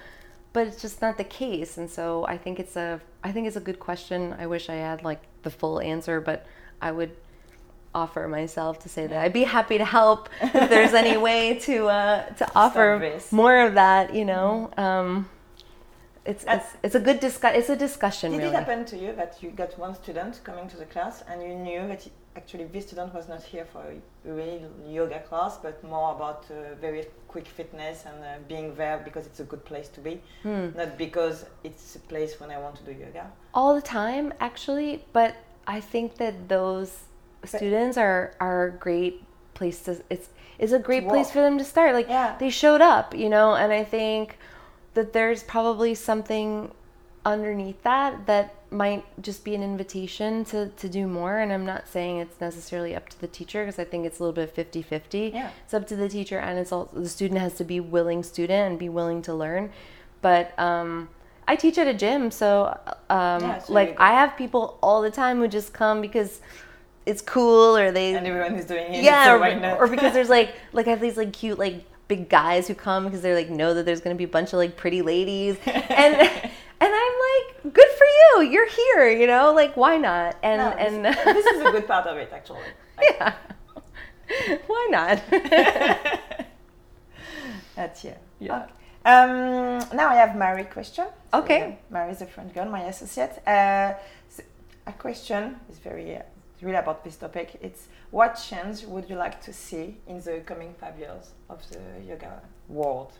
But 0.53 0.67
it's 0.67 0.81
just 0.81 1.01
not 1.01 1.17
the 1.17 1.23
case, 1.23 1.77
and 1.77 1.89
so 1.89 2.25
I 2.27 2.37
think 2.37 2.59
it's 2.59 2.75
a 2.75 3.01
I 3.23 3.31
think 3.31 3.47
it's 3.47 3.55
a 3.55 3.61
good 3.61 3.79
question. 3.79 4.35
I 4.39 4.47
wish 4.47 4.69
I 4.69 4.75
had 4.75 5.03
like 5.03 5.21
the 5.43 5.49
full 5.49 5.79
answer, 5.79 6.19
but 6.21 6.45
I 6.81 6.91
would 6.91 7.11
offer 7.93 8.27
myself 8.27 8.79
to 8.79 8.89
say 8.89 9.07
that 9.07 9.17
I'd 9.23 9.33
be 9.33 9.43
happy 9.43 9.77
to 9.77 9.85
help 9.85 10.29
if 10.41 10.69
there's 10.69 10.93
any 10.93 11.17
way 11.29 11.59
to 11.67 11.87
uh, 11.87 12.25
to 12.39 12.51
offer 12.55 12.97
this. 12.99 13.31
more 13.31 13.59
of 13.67 13.73
that. 13.75 14.13
You 14.13 14.25
know, 14.25 14.71
um, 14.77 15.29
it's 16.25 16.43
it's 16.47 16.69
it's 16.83 16.95
a 16.95 16.99
good 16.99 17.19
discuss. 17.19 17.55
It's 17.55 17.69
a 17.69 17.75
discussion. 17.75 18.31
Did 18.31 18.37
really. 18.37 18.49
it 18.49 18.55
happen 18.55 18.85
to 18.85 18.97
you 18.97 19.13
that 19.13 19.41
you 19.41 19.49
got 19.49 19.77
one 19.77 19.95
student 19.95 20.41
coming 20.43 20.67
to 20.69 20.77
the 20.77 20.85
class 20.85 21.23
and 21.29 21.41
you 21.41 21.55
knew 21.55 21.87
that 21.87 22.07
actually 22.37 22.65
this 22.65 22.85
student 22.87 23.13
was 23.13 23.27
not 23.27 23.41
here 23.51 23.65
for 23.73 23.83
a 23.91 24.31
real 24.39 24.61
yoga 24.87 25.19
class, 25.29 25.57
but 25.57 25.83
more 25.83 26.11
about 26.17 26.45
uh, 26.51 26.75
very 26.79 27.03
quick 27.27 27.47
fitness 27.47 28.05
and 28.09 28.17
uh, 28.23 28.27
being 28.47 28.67
there 28.75 28.97
because 29.03 29.25
it's 29.29 29.39
a 29.39 29.47
good 29.51 29.63
place 29.71 29.89
to 29.95 29.99
be, 30.07 30.13
Hmm. 30.43 30.67
not 30.81 30.97
because 31.05 31.37
it's 31.63 31.95
a 31.95 31.99
place 32.11 32.39
when 32.39 32.49
I 32.55 32.57
want 32.63 32.75
to 32.79 32.83
do 32.83 32.93
yoga. 33.05 33.25
all 33.53 33.73
the 33.81 33.87
time 34.01 34.25
actually 34.49 34.91
but 35.19 35.31
i 35.75 35.79
think 35.91 36.07
that 36.23 36.35
those 36.55 36.89
students 37.53 37.95
are 37.97 38.21
are 38.47 38.63
great 38.87 39.15
place 39.59 39.77
to 39.85 39.91
it's 40.13 40.27
it's 40.63 40.73
a 40.79 40.83
great 40.89 41.05
place 41.11 41.29
for 41.33 41.41
them 41.47 41.57
to 41.57 41.65
start 41.73 41.89
like 41.99 42.09
Yeah. 42.17 42.35
they 42.41 42.51
showed 42.63 42.81
up 42.95 43.07
you 43.23 43.29
know 43.35 43.47
and 43.61 43.69
i 43.81 43.83
think 43.97 44.37
that 44.95 45.07
there's 45.15 45.41
probably 45.55 45.93
something 46.09 46.47
underneath 47.33 47.81
that 47.83 48.11
that 48.31 48.45
might 48.69 49.05
just 49.21 49.43
be 49.45 49.55
an 49.55 49.63
invitation 49.63 50.43
to, 50.43 50.67
to 50.69 50.89
do 50.89 51.07
more 51.07 51.37
and 51.39 51.53
i'm 51.53 51.65
not 51.65 51.87
saying 51.87 52.17
it's 52.17 52.39
necessarily 52.41 52.95
up 52.95 53.07
to 53.07 53.19
the 53.21 53.27
teacher 53.27 53.63
because 53.63 53.79
i 53.79 53.83
think 53.85 54.05
it's 54.05 54.19
a 54.19 54.23
little 54.23 54.33
bit 54.33 54.53
50-50 54.55 55.33
Yeah. 55.33 55.51
it's 55.63 55.73
up 55.73 55.87
to 55.87 55.95
the 55.95 56.09
teacher 56.09 56.37
and 56.39 56.59
it's 56.59 56.71
all 56.71 56.89
the 56.93 57.07
student 57.07 57.39
has 57.39 57.53
to 57.55 57.63
be 57.63 57.79
willing 57.79 58.23
student 58.23 58.69
and 58.71 58.77
be 58.79 58.89
willing 58.89 59.21
to 59.23 59.33
learn 59.33 59.71
but 60.21 60.57
um, 60.59 61.07
i 61.47 61.55
teach 61.55 61.77
at 61.77 61.87
a 61.87 61.93
gym 61.93 62.29
so 62.29 62.77
um, 63.09 63.41
Yeah, 63.41 63.63
like 63.69 63.97
i 63.99 64.11
have 64.11 64.35
people 64.35 64.77
all 64.83 65.01
the 65.01 65.11
time 65.11 65.37
who 65.37 65.47
just 65.47 65.71
come 65.73 66.01
because 66.01 66.41
it's 67.05 67.21
cool 67.21 67.77
or 67.77 67.91
they 67.93 68.15
And 68.15 68.27
everyone 68.27 68.55
is 68.55 68.65
doing 68.65 68.93
it. 68.93 69.03
yeah 69.03 69.23
so 69.25 69.41
or, 69.41 69.85
or 69.85 69.87
because 69.87 70.11
there's 70.13 70.29
like 70.29 70.53
like 70.73 70.87
i 70.87 70.89
have 70.89 70.99
these 70.99 71.15
like 71.15 71.31
cute 71.31 71.57
like 71.57 71.85
big 72.09 72.27
guys 72.29 72.67
who 72.67 72.73
come 72.75 73.03
because 73.05 73.21
they're 73.21 73.35
like 73.35 73.49
know 73.49 73.73
that 73.73 73.85
there's 73.85 73.99
gonna 74.01 74.15
be 74.15 74.23
a 74.25 74.29
bunch 74.29 74.51
of 74.53 74.57
like 74.59 74.75
pretty 74.77 75.01
ladies 75.01 75.57
and 75.65 76.15
and 76.15 76.15
i'm 76.15 76.19
like 76.19 76.51
you 78.35 78.41
you're 78.51 78.69
here 78.69 79.09
you 79.09 79.27
know 79.27 79.53
like 79.53 79.75
why 79.77 79.97
not 79.97 80.35
and 80.43 80.61
No, 80.61 80.69
and 80.69 81.05
this, 81.05 81.15
this 81.25 81.45
is 81.45 81.61
a 81.61 81.71
good 81.71 81.87
part 81.87 82.05
of 82.07 82.17
it 82.17 82.31
actually. 82.33 82.59
Yeah 83.01 83.33
why 84.67 84.87
not 84.91 85.21
That's 87.75 88.03
yeah. 88.03 88.17
Yeah. 88.39 88.55
Okay. 88.63 88.71
Um, 89.05 89.79
now 89.95 90.09
I 90.09 90.15
have 90.15 90.35
Mary 90.35 90.63
question. 90.65 91.05
So, 91.31 91.39
Okay. 91.39 91.61
uh, 91.63 91.93
Mary 91.93 92.11
is 92.11 92.21
a 92.21 92.25
friend 92.25 92.53
girl, 92.53 92.65
my 92.69 92.81
associate. 92.85 93.39
Uh, 93.47 93.93
a 94.87 94.93
question 94.97 95.59
is 95.69 95.77
very 95.79 96.15
uh, 96.17 96.21
really 96.61 96.75
about 96.77 97.03
this 97.03 97.15
topic. 97.17 97.57
It's 97.61 97.87
what 98.11 98.31
change 98.49 98.83
would 98.85 99.09
you 99.09 99.15
like 99.15 99.39
to 99.41 99.53
see 99.53 99.95
in 100.07 100.19
the 100.21 100.41
coming 100.45 100.73
five 100.79 100.97
years 100.97 101.31
of 101.49 101.61
the 101.69 101.79
yoga 102.07 102.41
world 102.67 103.13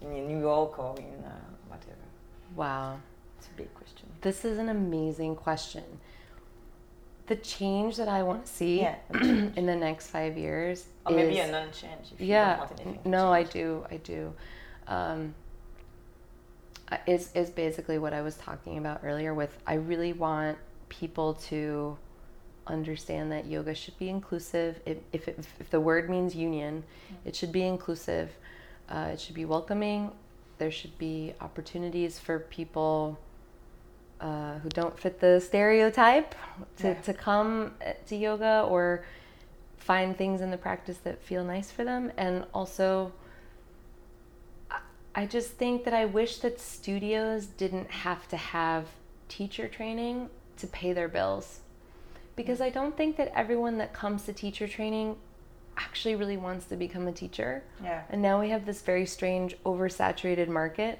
in 0.00 0.26
New 0.26 0.40
York 0.40 0.78
or 0.78 0.96
in 0.98 1.22
uh, 1.24 1.30
whatever? 1.68 2.06
wow 2.56 2.96
It's 3.38 3.46
a 3.48 3.56
big 3.56 3.72
question. 3.74 4.08
this 4.20 4.44
is 4.44 4.58
an 4.58 4.68
amazing 4.68 5.36
question. 5.36 5.84
The 7.26 7.36
change 7.36 7.96
that 7.98 8.08
i 8.08 8.22
want 8.22 8.46
to 8.46 8.50
see 8.52 8.80
Yeah. 8.80 8.96
in 9.12 9.66
the 9.66 9.76
next 9.76 10.08
five 10.08 10.36
years 10.38 10.86
Or 11.04 11.12
maybe 11.12 11.38
a 11.40 11.50
non-change 11.50 12.12
if 12.14 12.20
you 12.20 12.26
yeah 12.28 12.50
don't 12.56 12.58
want 12.60 12.80
anything. 12.80 13.02
to 13.02 13.08
no 13.08 13.32
i 13.32 13.42
do 13.42 13.84
i 13.90 13.96
do. 13.98 14.32
Um, 14.86 15.34
is 17.06 17.30
is 17.34 17.50
basically 17.50 17.98
what 17.98 18.14
i 18.14 18.22
was 18.22 18.36
talking 18.36 18.78
about 18.78 19.00
earlier 19.04 19.34
with 19.34 19.58
i 19.66 19.74
really 19.74 20.14
want 20.14 20.56
people 20.88 21.34
to 21.34 21.98
understand 22.66 23.30
that 23.32 23.46
yoga 23.46 23.74
should 23.74 23.98
be 23.98 24.08
inclusive. 24.10 24.78
If, 24.84 24.98
if, 25.12 25.26
it, 25.28 25.38
if 25.58 25.70
the 25.70 25.80
word 25.80 26.08
means 26.10 26.34
union 26.34 26.84
it 27.24 27.34
should 27.36 27.52
be 27.52 27.62
inclusive. 27.62 28.30
Uh, 28.90 29.10
it 29.12 29.20
should 29.20 29.34
be 29.34 29.44
welcoming. 29.46 30.10
There 30.58 30.70
should 30.70 30.96
be 30.98 31.32
opportunities 31.40 32.18
for 32.18 32.38
people 32.40 33.18
uh, 34.20 34.58
who 34.58 34.68
don't 34.70 34.98
fit 34.98 35.20
the 35.20 35.40
stereotype 35.40 36.34
to, 36.78 36.88
Yeah. 36.88 36.94
to 37.02 37.14
come 37.14 37.74
to 38.06 38.16
yoga 38.16 38.62
or 38.68 39.04
find 39.76 40.16
things 40.16 40.40
in 40.40 40.50
the 40.50 40.56
practice 40.56 40.98
that 40.98 41.22
feel 41.22 41.44
nice 41.44 41.70
for 41.70 41.84
them. 41.84 42.12
And 42.16 42.44
also, 42.52 43.12
I- 44.70 44.80
I 45.14 45.26
just 45.26 45.52
think 45.52 45.84
that 45.84 45.94
I 45.94 46.04
wish 46.04 46.38
that 46.38 46.60
studios 46.60 47.46
didn't 47.46 47.90
have 47.90 48.28
to 48.28 48.36
have 48.36 48.86
teacher 49.28 49.68
training 49.68 50.30
to 50.58 50.66
pay 50.66 50.92
their 50.92 51.08
bills. 51.08 51.60
Because 52.36 52.60
I 52.60 52.70
don't 52.70 52.96
think 52.96 53.16
that 53.16 53.32
everyone 53.36 53.78
that 53.78 53.92
comes 53.92 54.24
to 54.24 54.32
teacher 54.32 54.68
training 54.68 55.16
actually 55.76 56.16
really 56.16 56.36
wants 56.36 56.66
to 56.66 56.76
become 56.76 57.06
a 57.06 57.12
teacher. 57.12 57.62
Yeah. 57.82 58.02
And 58.10 58.20
now 58.20 58.40
we 58.40 58.50
have 58.50 58.66
this 58.66 58.82
very 58.82 59.06
strange, 59.06 59.56
oversaturated 59.64 60.48
market. 60.48 60.98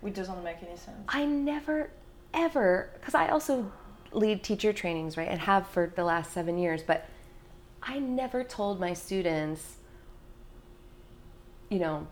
Which 0.00 0.14
doesn't 0.14 0.42
make 0.42 0.62
any 0.62 0.76
sense. 0.76 0.96
I 1.08 1.24
never, 1.26 1.90
ever, 2.34 2.90
because 2.94 3.14
I 3.14 3.28
also 3.28 3.72
lead 4.12 4.42
teacher 4.42 4.72
trainings, 4.72 5.16
right, 5.16 5.28
and 5.28 5.40
have 5.40 5.66
for 5.66 5.92
the 5.94 6.04
last 6.04 6.32
seven 6.32 6.58
years, 6.58 6.82
but 6.82 7.08
I 7.82 7.98
never 7.98 8.42
told 8.42 8.80
my 8.80 8.94
students, 8.94 9.76
you 11.68 11.78
know, 11.78 12.06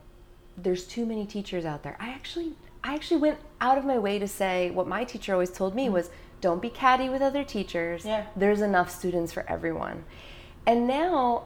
there's 0.56 0.86
too 0.86 1.04
many 1.04 1.26
teachers 1.26 1.64
out 1.64 1.82
there. 1.82 1.96
I 1.98 2.10
actually, 2.10 2.52
I 2.82 2.94
actually 2.94 3.20
went 3.20 3.38
out 3.60 3.78
of 3.78 3.84
my 3.84 3.98
way 3.98 4.18
to 4.18 4.28
say 4.28 4.70
what 4.70 4.86
my 4.86 5.04
teacher 5.04 5.32
always 5.32 5.50
told 5.50 5.74
me 5.74 5.88
mm. 5.88 5.92
was, 5.92 6.10
don't 6.40 6.60
be 6.60 6.70
catty 6.70 7.08
with 7.08 7.22
other 7.22 7.42
teachers. 7.42 8.04
Yeah. 8.04 8.26
There's 8.36 8.60
enough 8.60 8.90
students 8.90 9.32
for 9.32 9.48
everyone. 9.48 10.04
And 10.66 10.86
now 10.86 11.44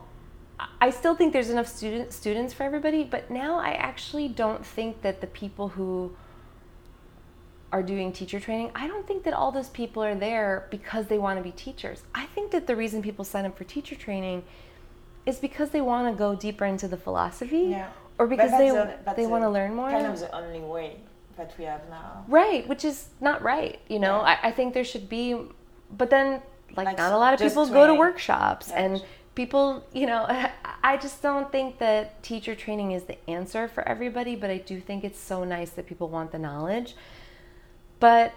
I 0.80 0.90
still 0.90 1.14
think 1.14 1.32
there's 1.32 1.50
enough 1.50 1.68
student, 1.68 2.12
students 2.12 2.52
for 2.52 2.64
everybody, 2.64 3.04
but 3.04 3.30
now 3.30 3.58
I 3.58 3.70
actually 3.70 4.28
don't 4.28 4.66
think 4.66 5.02
that 5.02 5.20
the 5.20 5.26
people 5.26 5.68
who 5.68 6.16
are 7.72 7.82
doing 7.82 8.12
teacher 8.12 8.40
training, 8.40 8.70
I 8.74 8.86
don't 8.86 9.06
think 9.06 9.24
that 9.24 9.34
all 9.34 9.52
those 9.52 9.68
people 9.68 10.02
are 10.02 10.14
there 10.14 10.66
because 10.70 11.06
they 11.06 11.18
want 11.18 11.38
to 11.38 11.42
be 11.42 11.50
teachers. 11.50 12.02
I 12.14 12.26
think 12.26 12.50
that 12.52 12.66
the 12.66 12.74
reason 12.74 13.02
people 13.02 13.24
sign 13.24 13.44
up 13.44 13.58
for 13.58 13.64
teacher 13.64 13.94
training 13.94 14.42
is 15.26 15.38
because 15.38 15.70
they 15.70 15.82
want 15.82 16.10
to 16.10 16.18
go 16.18 16.34
deeper 16.34 16.64
into 16.64 16.88
the 16.88 16.96
philosophy 16.96 17.68
Yeah. 17.70 17.88
or 18.18 18.26
because 18.26 18.50
they 18.52 18.70
the- 18.70 18.96
that's 19.04 19.16
they 19.16 19.24
the 19.24 19.28
want 19.28 19.44
to 19.44 19.50
learn 19.50 19.74
more. 19.74 19.90
Kind 19.90 20.06
of 20.06 20.18
the 20.18 20.34
only 20.34 20.60
way 20.60 20.96
that 21.36 21.52
we 21.58 21.64
have 21.66 21.82
now. 21.90 22.24
Right, 22.26 22.66
which 22.66 22.84
is 22.84 23.08
not 23.20 23.42
right. 23.42 23.78
You 23.88 23.98
know, 23.98 24.16
Yeah. 24.16 24.38
I, 24.42 24.48
I 24.48 24.50
think 24.52 24.72
there 24.72 24.84
should 24.84 25.08
be, 25.08 25.36
but 25.96 26.08
then 26.10 26.40
like, 26.76 26.86
Like, 26.86 26.98
not 26.98 27.12
a 27.12 27.18
lot 27.18 27.34
of 27.34 27.40
people 27.40 27.66
go 27.66 27.86
to 27.86 27.94
workshops 27.94 28.70
Yeah. 28.70 28.80
and 28.82 29.04
people, 29.34 29.84
you 29.92 30.06
know, 30.06 30.26
I 30.82 30.96
just 30.96 31.20
don't 31.22 31.52
think 31.52 31.78
that 31.78 32.22
teacher 32.22 32.54
training 32.54 32.92
is 32.92 33.04
the 33.04 33.18
answer 33.28 33.68
for 33.68 33.86
everybody, 33.86 34.34
but 34.36 34.48
I 34.48 34.58
do 34.58 34.80
think 34.80 35.04
it's 35.04 35.18
so 35.20 35.44
nice 35.44 35.70
that 35.70 35.86
people 35.86 36.08
want 36.08 36.32
the 36.32 36.38
knowledge. 36.38 36.96
But 38.00 38.32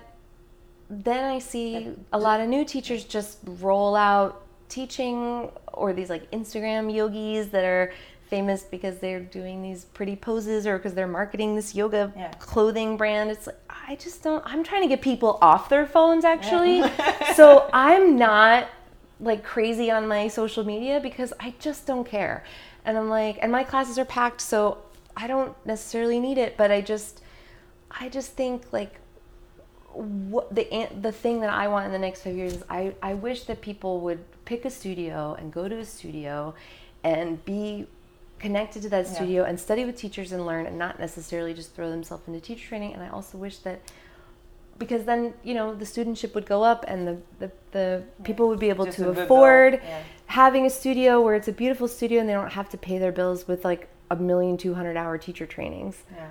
then 0.90 1.24
I 1.24 1.40
see 1.40 1.90
a 2.12 2.20
lot 2.20 2.42
of 2.42 2.50
new 2.50 2.66
teachers 2.66 3.04
just 3.04 3.40
roll 3.46 3.96
out 3.96 4.44
teaching 4.70 5.50
or 5.74 5.94
these 5.94 6.10
like 6.10 6.30
Instagram 6.32 6.94
yogis 6.94 7.50
that 7.50 7.64
are 7.64 7.94
famous 8.30 8.64
because 8.64 8.98
they're 9.00 9.20
doing 9.20 9.62
these 9.62 9.84
pretty 9.86 10.16
poses 10.16 10.66
or 10.66 10.78
because 10.78 10.94
they're 10.94 11.08
marketing 11.08 11.56
this 11.56 11.76
yoga 11.76 12.12
Yeah. 12.16 12.32
clothing 12.40 12.96
brand. 12.98 13.30
It's 13.30 13.48
like 13.48 13.58
I 13.70 13.96
just 13.96 14.24
don't 14.24 14.42
I'm 14.46 14.64
trying 14.64 14.82
to 14.84 14.88
get 14.88 15.02
people 15.02 15.38
off 15.42 15.68
their 15.70 15.86
phones 15.86 16.24
actually. 16.26 16.82
so 17.36 17.70
I'm 17.74 18.18
not 18.18 18.70
like 19.20 19.44
crazy 19.44 19.92
on 19.92 20.08
my 20.08 20.28
social 20.30 20.64
media 20.64 21.00
because 21.02 21.34
I 21.40 21.54
just 21.60 21.86
don't 21.86 22.06
care. 22.06 22.44
And 22.86 22.98
I'm 22.98 23.10
like 23.10 23.38
and 23.42 23.52
my 23.52 23.64
classes 23.66 24.00
are 24.00 24.06
packed 24.06 24.40
so 24.42 24.78
I 25.16 25.28
don't 25.28 25.54
necessarily 25.66 26.20
need 26.20 26.38
it, 26.38 26.56
but 26.58 26.72
I 26.72 26.80
just 26.82 27.22
I 27.92 28.08
just 28.08 28.32
think 28.34 28.72
like 28.72 28.96
what 29.94 30.54
the 30.54 30.88
the 31.02 31.12
thing 31.12 31.42
that 31.42 31.50
I 31.52 31.68
want 31.68 31.86
in 31.86 31.92
the 31.92 32.00
next 32.00 32.24
five 32.24 32.36
years 32.36 32.54
is 32.54 32.64
I, 32.70 32.94
I 33.02 33.14
wish 33.14 33.44
that 33.46 33.62
people 33.62 34.00
would 34.02 34.24
pick 34.46 34.66
a 34.66 34.70
studio 34.70 35.36
and 35.38 35.52
go 35.52 35.68
to 35.68 35.78
a 35.78 35.86
studio 35.86 36.54
and 37.04 37.44
be 37.46 37.88
connected 38.40 38.82
to 38.84 38.90
that 38.90 39.06
Yeah. 39.06 39.14
studio 39.14 39.44
and 39.44 39.60
study 39.60 39.86
with 39.86 39.96
teachers 39.98 40.32
and 40.32 40.46
learn 40.46 40.66
and 40.66 40.78
not 40.78 41.00
necessarily 41.00 41.54
just 41.54 41.74
throw 41.76 41.90
themselves 41.90 42.28
into 42.28 42.40
teacher 42.40 42.68
training 42.70 42.94
and 42.94 43.04
I 43.04 43.10
also 43.10 43.38
wish 43.38 43.58
that 43.60 43.80
because 44.80 45.04
then 45.06 45.34
you 45.44 45.54
know 45.54 45.76
the 45.76 45.86
studentship 45.86 46.34
would 46.34 46.46
go 46.46 46.64
up 46.64 46.84
and 46.88 47.08
the, 47.08 47.18
the, 47.40 47.52
the 47.72 48.04
people 48.24 48.48
would 48.48 48.60
be 48.60 48.70
able 48.70 48.86
Just 48.86 48.98
to 48.98 49.10
afford 49.10 49.74
yeah. 49.84 50.02
having 50.26 50.66
a 50.66 50.70
studio 50.70 51.22
where 51.22 51.36
it's 51.36 51.48
a 51.48 51.52
beautiful 51.54 51.88
studio 51.88 52.20
and 52.20 52.28
they 52.28 52.34
don't 52.34 52.52
have 52.54 52.70
to 52.70 52.78
pay 52.78 52.98
their 52.98 53.12
bills 53.12 53.48
with 53.48 53.64
like 53.64 53.90
a 54.10 54.16
million 54.16 54.58
two 54.58 54.74
hundred 54.74 54.98
hour 54.98 55.18
teacher 55.18 55.46
trainings 55.46 56.04
Yeah. 56.16 56.28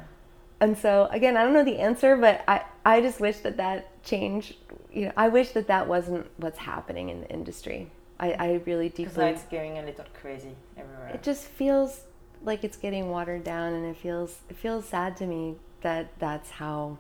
And 0.60 0.76
so 0.76 1.08
again, 1.10 1.36
I 1.36 1.42
don't 1.44 1.52
know 1.52 1.64
the 1.64 1.78
answer, 1.78 2.16
but 2.16 2.44
I, 2.46 2.62
I 2.84 3.00
just 3.00 3.20
wish 3.20 3.38
that 3.38 3.56
that 3.56 4.02
change, 4.04 4.56
you 4.92 5.06
know, 5.06 5.12
I 5.16 5.28
wish 5.28 5.50
that 5.50 5.66
that 5.68 5.88
wasn't 5.88 6.26
what's 6.36 6.58
happening 6.58 7.08
in 7.08 7.20
the 7.22 7.28
industry. 7.30 7.90
I, 8.18 8.32
I 8.32 8.62
really 8.66 8.88
Because 8.90 9.12
deeply, 9.14 9.24
now 9.24 9.30
it's 9.30 9.44
going 9.44 9.78
a 9.78 9.82
little 9.82 10.04
crazy 10.20 10.54
everywhere. 10.76 11.08
it 11.14 11.22
just 11.22 11.44
feels 11.44 12.02
like 12.42 12.64
it's 12.64 12.76
getting 12.76 13.10
watered 13.10 13.44
down 13.44 13.72
and 13.72 13.86
it 13.86 13.96
feels, 13.96 14.40
it 14.50 14.56
feels 14.56 14.84
sad 14.86 15.16
to 15.18 15.26
me 15.26 15.56
that 15.80 16.18
that's 16.18 16.50
how 16.50 16.98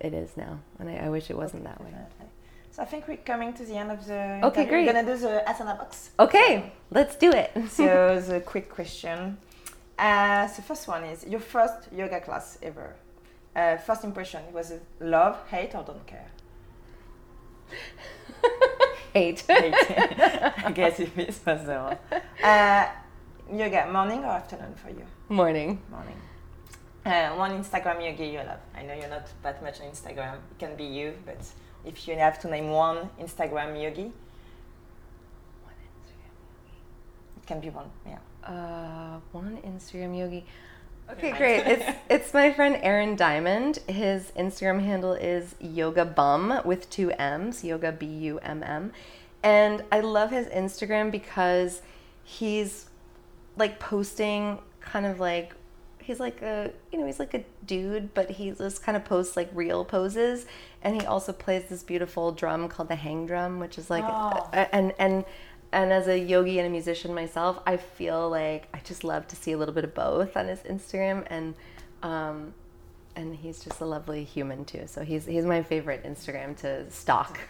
it 0.00 0.14
is 0.14 0.36
now. 0.36 0.60
And 0.78 0.88
I, 0.88 0.96
I 0.96 1.08
wish 1.10 1.30
it 1.30 1.36
wasn't 1.36 1.64
that 1.64 1.80
way. 1.80 1.90
Definitely. 1.90 2.28
So 2.70 2.82
I 2.82 2.86
think 2.86 3.06
we're 3.06 3.18
coming 3.18 3.52
to 3.52 3.64
the 3.64 3.76
end 3.76 3.90
of 3.92 4.04
the. 4.06 4.40
Okay, 4.42 4.62
interview. 4.62 4.66
great. 4.66 4.86
We're 4.86 4.92
gonna 4.94 5.14
do 5.14 5.16
the 5.20 5.44
asana 5.46 5.78
box. 5.78 6.10
Okay, 6.18 6.72
let's 6.90 7.14
do 7.14 7.30
it. 7.30 7.52
So 7.68 8.18
the 8.26 8.40
quick 8.40 8.68
question. 8.68 9.38
Uh, 9.98 10.46
the 10.48 10.62
first 10.62 10.88
one 10.88 11.04
is 11.04 11.24
your 11.26 11.40
first 11.40 11.92
yoga 11.92 12.20
class 12.20 12.58
ever. 12.62 12.94
Uh, 13.54 13.76
first 13.76 14.04
impression 14.04 14.42
was 14.52 14.70
it 14.70 14.82
love, 15.00 15.38
hate, 15.48 15.74
or 15.74 15.84
don't 15.84 16.06
care? 16.06 16.30
Hate. 19.14 19.44
Hate. 19.46 19.74
I 20.66 20.72
guess 20.74 20.98
it 20.98 21.16
was 21.16 21.38
the 21.38 21.78
one. 21.78 21.98
Uh, 22.42 22.88
yoga 23.52 23.86
morning 23.92 24.24
or 24.24 24.30
afternoon 24.30 24.74
for 24.74 24.88
you? 24.90 25.04
Morning. 25.28 25.80
Morning. 25.88 26.16
Uh, 27.06 27.30
one 27.36 27.52
Instagram 27.52 28.04
yogi 28.04 28.26
you 28.26 28.38
love. 28.38 28.58
I 28.74 28.82
know 28.82 28.92
you're 28.92 29.08
not 29.08 29.28
that 29.44 29.62
much 29.62 29.80
on 29.80 29.86
Instagram. 29.86 30.34
It 30.50 30.58
can 30.58 30.74
be 30.74 30.84
you, 30.84 31.14
but 31.24 31.38
if 31.84 32.08
you 32.08 32.16
have 32.16 32.40
to 32.40 32.48
name 32.48 32.70
one 32.70 33.08
Instagram 33.20 33.80
yogi, 33.80 34.10
it 37.36 37.46
can 37.46 37.60
be 37.60 37.70
one. 37.70 37.90
Yeah. 38.04 38.18
Uh, 38.44 39.20
one 39.32 39.58
Instagram 39.64 40.16
yogi. 40.18 40.44
Okay, 41.10 41.32
great. 41.32 41.66
It's 41.66 41.98
it's 42.08 42.34
my 42.34 42.52
friend 42.52 42.78
Aaron 42.82 43.14
Diamond. 43.16 43.78
His 43.88 44.32
Instagram 44.38 44.82
handle 44.82 45.12
is 45.12 45.54
Yoga 45.60 46.04
Bum 46.04 46.60
with 46.64 46.88
two 46.90 47.10
M's, 47.12 47.62
Yoga 47.64 47.92
B 47.92 48.06
U 48.06 48.38
M 48.40 48.62
M, 48.62 48.92
and 49.42 49.82
I 49.92 50.00
love 50.00 50.30
his 50.30 50.46
Instagram 50.48 51.10
because 51.10 51.82
he's 52.22 52.86
like 53.56 53.78
posting 53.78 54.58
kind 54.80 55.04
of 55.06 55.20
like 55.20 55.54
he's 56.00 56.20
like 56.20 56.40
a 56.42 56.70
you 56.90 56.98
know 56.98 57.06
he's 57.06 57.18
like 57.18 57.34
a 57.34 57.44
dude, 57.66 58.14
but 58.14 58.30
he 58.30 58.50
just 58.52 58.82
kind 58.82 58.96
of 58.96 59.04
posts 59.04 59.36
like 59.36 59.50
real 59.52 59.84
poses, 59.84 60.46
and 60.82 61.00
he 61.00 61.06
also 61.06 61.32
plays 61.32 61.64
this 61.68 61.82
beautiful 61.82 62.32
drum 62.32 62.68
called 62.68 62.88
the 62.88 62.96
hang 62.96 63.26
drum, 63.26 63.58
which 63.60 63.76
is 63.78 63.90
like 63.90 64.04
Oh. 64.06 64.48
and 64.52 64.92
and 64.98 65.24
and 65.74 65.92
as 65.92 66.06
a 66.06 66.16
yogi 66.16 66.58
and 66.58 66.68
a 66.68 66.70
musician 66.70 67.12
myself, 67.12 67.58
I 67.66 67.76
feel 67.76 68.30
like 68.30 68.68
I 68.72 68.78
just 68.84 69.02
love 69.02 69.26
to 69.28 69.36
see 69.36 69.52
a 69.52 69.58
little 69.58 69.74
bit 69.74 69.84
of 69.84 69.92
both 69.92 70.36
on 70.36 70.46
his 70.46 70.60
Instagram, 70.60 71.26
and 71.28 71.54
um, 72.02 72.54
and 73.16 73.34
he's 73.34 73.62
just 73.62 73.80
a 73.80 73.84
lovely 73.84 74.22
human 74.22 74.64
too. 74.64 74.84
So 74.86 75.02
he's 75.02 75.26
he's 75.26 75.44
my 75.44 75.62
favorite 75.62 76.04
Instagram 76.04 76.56
to 76.58 76.88
stalk. 76.90 77.40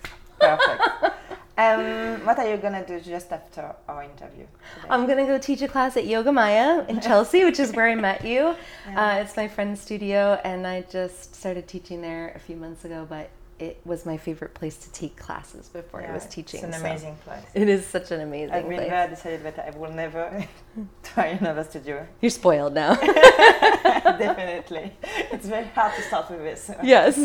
Perfect. 0.41 0.83
um, 1.59 2.25
what 2.25 2.39
are 2.39 2.49
you 2.51 2.57
gonna 2.57 2.85
do 2.87 2.99
just 2.99 3.31
after 3.31 3.77
our 3.87 4.03
interview? 4.03 4.47
today? 4.75 4.87
I'm 4.89 5.07
gonna 5.07 5.27
go 5.27 5.39
teach 5.39 5.61
a 5.61 5.69
class 5.69 5.97
at 5.99 6.07
Yoga 6.07 6.33
Maya 6.33 6.87
in 6.89 7.01
Chelsea, 7.09 7.45
which 7.45 7.61
is 7.61 7.73
where 7.73 7.89
I 7.89 7.95
met 7.95 8.25
you. 8.25 8.57
Yeah. 8.89 9.17
Uh, 9.17 9.23
it's 9.23 9.37
my 9.37 9.49
friend's 9.49 9.83
studio, 9.83 10.41
and 10.45 10.67
I 10.67 10.81
just 10.91 11.35
started 11.35 11.69
teaching 11.69 12.01
there 12.01 12.33
a 12.35 12.39
few 12.39 12.57
months 12.57 12.87
ago. 12.87 13.07
But 13.07 13.29
it 13.59 13.81
was 13.85 14.05
my 14.05 14.17
favorite 14.17 14.53
place 14.55 14.77
to 14.79 14.91
take 14.93 15.17
classes 15.17 15.69
before 15.69 16.03
I 16.03 16.13
was 16.13 16.27
teaching. 16.27 16.59
It's 16.65 16.65
an 16.65 16.73
so 16.73 16.81
amazing 16.81 17.17
place. 17.25 17.45
It 17.55 17.69
is 17.69 17.87
such 17.87 18.11
an 18.11 18.21
amazing 18.21 18.63
place. 18.65 18.91
I 18.91 19.07
decided 19.07 19.43
that 19.45 19.59
I 19.59 19.71
will 19.79 19.93
never 19.93 20.45
try 21.03 21.27
another 21.27 21.63
studio. 21.65 22.07
You're 22.21 22.31
spoiled 22.31 22.75
now. 22.75 22.95
Definitely, 22.95 24.93
it's 25.33 25.47
very 25.47 25.67
hard 25.69 25.95
to 25.97 26.03
start 26.03 26.31
with 26.31 26.41
this. 26.41 26.71
yes. 26.83 27.17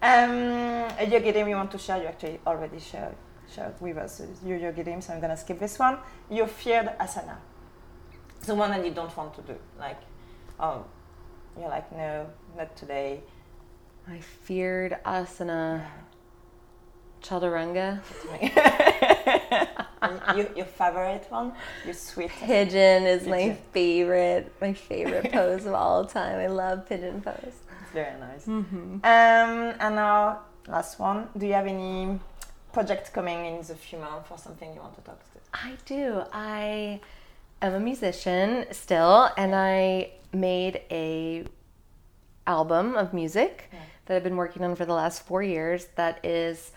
Um, 0.00 0.30
a 0.98 1.06
yoga 1.08 1.32
dream 1.32 1.48
you 1.48 1.56
want 1.56 1.70
to 1.72 1.78
share? 1.78 1.98
You 2.00 2.06
actually 2.08 2.38
already 2.46 2.78
shared, 2.78 3.16
shared 3.52 3.74
with 3.80 3.96
us 3.96 4.22
your 4.44 4.56
yoga 4.58 4.84
dream, 4.84 5.00
so 5.00 5.12
I'm 5.12 5.20
gonna 5.20 5.36
skip 5.36 5.58
this 5.58 5.78
one. 5.78 5.98
Your 6.30 6.46
feared 6.46 6.90
asana, 7.00 7.36
the 8.46 8.54
one 8.54 8.70
that 8.70 8.84
you 8.84 8.92
don't 8.92 9.14
want 9.16 9.34
to 9.34 9.42
do. 9.42 9.56
Like, 9.78 10.00
oh, 10.60 10.84
you're 11.58 11.68
like, 11.68 11.90
no, 11.92 12.26
not 12.56 12.76
today. 12.76 13.22
I 14.10 14.20
feared 14.20 14.96
asana. 15.04 15.84
Chaturanga. 17.22 18.00
your, 20.36 20.46
your 20.56 20.66
favorite 20.66 21.26
one? 21.28 21.52
Your 21.84 21.94
sweet. 21.94 22.30
Pigeon 22.40 23.04
is 23.04 23.26
my 23.26 23.56
favorite, 23.72 24.52
my 24.60 24.72
favorite 24.88 25.32
pose 25.32 25.66
of 25.66 25.74
all 25.74 26.04
time. 26.06 26.38
I 26.38 26.46
love 26.46 26.88
pigeon 26.88 27.20
pose. 27.20 27.34
It's 27.44 27.92
very 27.92 28.18
nice. 28.18 28.46
Mm-hmm. 28.46 28.94
Um, 28.94 29.02
and 29.02 29.94
now 29.94 30.40
last 30.68 30.98
one. 30.98 31.28
Do 31.36 31.46
you 31.46 31.54
have 31.54 31.66
any 31.66 32.18
project 32.72 33.12
coming 33.12 33.44
in 33.44 33.66
the 33.66 33.74
few 33.74 33.98
months 33.98 34.30
or 34.30 34.38
something 34.38 34.72
you 34.72 34.80
want 34.80 34.94
to 34.94 35.02
talk 35.02 35.20
to? 35.32 35.40
I 35.52 35.72
do. 35.84 36.22
I 36.32 37.00
am 37.60 37.74
a 37.74 37.80
musician 37.80 38.66
still, 38.70 39.28
and 39.36 39.54
I 39.54 40.12
made 40.32 40.82
a 40.90 41.44
album 42.46 42.94
of 42.96 43.12
music 43.12 43.68
Yeah. 43.72 43.78
That 44.08 44.16
I've 44.16 44.24
been 44.24 44.36
working 44.36 44.64
on 44.64 44.74
for 44.74 44.84
the 44.84 44.94
last 44.94 45.22
four 45.22 45.42
years. 45.42 45.86
That 45.94 46.24
is, 46.24 46.72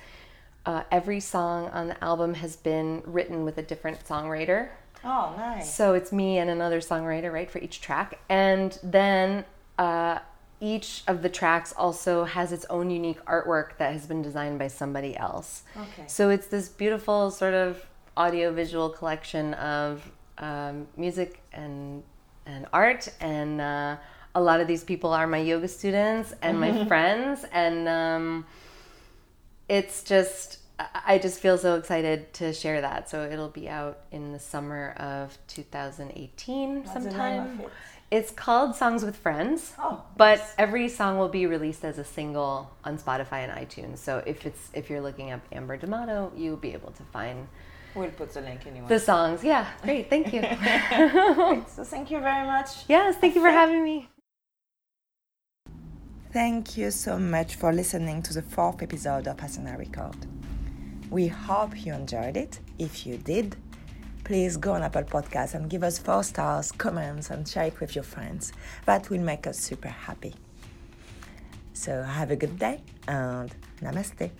uh, 0.66 0.84
every 0.92 1.20
song 1.20 1.70
on 1.70 1.88
the 1.88 2.04
album 2.04 2.36
has 2.36 2.56
been 2.56 3.02
written 3.06 3.44
with 3.44 3.58
a 3.58 3.64
different 3.64 4.06
songwriter. 4.06 4.70
Oh, 5.04 5.34
nice. 5.36 5.74
So 5.74 5.96
it's 5.96 6.12
me 6.12 6.38
and 6.38 6.50
another 6.50 6.80
songwriter, 6.80 7.34
right, 7.34 7.50
for 7.50 7.58
each 7.58 7.82
track. 7.82 8.20
And 8.30 8.78
then 8.84 9.46
uh, 9.80 10.20
each 10.60 11.04
of 11.08 11.24
the 11.24 11.30
tracks 11.30 11.74
also 11.76 12.26
has 12.26 12.52
its 12.52 12.66
own 12.70 12.92
unique 12.92 13.26
artwork 13.26 13.78
that 13.78 13.94
has 13.94 14.06
been 14.06 14.22
designed 14.22 14.60
by 14.60 14.68
somebody 14.68 15.18
else. 15.18 15.64
Okay. 15.76 16.04
So 16.06 16.30
it's 16.30 16.48
this 16.48 16.70
beautiful 16.70 17.32
sort 17.32 17.56
of 17.56 17.84
audio-visual 18.16 18.90
collection 18.90 19.56
of 19.56 20.12
um, 20.38 20.88
music 20.98 21.42
and 21.52 22.04
and 22.46 22.66
art, 22.74 23.08
and 23.20 23.62
uh, 23.62 23.98
a 24.34 24.42
lot 24.42 24.60
of 24.62 24.68
these 24.68 24.84
people 24.84 25.12
are 25.14 25.28
my 25.28 25.40
yoga 25.40 25.68
students 25.68 26.34
and 26.42 26.60
my 26.60 26.86
friends, 26.86 27.46
and 27.52 27.88
um, 27.88 28.46
it's 29.70 30.04
just 30.04 30.60
I- 31.06 31.20
just 31.20 31.40
feel 31.40 31.58
so 31.58 31.76
excited 31.76 32.34
to 32.36 32.54
share 32.54 32.82
that. 32.82 33.10
So 33.10 33.24
it'll 33.24 33.50
be 33.50 33.70
out 33.70 34.00
in 34.12 34.32
the 34.34 34.40
summer 34.40 34.94
of 34.98 35.38
2018 35.48 36.76
What's 36.84 36.94
the 36.94 37.00
name 37.02 37.10
sometime. 37.12 37.60
it? 37.62 37.70
It's 38.10 38.32
called 38.32 38.76
Songs 38.76 39.06
with 39.06 39.16
Friends. 39.16 39.74
Oh, 39.80 40.04
But 40.18 40.40
nice. 40.40 40.54
every 40.58 40.90
song 40.90 41.18
will 41.18 41.30
be 41.30 41.46
released 41.46 41.86
as 41.86 41.98
a 41.98 42.04
single 42.04 42.70
on 42.84 42.98
Spotify 42.98 43.48
and 43.48 43.52
iTunes. 43.54 44.00
So 44.00 44.22
if 44.26 44.46
it's 44.46 44.70
if 44.74 44.90
you're 44.90 45.02
looking 45.02 45.32
up 45.32 45.42
Amber 45.52 45.78
D'Amato, 45.78 46.32
you'll 46.36 46.58
be 46.58 46.74
able 46.74 46.92
to 46.92 47.04
find 47.14 47.48
We'll 47.96 48.10
put 48.10 48.34
the 48.34 48.42
link 48.42 48.66
anyway. 48.66 48.88
the 48.88 49.00
songs. 49.00 49.44
Yeah, 49.44 49.66
great. 49.84 50.10
Thank 50.10 50.34
you. 50.34 50.42
So 51.76 51.84
thank 51.84 52.10
you 52.12 52.20
very 52.20 52.46
much. 52.48 52.70
yes, 52.90 53.16
thank 53.18 53.36
you 53.36 53.42
for 53.42 53.50
having 53.52 53.84
me. 53.84 54.08
Thank 56.32 56.78
you 56.78 56.92
so 56.92 57.20
much 57.20 57.56
for 57.56 57.74
listening 57.74 58.22
to 58.22 58.34
the 58.34 58.42
fourth 58.42 58.82
episode 58.82 59.28
of 59.28 59.36
Asana 59.36 59.78
Record. 59.78 60.16
We 61.10 61.28
hope 61.28 61.86
you 61.86 61.94
enjoyed 61.94 62.38
it. 62.38 62.62
If 62.80 63.06
you 63.06 63.18
did, 63.18 63.58
please 64.24 64.56
go 64.56 64.72
on 64.72 64.82
Apple 64.82 65.04
Podcasts 65.04 65.56
and 65.56 65.70
give 65.70 65.84
us 65.84 66.00
four 66.00 66.24
stars, 66.24 66.72
comments, 66.72 67.32
and 67.32 67.46
share 67.46 67.66
it 67.66 67.82
with 67.82 67.96
your 67.96 68.06
friends. 68.06 68.54
That 68.86 69.10
will 69.10 69.20
make 69.20 69.46
us 69.46 69.60
super 69.60 69.90
happy. 69.90 70.34
So 71.74 72.02
have 72.02 72.32
a 72.32 72.38
good 72.38 72.58
day 72.58 72.80
and 73.10 73.54
namaste. 73.82 74.32